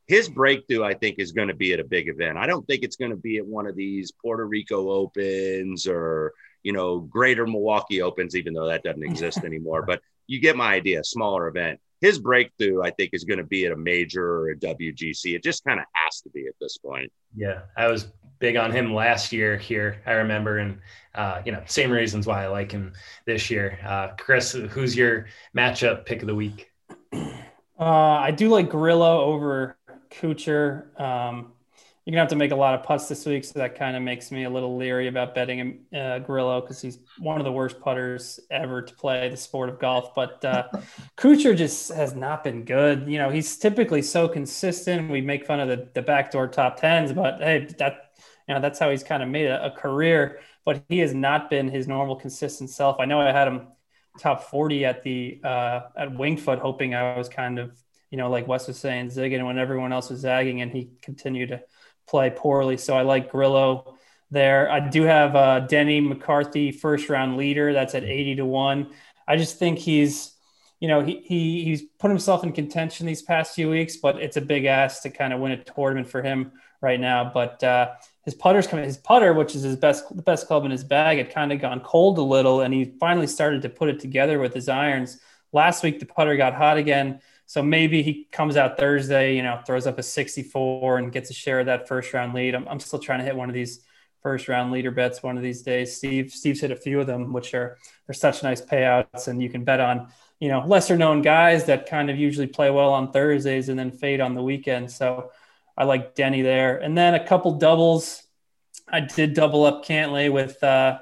his 0.07 0.29
breakthrough 0.29 0.83
I 0.83 0.95
think 0.95 1.19
is 1.19 1.33
going 1.33 1.49
to 1.49 1.55
be 1.55 1.73
at 1.73 1.81
a 1.81 1.85
big 1.85 2.09
event. 2.09 2.39
I 2.39 2.47
don't 2.47 2.67
think 2.67 2.83
it's 2.83 2.97
going 2.97 3.13
to 3.13 3.17
be 3.17 3.37
at 3.39 3.47
one 3.47 3.67
of 3.67 3.77
these 3.77 4.13
Puerto 4.13 4.47
Rico 4.47 4.91
Opens 4.91 5.87
or 5.87 6.33
you 6.63 6.73
know 6.73 7.01
Greater 7.01 7.47
Milwaukee 7.47 8.03
Opens, 8.03 8.35
even 8.35 8.55
though 8.55 8.69
that 8.69 8.83
doesn't 8.83 9.05
exist 9.05 9.39
anymore. 9.45 9.83
But 9.83 10.01
you 10.27 10.41
get 10.41 10.57
my 10.57 10.75
idea. 10.75 11.05
Smaller 11.05 11.49
event 11.49 11.81
his 12.01 12.19
breakthrough, 12.19 12.83
I 12.83 12.91
think, 12.91 13.11
is 13.13 13.25
going 13.25 13.39
to 13.39 13.45
be 13.45 13.67
at 13.67 13.73
a 13.73 13.77
major 13.77 14.25
or 14.25 14.51
a 14.51 14.57
WGC. 14.57 15.35
It 15.35 15.43
just 15.43 15.65
kind 15.65 15.79
of 15.79 15.87
has 15.93 16.21
to 16.23 16.31
be 16.31 16.47
at 16.47 16.55
this 16.61 16.79
point. 16.79 17.13
Yeah, 17.37 17.63
I 17.77 17.89
was 17.89 18.09
big 18.39 18.57
on 18.57 18.73
him 18.73 18.95
last 18.95 19.33
year 19.33 19.57
here. 19.57 20.03
I 20.07 20.13
remember, 20.13 20.59
and 20.59 20.79
uh, 21.15 21.43
you 21.45 21.53
know, 21.53 21.63
same 21.67 21.91
reasons 21.91 22.27
why 22.27 22.45
I 22.45 22.49
like 22.49 22.73
him 22.73 22.95
this 23.27 23.51
year. 23.51 23.79
Uh, 23.85 24.09
Chris, 24.19 24.53
who's 24.53 24.97
your 24.97 25.27
matchup 25.57 26.07
pick 26.07 26.23
of 26.23 26.27
the 26.27 26.35
week? 26.35 26.71
Uh, 27.13 27.85
I 27.85 28.31
do 28.31 28.49
like 28.49 28.69
Grillo 28.69 29.21
over 29.21 29.77
Kuchar. 30.11 30.99
Um, 31.01 31.53
you're 32.11 32.17
gonna 32.17 32.23
have 32.23 32.31
to 32.31 32.37
make 32.37 32.51
a 32.51 32.57
lot 32.57 32.75
of 32.75 32.83
putts 32.83 33.07
this 33.07 33.25
week, 33.25 33.45
so 33.45 33.61
that 33.61 33.79
kind 33.79 33.97
of 33.97 34.03
makes 34.03 34.33
me 34.33 34.43
a 34.43 34.51
little 34.51 34.77
leery 34.77 35.07
about 35.07 35.33
betting 35.33 35.59
him 35.59 35.79
uh, 35.95 36.19
Grillo 36.19 36.61
because 36.61 36.83
he's 36.83 36.99
one 37.21 37.39
of 37.39 37.45
the 37.45 37.53
worst 37.53 37.81
putters 37.81 38.41
ever 38.51 38.83
to 38.83 38.95
play 38.97 39.29
the 39.29 39.37
sport 39.37 39.69
of 39.69 39.79
golf. 39.79 40.13
But 40.13 40.45
uh, 40.45 40.67
Kuchar 41.17 41.57
just 41.57 41.93
has 41.93 42.17
not 42.17 42.43
been 42.43 42.65
good. 42.65 43.07
You 43.07 43.19
know, 43.19 43.31
he's 43.31 43.57
typically 43.57 44.03
so 44.03 44.27
consistent. 44.27 45.09
We 45.09 45.21
make 45.21 45.47
fun 45.47 45.61
of 45.61 45.69
the 45.69 45.89
the 45.95 46.03
backdoor 46.03 46.49
top 46.49 46.81
tens, 46.81 47.13
but 47.13 47.39
hey, 47.39 47.69
that 47.79 48.11
you 48.49 48.57
know 48.57 48.61
that's 48.61 48.81
how 48.81 48.91
he's 48.91 49.05
kind 49.05 49.23
of 49.23 49.29
made 49.29 49.47
a, 49.47 49.67
a 49.67 49.71
career. 49.71 50.41
But 50.65 50.83
he 50.89 50.99
has 50.99 51.15
not 51.15 51.49
been 51.49 51.69
his 51.69 51.87
normal 51.87 52.17
consistent 52.17 52.71
self. 52.71 52.97
I 52.99 53.05
know 53.05 53.21
I 53.21 53.31
had 53.31 53.47
him 53.47 53.69
top 54.19 54.51
40 54.51 54.85
at 54.85 55.05
the 55.05 55.41
uh, 55.45 55.83
at 55.97 56.19
Winged 56.19 56.41
Foot, 56.41 56.59
hoping 56.59 56.93
I 56.93 57.17
was 57.17 57.29
kind 57.29 57.61
of 57.61 57.81
you 58.11 58.19
know 58.19 58.29
like 58.29 58.49
Wes 58.49 58.67
was 58.67 58.81
saying 58.81 59.11
zigging 59.11 59.47
when 59.47 59.59
everyone 59.61 59.93
else 59.93 60.11
was 60.11 60.19
zagging, 60.19 60.61
and 60.61 60.73
he 60.73 60.91
continued 61.03 61.51
to 61.51 61.63
play 62.11 62.31
poorly. 62.35 62.77
So 62.77 62.97
I 62.97 63.03
like 63.03 63.31
Grillo 63.31 63.97
there. 64.31 64.71
I 64.71 64.81
do 64.81 65.03
have 65.03 65.37
uh, 65.37 65.61
Denny 65.61 66.01
McCarthy 66.01 66.73
first 66.73 67.09
round 67.09 67.37
leader. 67.37 67.73
That's 67.73 67.95
at 67.95 68.05
80 68.05 68.37
to 68.37 68.45
1. 68.45 68.91
I 69.27 69.37
just 69.37 69.59
think 69.59 69.79
he's, 69.79 70.35
you 70.81 70.89
know, 70.89 71.03
he, 71.03 71.21
he 71.25 71.65
he's 71.65 71.83
put 71.99 72.11
himself 72.11 72.43
in 72.43 72.53
contention 72.53 73.07
these 73.07 73.23
past 73.23 73.55
few 73.55 73.71
weeks, 73.71 73.97
but 73.97 74.21
it's 74.21 74.37
a 74.37 74.41
big 74.41 74.65
ask 74.65 75.03
to 75.03 75.11
kind 75.11 75.33
of 75.33 75.41
win 75.41 75.53
a 75.53 75.63
tournament 75.63 76.09
for 76.09 76.23
him 76.23 76.53
right 76.81 76.99
now. 76.99 77.31
But 77.33 77.63
uh, 77.63 77.93
his 78.25 78.35
putter's 78.35 78.67
coming, 78.67 78.85
his 78.85 78.97
putter, 78.97 79.33
which 79.33 79.55
is 79.55 79.63
his 79.63 79.77
best, 79.77 80.05
the 80.15 80.23
best 80.23 80.47
club 80.47 80.65
in 80.65 80.71
his 80.71 80.85
bag, 80.85 81.19
had 81.19 81.33
kind 81.33 81.53
of 81.53 81.61
gone 81.61 81.81
cold 81.81 82.19
a 82.19 82.23
little, 82.23 82.63
and 82.63 82.75
he 82.75 82.97
finally 82.99 83.27
started 83.27 83.63
to 83.63 83.69
put 83.69 83.89
it 83.89 84.01
together 84.01 84.39
with 84.39 84.55
his 84.55 84.69
irons. 84.69 85.21
Last 85.53 85.83
week, 85.83 86.01
the 86.01 86.07
putter 86.07 86.37
got 86.37 86.55
hot 86.55 86.77
again. 86.77 87.21
So 87.51 87.65
maybe 87.65 88.05
he 88.05 88.29
comes 88.31 88.57
out 88.57 88.79
Thursday, 88.79 89.35
you 89.35 89.43
know, 89.43 89.61
throws 89.67 89.89
up 89.89 89.99
a 89.99 90.05
64 90.05 90.99
and 90.99 91.11
gets 91.11 91.31
a 91.31 91.35
share 91.35 91.59
of 91.59 91.67
that 91.67 91.89
first 91.89 92.15
round 92.15 92.33
lead. 92.33 92.55
I'm, 92.55 92.69
I'm 92.69 92.79
still 92.79 93.01
trying 93.01 93.19
to 93.19 93.25
hit 93.25 93.35
one 93.35 93.49
of 93.49 93.55
these 93.57 93.81
first 94.23 94.47
round 94.47 94.71
leader 94.71 94.93
bets 94.93 95.21
one 95.21 95.37
of 95.37 95.43
these 95.43 95.63
days. 95.63 95.97
Steve, 95.97 96.31
Steve's 96.31 96.61
hit 96.61 96.71
a 96.71 96.77
few 96.77 97.01
of 97.01 97.09
them, 97.09 97.33
which 97.33 97.53
are 97.55 97.77
they're 98.07 98.15
such 98.15 98.45
nice 98.45 98.61
payouts, 98.61 99.27
and 99.27 99.43
you 99.43 99.51
can 99.51 99.65
bet 99.65 99.81
on 99.81 100.13
you 100.39 100.49
know 100.49 100.65
lesser 100.65 100.97
known 100.97 101.23
guys 101.23 101.65
that 101.65 101.89
kind 101.89 102.09
of 102.09 102.17
usually 102.17 102.47
play 102.47 102.71
well 102.71 102.93
on 102.93 103.11
Thursdays 103.11 103.69
and 103.69 103.77
then 103.77 103.91
fade 103.91 104.21
on 104.21 104.37
the 104.37 104.43
weekend. 104.45 104.89
So 104.89 105.33
I 105.77 105.83
like 105.83 106.15
Denny 106.15 106.43
there, 106.43 106.79
and 106.79 106.97
then 106.97 107.17
a 107.17 107.27
couple 107.27 107.59
doubles. 107.59 108.23
I 108.89 109.01
did 109.01 109.35
double 109.35 109.65
up 109.65 109.85
Cantlay 109.85 110.31
with 110.31 110.63
uh, 110.63 111.01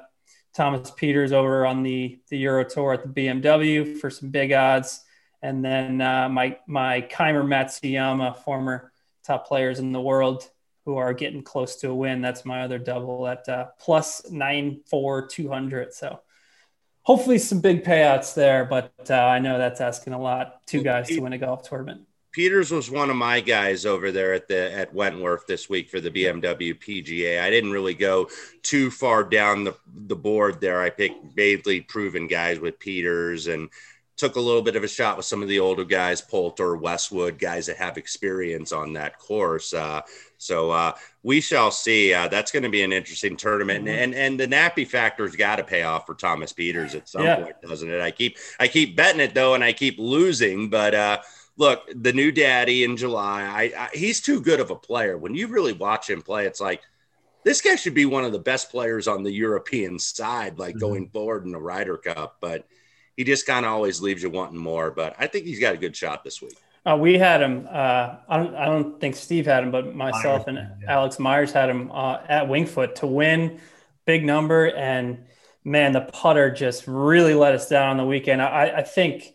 Thomas 0.55 0.89
Pieters 0.89 1.31
over 1.31 1.67
on 1.67 1.83
the 1.83 2.19
the 2.29 2.39
Euro 2.39 2.63
Tour 2.63 2.93
at 2.93 3.03
the 3.03 3.27
BMW 3.27 3.99
for 3.99 4.09
some 4.09 4.31
big 4.31 4.51
odds. 4.51 5.01
And 5.41 5.63
then 5.63 6.01
uh, 6.01 6.29
my 6.29 6.57
my 6.67 7.01
Kaymer 7.01 7.45
Matsuyama, 7.45 8.37
former 8.43 8.91
top 9.25 9.47
players 9.47 9.79
in 9.79 9.91
the 9.91 10.01
world 10.01 10.49
who 10.85 10.97
are 10.97 11.13
getting 11.13 11.43
close 11.43 11.77
to 11.77 11.89
a 11.89 11.95
win. 11.95 12.21
That's 12.21 12.45
my 12.45 12.63
other 12.63 12.79
double 12.79 13.27
at 13.27 13.47
uh, 13.47 13.67
plus 13.79 14.29
nine 14.29 14.81
four 14.89 15.27
two 15.27 15.49
hundred. 15.49 15.93
So 15.93 16.19
hopefully 17.03 17.37
some 17.37 17.61
big 17.61 17.83
payouts 17.83 18.33
there, 18.33 18.65
but 18.65 18.91
uh, 19.09 19.13
I 19.13 19.39
know 19.39 19.57
that's 19.57 19.81
asking 19.81 20.13
a 20.13 20.21
lot. 20.21 20.65
Two 20.65 20.83
guys 20.83 21.07
to 21.07 21.19
win 21.21 21.33
a 21.33 21.37
golf 21.37 21.67
tournament. 21.67 22.01
Pieters 22.37 22.71
was 22.71 22.91
one 22.91 23.09
of 23.09 23.15
my 23.15 23.39
guys 23.39 23.85
over 23.85 24.11
there 24.11 24.33
at 24.33 24.47
the 24.47 24.71
at 24.71 24.93
Wentworth 24.93 25.47
this 25.47 25.67
week 25.67 25.89
for 25.89 25.99
the 25.99 26.11
BMW 26.11 26.77
PGA. 26.77 27.41
I 27.41 27.49
didn't 27.49 27.71
really 27.71 27.95
go 27.95 28.29
too 28.61 28.91
far 28.91 29.23
down 29.23 29.63
the, 29.63 29.75
the 29.87 30.15
board 30.15 30.61
there. 30.61 30.81
I 30.81 30.91
picked 30.91 31.33
vaguely 31.33 31.81
proven 31.81 32.27
guys 32.27 32.59
with 32.59 32.77
Pieters 32.77 33.51
and 33.51 33.69
took 34.19 34.35
a 34.35 34.39
little 34.39 34.61
bit 34.61 34.75
of 34.75 34.83
a 34.83 34.87
shot 34.87 35.15
with 35.15 35.25
some 35.25 35.41
of 35.41 35.47
the 35.47 35.59
older 35.59 35.85
guys, 35.85 36.19
Poulter, 36.21 36.75
Westwood, 36.75 37.39
guys 37.39 37.65
that 37.67 37.77
have 37.77 37.97
experience 37.97 38.73
on 38.73 38.93
that 38.93 39.17
course. 39.17 39.73
Uh, 39.73 40.01
so 40.37 40.71
uh, 40.71 40.93
we 41.23 41.39
shall 41.39 41.71
see. 41.71 42.13
Uh, 42.13 42.27
that's 42.27 42.51
going 42.51 42.63
to 42.63 42.69
be 42.69 42.83
an 42.83 42.91
interesting 42.91 43.37
tournament, 43.37 43.85
mm-hmm. 43.85 43.97
and 43.97 44.13
and 44.13 44.39
the 44.39 44.47
nappy 44.47 44.85
factor's 44.85 45.35
got 45.35 45.55
to 45.55 45.63
pay 45.63 45.83
off 45.83 46.05
for 46.05 46.15
Thomas 46.15 46.51
Pieters 46.51 46.95
at 46.95 47.07
some 47.07 47.23
yeah. 47.23 47.37
point, 47.37 47.61
doesn't 47.61 47.89
it? 47.89 48.01
I 48.01 48.11
keep 48.11 48.37
I 48.59 48.67
keep 48.67 48.95
betting 48.95 49.21
it 49.21 49.33
though, 49.33 49.53
and 49.55 49.63
I 49.63 49.71
keep 49.71 49.97
losing. 49.97 50.69
But 50.69 50.93
uh, 50.93 51.21
look, 51.57 51.89
the 51.95 52.13
new 52.13 52.31
daddy 52.31 52.83
in 52.83 52.97
July, 52.97 53.43
I, 53.43 53.85
I 53.85 53.89
he's 53.93 54.21
too 54.21 54.41
good 54.41 54.59
of 54.59 54.69
a 54.69 54.75
player. 54.75 55.17
When 55.17 55.33
you 55.33 55.47
really 55.47 55.73
watch 55.73 56.09
him 56.09 56.21
play, 56.21 56.45
it's 56.45 56.61
like 56.61 56.81
this 57.45 57.61
guy 57.61 57.75
should 57.75 57.95
be 57.95 58.05
one 58.05 58.25
of 58.25 58.33
the 58.33 58.39
best 58.39 58.69
players 58.69 59.07
on 59.07 59.23
the 59.23 59.31
European 59.31 59.97
side, 59.97 60.59
like 60.59 60.75
mm-hmm. 60.75 60.79
going 60.79 61.09
forward 61.09 61.45
in 61.45 61.53
the 61.53 61.59
Ryder 61.59 61.97
Cup, 61.97 62.37
but 62.41 62.67
he 63.19 63.25
just 63.25 63.45
kind 63.45 63.65
of 63.65 63.73
always 63.73 63.99
leaves 63.99 64.23
you 64.23 64.29
wanting 64.29 64.57
more. 64.57 64.91
But 64.91 65.13
I 65.19 65.27
think 65.27 65.43
he's 65.43 65.59
got 65.59 65.73
a 65.73 65.77
good 65.77 65.93
shot 65.93 66.23
this 66.23 66.41
week. 66.41 66.57
Uh, 66.85 66.95
we 66.95 67.17
had 67.17 67.41
him. 67.41 67.67
Uh, 67.69 68.15
I 68.29 68.37
don't. 68.37 68.55
I 68.55 68.63
don't 68.63 68.97
think 69.01 69.17
Steve 69.17 69.45
had 69.45 69.61
him, 69.61 69.71
but 69.71 69.93
myself 69.93 70.47
Myers, 70.47 70.57
and 70.57 70.81
yeah. 70.81 70.93
Alex 70.93 71.19
Myers 71.19 71.51
had 71.51 71.69
him 71.69 71.91
uh, 71.91 72.19
at 72.29 72.45
Wingfoot 72.45 72.95
to 72.95 73.07
win, 73.07 73.59
big 74.05 74.23
number, 74.23 74.67
and 74.67 75.25
man, 75.65 75.91
the 75.91 75.99
putter 75.99 76.49
just 76.49 76.87
really 76.87 77.33
let 77.33 77.53
us 77.53 77.67
down 77.67 77.89
on 77.89 77.97
the 77.97 78.05
weekend. 78.05 78.41
I, 78.41 78.77
I 78.77 78.83
think 78.83 79.33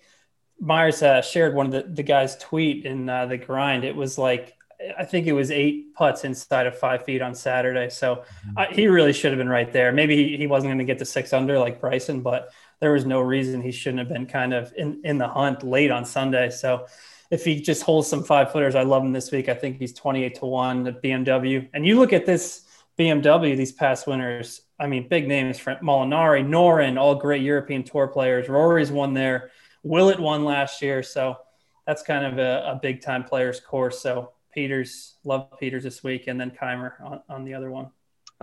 Myers 0.59 1.03
uh, 1.03 1.21
shared 1.21 1.55
one 1.55 1.67
of 1.67 1.73
the, 1.73 1.83
the 1.83 2.03
guys' 2.03 2.39
tweet 2.39 2.87
in 2.87 3.11
uh, 3.11 3.27
the 3.27 3.37
grind. 3.37 3.85
It 3.85 3.95
was 3.95 4.17
like 4.17 4.55
I 4.99 5.05
think 5.05 5.27
it 5.27 5.35
was 5.35 5.51
eight 5.51 5.95
putts 5.95 6.25
inside 6.25 6.67
of 6.67 6.79
five 6.79 7.05
feet 7.05 7.21
on 7.21 7.35
Saturday. 7.35 7.91
So 7.91 8.25
mm-hmm. 8.57 8.75
he 8.75 8.87
really 8.87 9.13
should 9.13 9.31
have 9.33 9.39
been 9.39 9.49
right 9.49 9.71
there. 9.71 9.93
Maybe 9.93 10.17
he, 10.17 10.39
he 10.39 10.47
wasn't 10.47 10.71
going 10.71 10.79
to 10.79 10.85
get 10.85 10.99
to 11.01 11.05
six 11.05 11.35
under 11.35 11.59
like 11.59 11.83
Bryson, 11.83 12.23
but 12.23 12.51
there 12.85 12.93
was 12.93 13.07
no 13.07 13.23
reason 13.23 13.63
he 13.63 13.73
shouldn't 13.73 14.01
have 14.01 14.11
been 14.11 14.27
kind 14.27 14.53
of 14.53 14.71
in, 14.77 15.01
in 15.05 15.17
the 15.17 15.27
hunt 15.27 15.63
late 15.63 15.91
on 15.91 16.05
Sunday. 16.05 16.51
So 16.51 16.85
if 17.31 17.43
he 17.43 17.59
just 17.59 17.83
holds 17.83 18.09
some 18.09 18.23
five 18.23 18.53
footers, 18.53 18.75
I 18.75 18.83
love 18.83 19.03
him 19.03 19.11
this 19.11 19.33
week. 19.33 19.49
I 19.49 19.55
think 19.55 19.79
he's 19.79 19.95
28 19.95 20.35
to 20.35 20.45
one 20.45 20.87
at 20.87 21.03
BMW. 21.03 21.67
And 21.73 21.87
you 21.87 21.99
look 21.99 22.13
at 22.13 22.27
this 22.27 22.67
BMW, 22.99 23.57
these 23.57 23.73
past 23.73 24.07
winners, 24.07 24.61
I 24.79 24.87
mean, 24.87 25.09
big 25.09 25.27
names, 25.27 25.59
Molinari, 25.61 26.47
Noren, 26.47 27.01
all 27.01 27.15
great 27.15 27.41
European 27.41 27.85
tour 27.85 28.07
players. 28.07 28.51
Rory's 28.51 28.93
won 28.93 29.15
there. 29.15 29.51
Willett 29.83 30.21
won 30.21 30.45
last 30.45 30.83
year. 30.83 31.03
So 31.03 31.39
that's 31.87 32.03
kind 32.03 32.27
of 32.27 32.39
a, 32.39 32.73
a 32.73 32.79
big 32.83 33.01
time 33.01 33.25
players 33.25 33.61
course. 33.61 34.01
So 34.01 34.33
Pieters, 34.55 35.15
love 35.25 35.49
Pieters 35.59 35.85
this 35.85 36.05
week. 36.05 36.27
And 36.27 36.39
then 36.39 36.51
Kaymer 36.51 37.01
on, 37.03 37.23
on 37.31 37.45
the 37.47 37.55
other 37.55 37.71
one. 37.71 37.93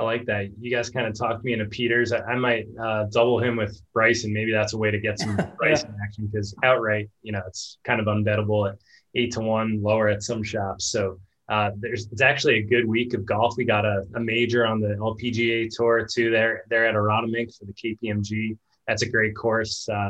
I 0.02 0.04
like 0.04 0.26
that. 0.26 0.48
You 0.60 0.76
guys 0.76 0.90
kind 0.90 1.06
of 1.06 1.14
talked 1.16 1.44
me 1.44 1.54
into 1.54 1.66
Pieters. 1.66 2.12
I, 2.12 2.32
I 2.32 2.36
might 2.36 2.66
uh, 2.82 3.06
double 3.12 3.40
him 3.40 3.56
with 3.56 3.80
Bryson. 3.94 4.34
Maybe 4.34 4.52
that's 4.52 4.74
a 4.74 4.78
way 4.78 4.90
to 4.90 5.00
get 5.00 5.20
some 5.20 5.36
Bryson 5.60 5.96
action 6.04 6.26
because 6.26 6.56
outright, 6.64 7.08
you 7.22 7.32
know, 7.32 7.42
it's 7.46 7.78
kind 7.84 8.02
of 8.02 8.08
unbettable 8.08 8.68
at 8.68 8.80
eight 9.14 9.34
to 9.34 9.42
one, 9.42 9.80
lower 9.84 10.08
at 10.08 10.24
some 10.24 10.42
shops. 10.42 10.86
So 10.86 11.20
uh, 11.50 11.70
there's 11.78 12.08
it's 12.12 12.22
actually 12.22 12.58
a 12.58 12.64
good 12.64 12.88
week 12.88 13.14
of 13.14 13.28
golf. 13.28 13.54
We 13.58 13.64
got 13.64 13.86
a, 13.86 14.04
a 14.16 14.20
major 14.20 14.66
on 14.66 14.82
the 14.82 14.96
LPGA 14.96 15.70
tour 15.72 16.08
too. 16.12 16.32
There, 16.32 16.64
they're 16.68 16.88
at 16.88 16.96
Aronimink 16.96 17.56
for 17.56 17.66
the 17.66 17.74
KPMG. 17.74 18.58
That's 18.88 19.04
a 19.04 19.10
great 19.10 19.36
course. 19.36 19.88
Uh, 19.88 20.10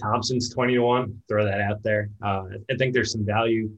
Thompson's 0.00 0.48
twenty 0.48 0.74
to 0.74 0.80
one. 0.80 1.20
Throw 1.28 1.44
that 1.44 1.60
out 1.60 1.82
there. 1.82 2.10
Uh, 2.22 2.44
I 2.70 2.76
think 2.78 2.94
there's 2.94 3.10
some 3.10 3.26
value 3.26 3.68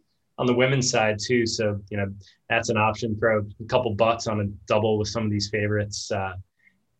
on 0.40 0.46
the 0.46 0.54
women's 0.54 0.90
side 0.90 1.18
too. 1.20 1.46
So 1.46 1.78
you 1.90 1.98
know 1.98 2.06
that's 2.48 2.70
an 2.70 2.78
option. 2.78 3.14
Throw 3.16 3.46
a 3.60 3.64
couple 3.66 3.94
bucks 3.94 4.26
on 4.26 4.40
a 4.40 4.46
double 4.66 4.96
with 4.98 5.08
some 5.08 5.24
of 5.24 5.30
these 5.30 5.50
favorites. 5.50 6.10
Uh, 6.10 6.32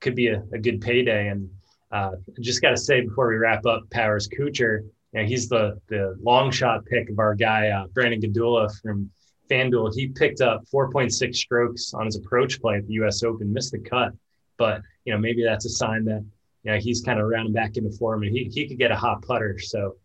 could 0.01 0.15
be 0.15 0.29
a, 0.29 0.43
a, 0.53 0.59
good 0.59 0.81
payday. 0.81 1.29
And 1.29 1.49
uh, 1.91 2.13
just 2.41 2.63
got 2.63 2.71
to 2.71 2.77
say 2.77 3.01
before 3.01 3.29
we 3.29 3.37
wrap 3.37 3.65
up, 3.67 3.83
Powers 3.91 4.29
Kuchar. 4.29 4.83
You 5.13 5.21
know, 5.21 5.27
he's 5.27 5.49
the 5.49 5.81
the 5.89 6.17
long 6.23 6.51
shot 6.51 6.85
pick 6.85 7.09
of 7.09 7.19
our 7.19 7.35
guy 7.35 7.69
uh, 7.69 7.87
Brandon 7.89 8.21
Gdula 8.21 8.71
from 8.83 9.11
FanDuel. 9.51 9.95
He 9.95 10.09
picked 10.09 10.43
up 10.43 10.63
4.6 10.73 11.35
strokes 11.35 11.95
on 11.95 12.05
his 12.05 12.17
approach 12.17 12.61
play 12.61 12.77
at 12.77 12.87
the 12.87 12.93
U.S. 12.95 13.23
Open, 13.23 13.53
missed 13.53 13.73
the 13.73 13.81
cut, 13.81 14.13
but 14.59 14.83
you 15.07 15.15
know 15.15 15.19
maybe 15.19 15.43
that's 15.43 15.65
a 15.65 15.71
sign 15.71 16.05
that 16.05 16.25
you 16.63 16.73
know 16.73 16.79
he's 16.79 17.01
kind 17.01 17.19
of 17.19 17.27
rounding 17.27 17.55
back 17.55 17.79
into 17.79 17.91
form 17.97 18.23
and 18.23 18.37
he 18.37 18.45
he 18.53 18.69
could 18.69 18.79
get 18.79 18.91
a 18.91 18.97
hot 18.97 19.23
putter. 19.23 19.59
So 19.59 19.97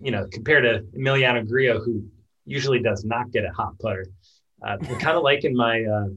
you 0.00 0.10
know 0.10 0.26
compared 0.32 0.64
to 0.64 0.98
Emiliano 0.98 1.48
Grillo, 1.48 1.80
who 1.80 2.04
usually 2.50 2.80
does 2.80 3.04
not 3.04 3.30
get 3.30 3.44
a 3.44 3.50
hot 3.50 3.78
putter. 3.78 4.06
Uh, 4.66 4.76
kind 4.98 5.16
of 5.16 5.22
liking 5.22 5.54
my 5.56 5.82
uh, 5.84 6.08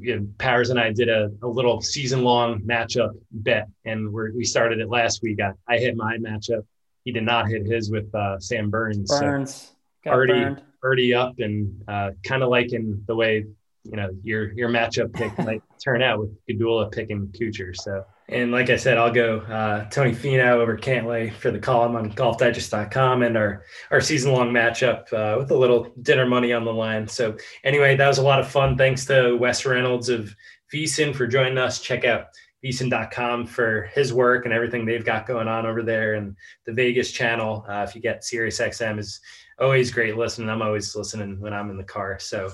you 0.00 0.16
know, 0.16 0.26
Powers 0.38 0.70
and 0.70 0.78
I 0.78 0.92
did 0.92 1.08
a, 1.08 1.30
a 1.42 1.48
little 1.48 1.80
season 1.80 2.22
long 2.22 2.60
matchup 2.60 3.10
bet, 3.30 3.68
and 3.84 4.12
we 4.12 4.30
we 4.32 4.44
started 4.44 4.80
it 4.80 4.88
last 4.88 5.22
week. 5.22 5.40
I, 5.40 5.52
I 5.68 5.78
hit 5.78 5.96
my 5.96 6.16
matchup. 6.18 6.64
He 7.04 7.12
did 7.12 7.24
not 7.24 7.48
hit 7.48 7.66
his 7.66 7.90
with 7.90 8.14
uh, 8.14 8.38
Sam 8.38 8.70
Burns. 8.70 9.10
Burns 9.10 9.72
so 10.04 10.10
already 10.10 10.32
burned. 10.32 10.62
already 10.82 11.14
up, 11.14 11.34
and 11.38 11.82
uh, 11.88 12.10
kind 12.22 12.42
of 12.42 12.48
liking 12.48 13.02
the 13.06 13.14
way 13.14 13.44
you 13.84 13.96
know 13.96 14.10
your 14.22 14.52
your 14.52 14.68
matchup 14.68 15.12
pick 15.12 15.36
might 15.46 15.62
turn 15.82 16.02
out 16.02 16.20
with 16.20 16.30
Gdula 16.46 16.92
picking 16.92 17.28
Kuchar. 17.28 17.74
So 17.76 18.04
and 18.28 18.52
like 18.52 18.70
I 18.70 18.76
said, 18.76 18.96
I'll 18.96 19.12
go 19.12 19.40
uh, 19.40 19.84
Tony 19.90 20.12
Finau 20.12 20.54
over 20.54 20.78
Cantlay 20.78 21.32
for 21.32 21.50
the 21.50 21.58
column 21.58 21.94
on 21.94 22.10
golfdigest.com 22.12 23.22
and 23.22 23.36
our, 23.36 23.64
our 23.90 24.00
season 24.00 24.32
long 24.32 24.50
matchup 24.50 25.12
uh, 25.12 25.38
with 25.38 25.50
a 25.50 25.56
little 25.56 25.92
dinner 26.00 26.24
money 26.24 26.52
on 26.52 26.64
the 26.64 26.72
line. 26.72 27.06
So, 27.06 27.36
anyway, 27.64 27.96
that 27.96 28.08
was 28.08 28.16
a 28.16 28.22
lot 28.22 28.40
of 28.40 28.48
fun. 28.48 28.78
Thanks 28.78 29.04
to 29.06 29.36
Wes 29.36 29.66
Reynolds 29.66 30.08
of 30.08 30.34
VSiN 30.72 31.14
for 31.14 31.26
joining 31.26 31.58
us. 31.58 31.80
Check 31.82 32.06
out 32.06 32.28
VSiN.com 32.64 33.46
for 33.46 33.90
his 33.92 34.14
work 34.14 34.46
and 34.46 34.54
everything 34.54 34.86
they've 34.86 35.04
got 35.04 35.26
going 35.26 35.46
on 35.46 35.66
over 35.66 35.82
there. 35.82 36.14
And 36.14 36.34
the 36.64 36.72
Vegas 36.72 37.12
channel, 37.12 37.66
uh, 37.68 37.84
if 37.86 37.94
you 37.94 38.00
get 38.00 38.24
Sirius 38.24 38.58
XM, 38.58 38.98
is 38.98 39.20
always 39.58 39.90
great 39.90 40.16
listening. 40.16 40.48
I'm 40.48 40.62
always 40.62 40.96
listening 40.96 41.38
when 41.40 41.52
I'm 41.52 41.68
in 41.68 41.76
the 41.76 41.84
car. 41.84 42.18
So, 42.18 42.46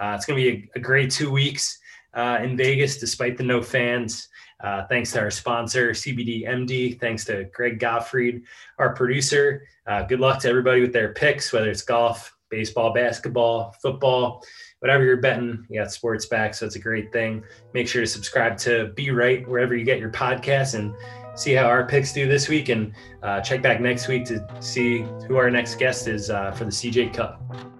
uh, 0.00 0.14
it's 0.16 0.24
going 0.24 0.42
to 0.42 0.50
be 0.52 0.70
a, 0.74 0.78
a, 0.78 0.80
great 0.80 1.10
two 1.10 1.30
weeks 1.30 1.78
uh, 2.14 2.38
in 2.42 2.56
Vegas 2.56 2.98
despite 2.98 3.36
the 3.36 3.42
no 3.42 3.60
fans. 3.60 4.28
Uh, 4.62 4.84
thanks 4.86 5.12
to 5.12 5.20
our 5.20 5.30
sponsor, 5.30 5.90
CBD 5.90 6.46
MD. 6.46 6.98
Thanks 6.98 7.24
to 7.26 7.44
Greg 7.52 7.78
Gottfried, 7.78 8.42
our 8.78 8.94
producer. 8.94 9.62
Uh, 9.86 10.02
good 10.02 10.20
luck 10.20 10.40
to 10.40 10.48
everybody 10.48 10.80
with 10.80 10.92
their 10.92 11.12
picks, 11.12 11.52
whether 11.52 11.70
it's 11.70 11.82
golf, 11.82 12.36
baseball, 12.50 12.92
basketball, 12.92 13.74
football, 13.80 14.42
whatever 14.80 15.04
you're 15.04 15.18
betting. 15.18 15.64
You 15.68 15.80
got 15.80 15.92
sports 15.92 16.26
back, 16.26 16.54
so 16.54 16.66
it's 16.66 16.76
a 16.76 16.80
great 16.80 17.12
thing. 17.12 17.44
Make 17.72 17.88
sure 17.88 18.02
to 18.02 18.06
subscribe 18.06 18.56
to 18.58 18.92
Be 18.96 19.10
Right 19.10 19.48
wherever 19.48 19.76
you 19.76 19.84
get 19.84 19.98
your 20.00 20.10
podcasts 20.10 20.74
and 20.74 20.92
see 21.36 21.52
how 21.52 21.66
our 21.66 21.86
picks 21.86 22.12
do 22.12 22.26
this 22.26 22.48
week. 22.48 22.68
And 22.68 22.92
uh, 23.22 23.40
check 23.40 23.62
back 23.62 23.80
next 23.80 24.08
week 24.08 24.24
to 24.26 24.44
see 24.60 25.04
who 25.26 25.36
our 25.36 25.50
next 25.50 25.76
guest 25.76 26.08
is 26.08 26.30
uh, 26.30 26.50
for 26.52 26.64
the 26.64 26.70
CJ 26.70 27.14
Cup. 27.14 27.77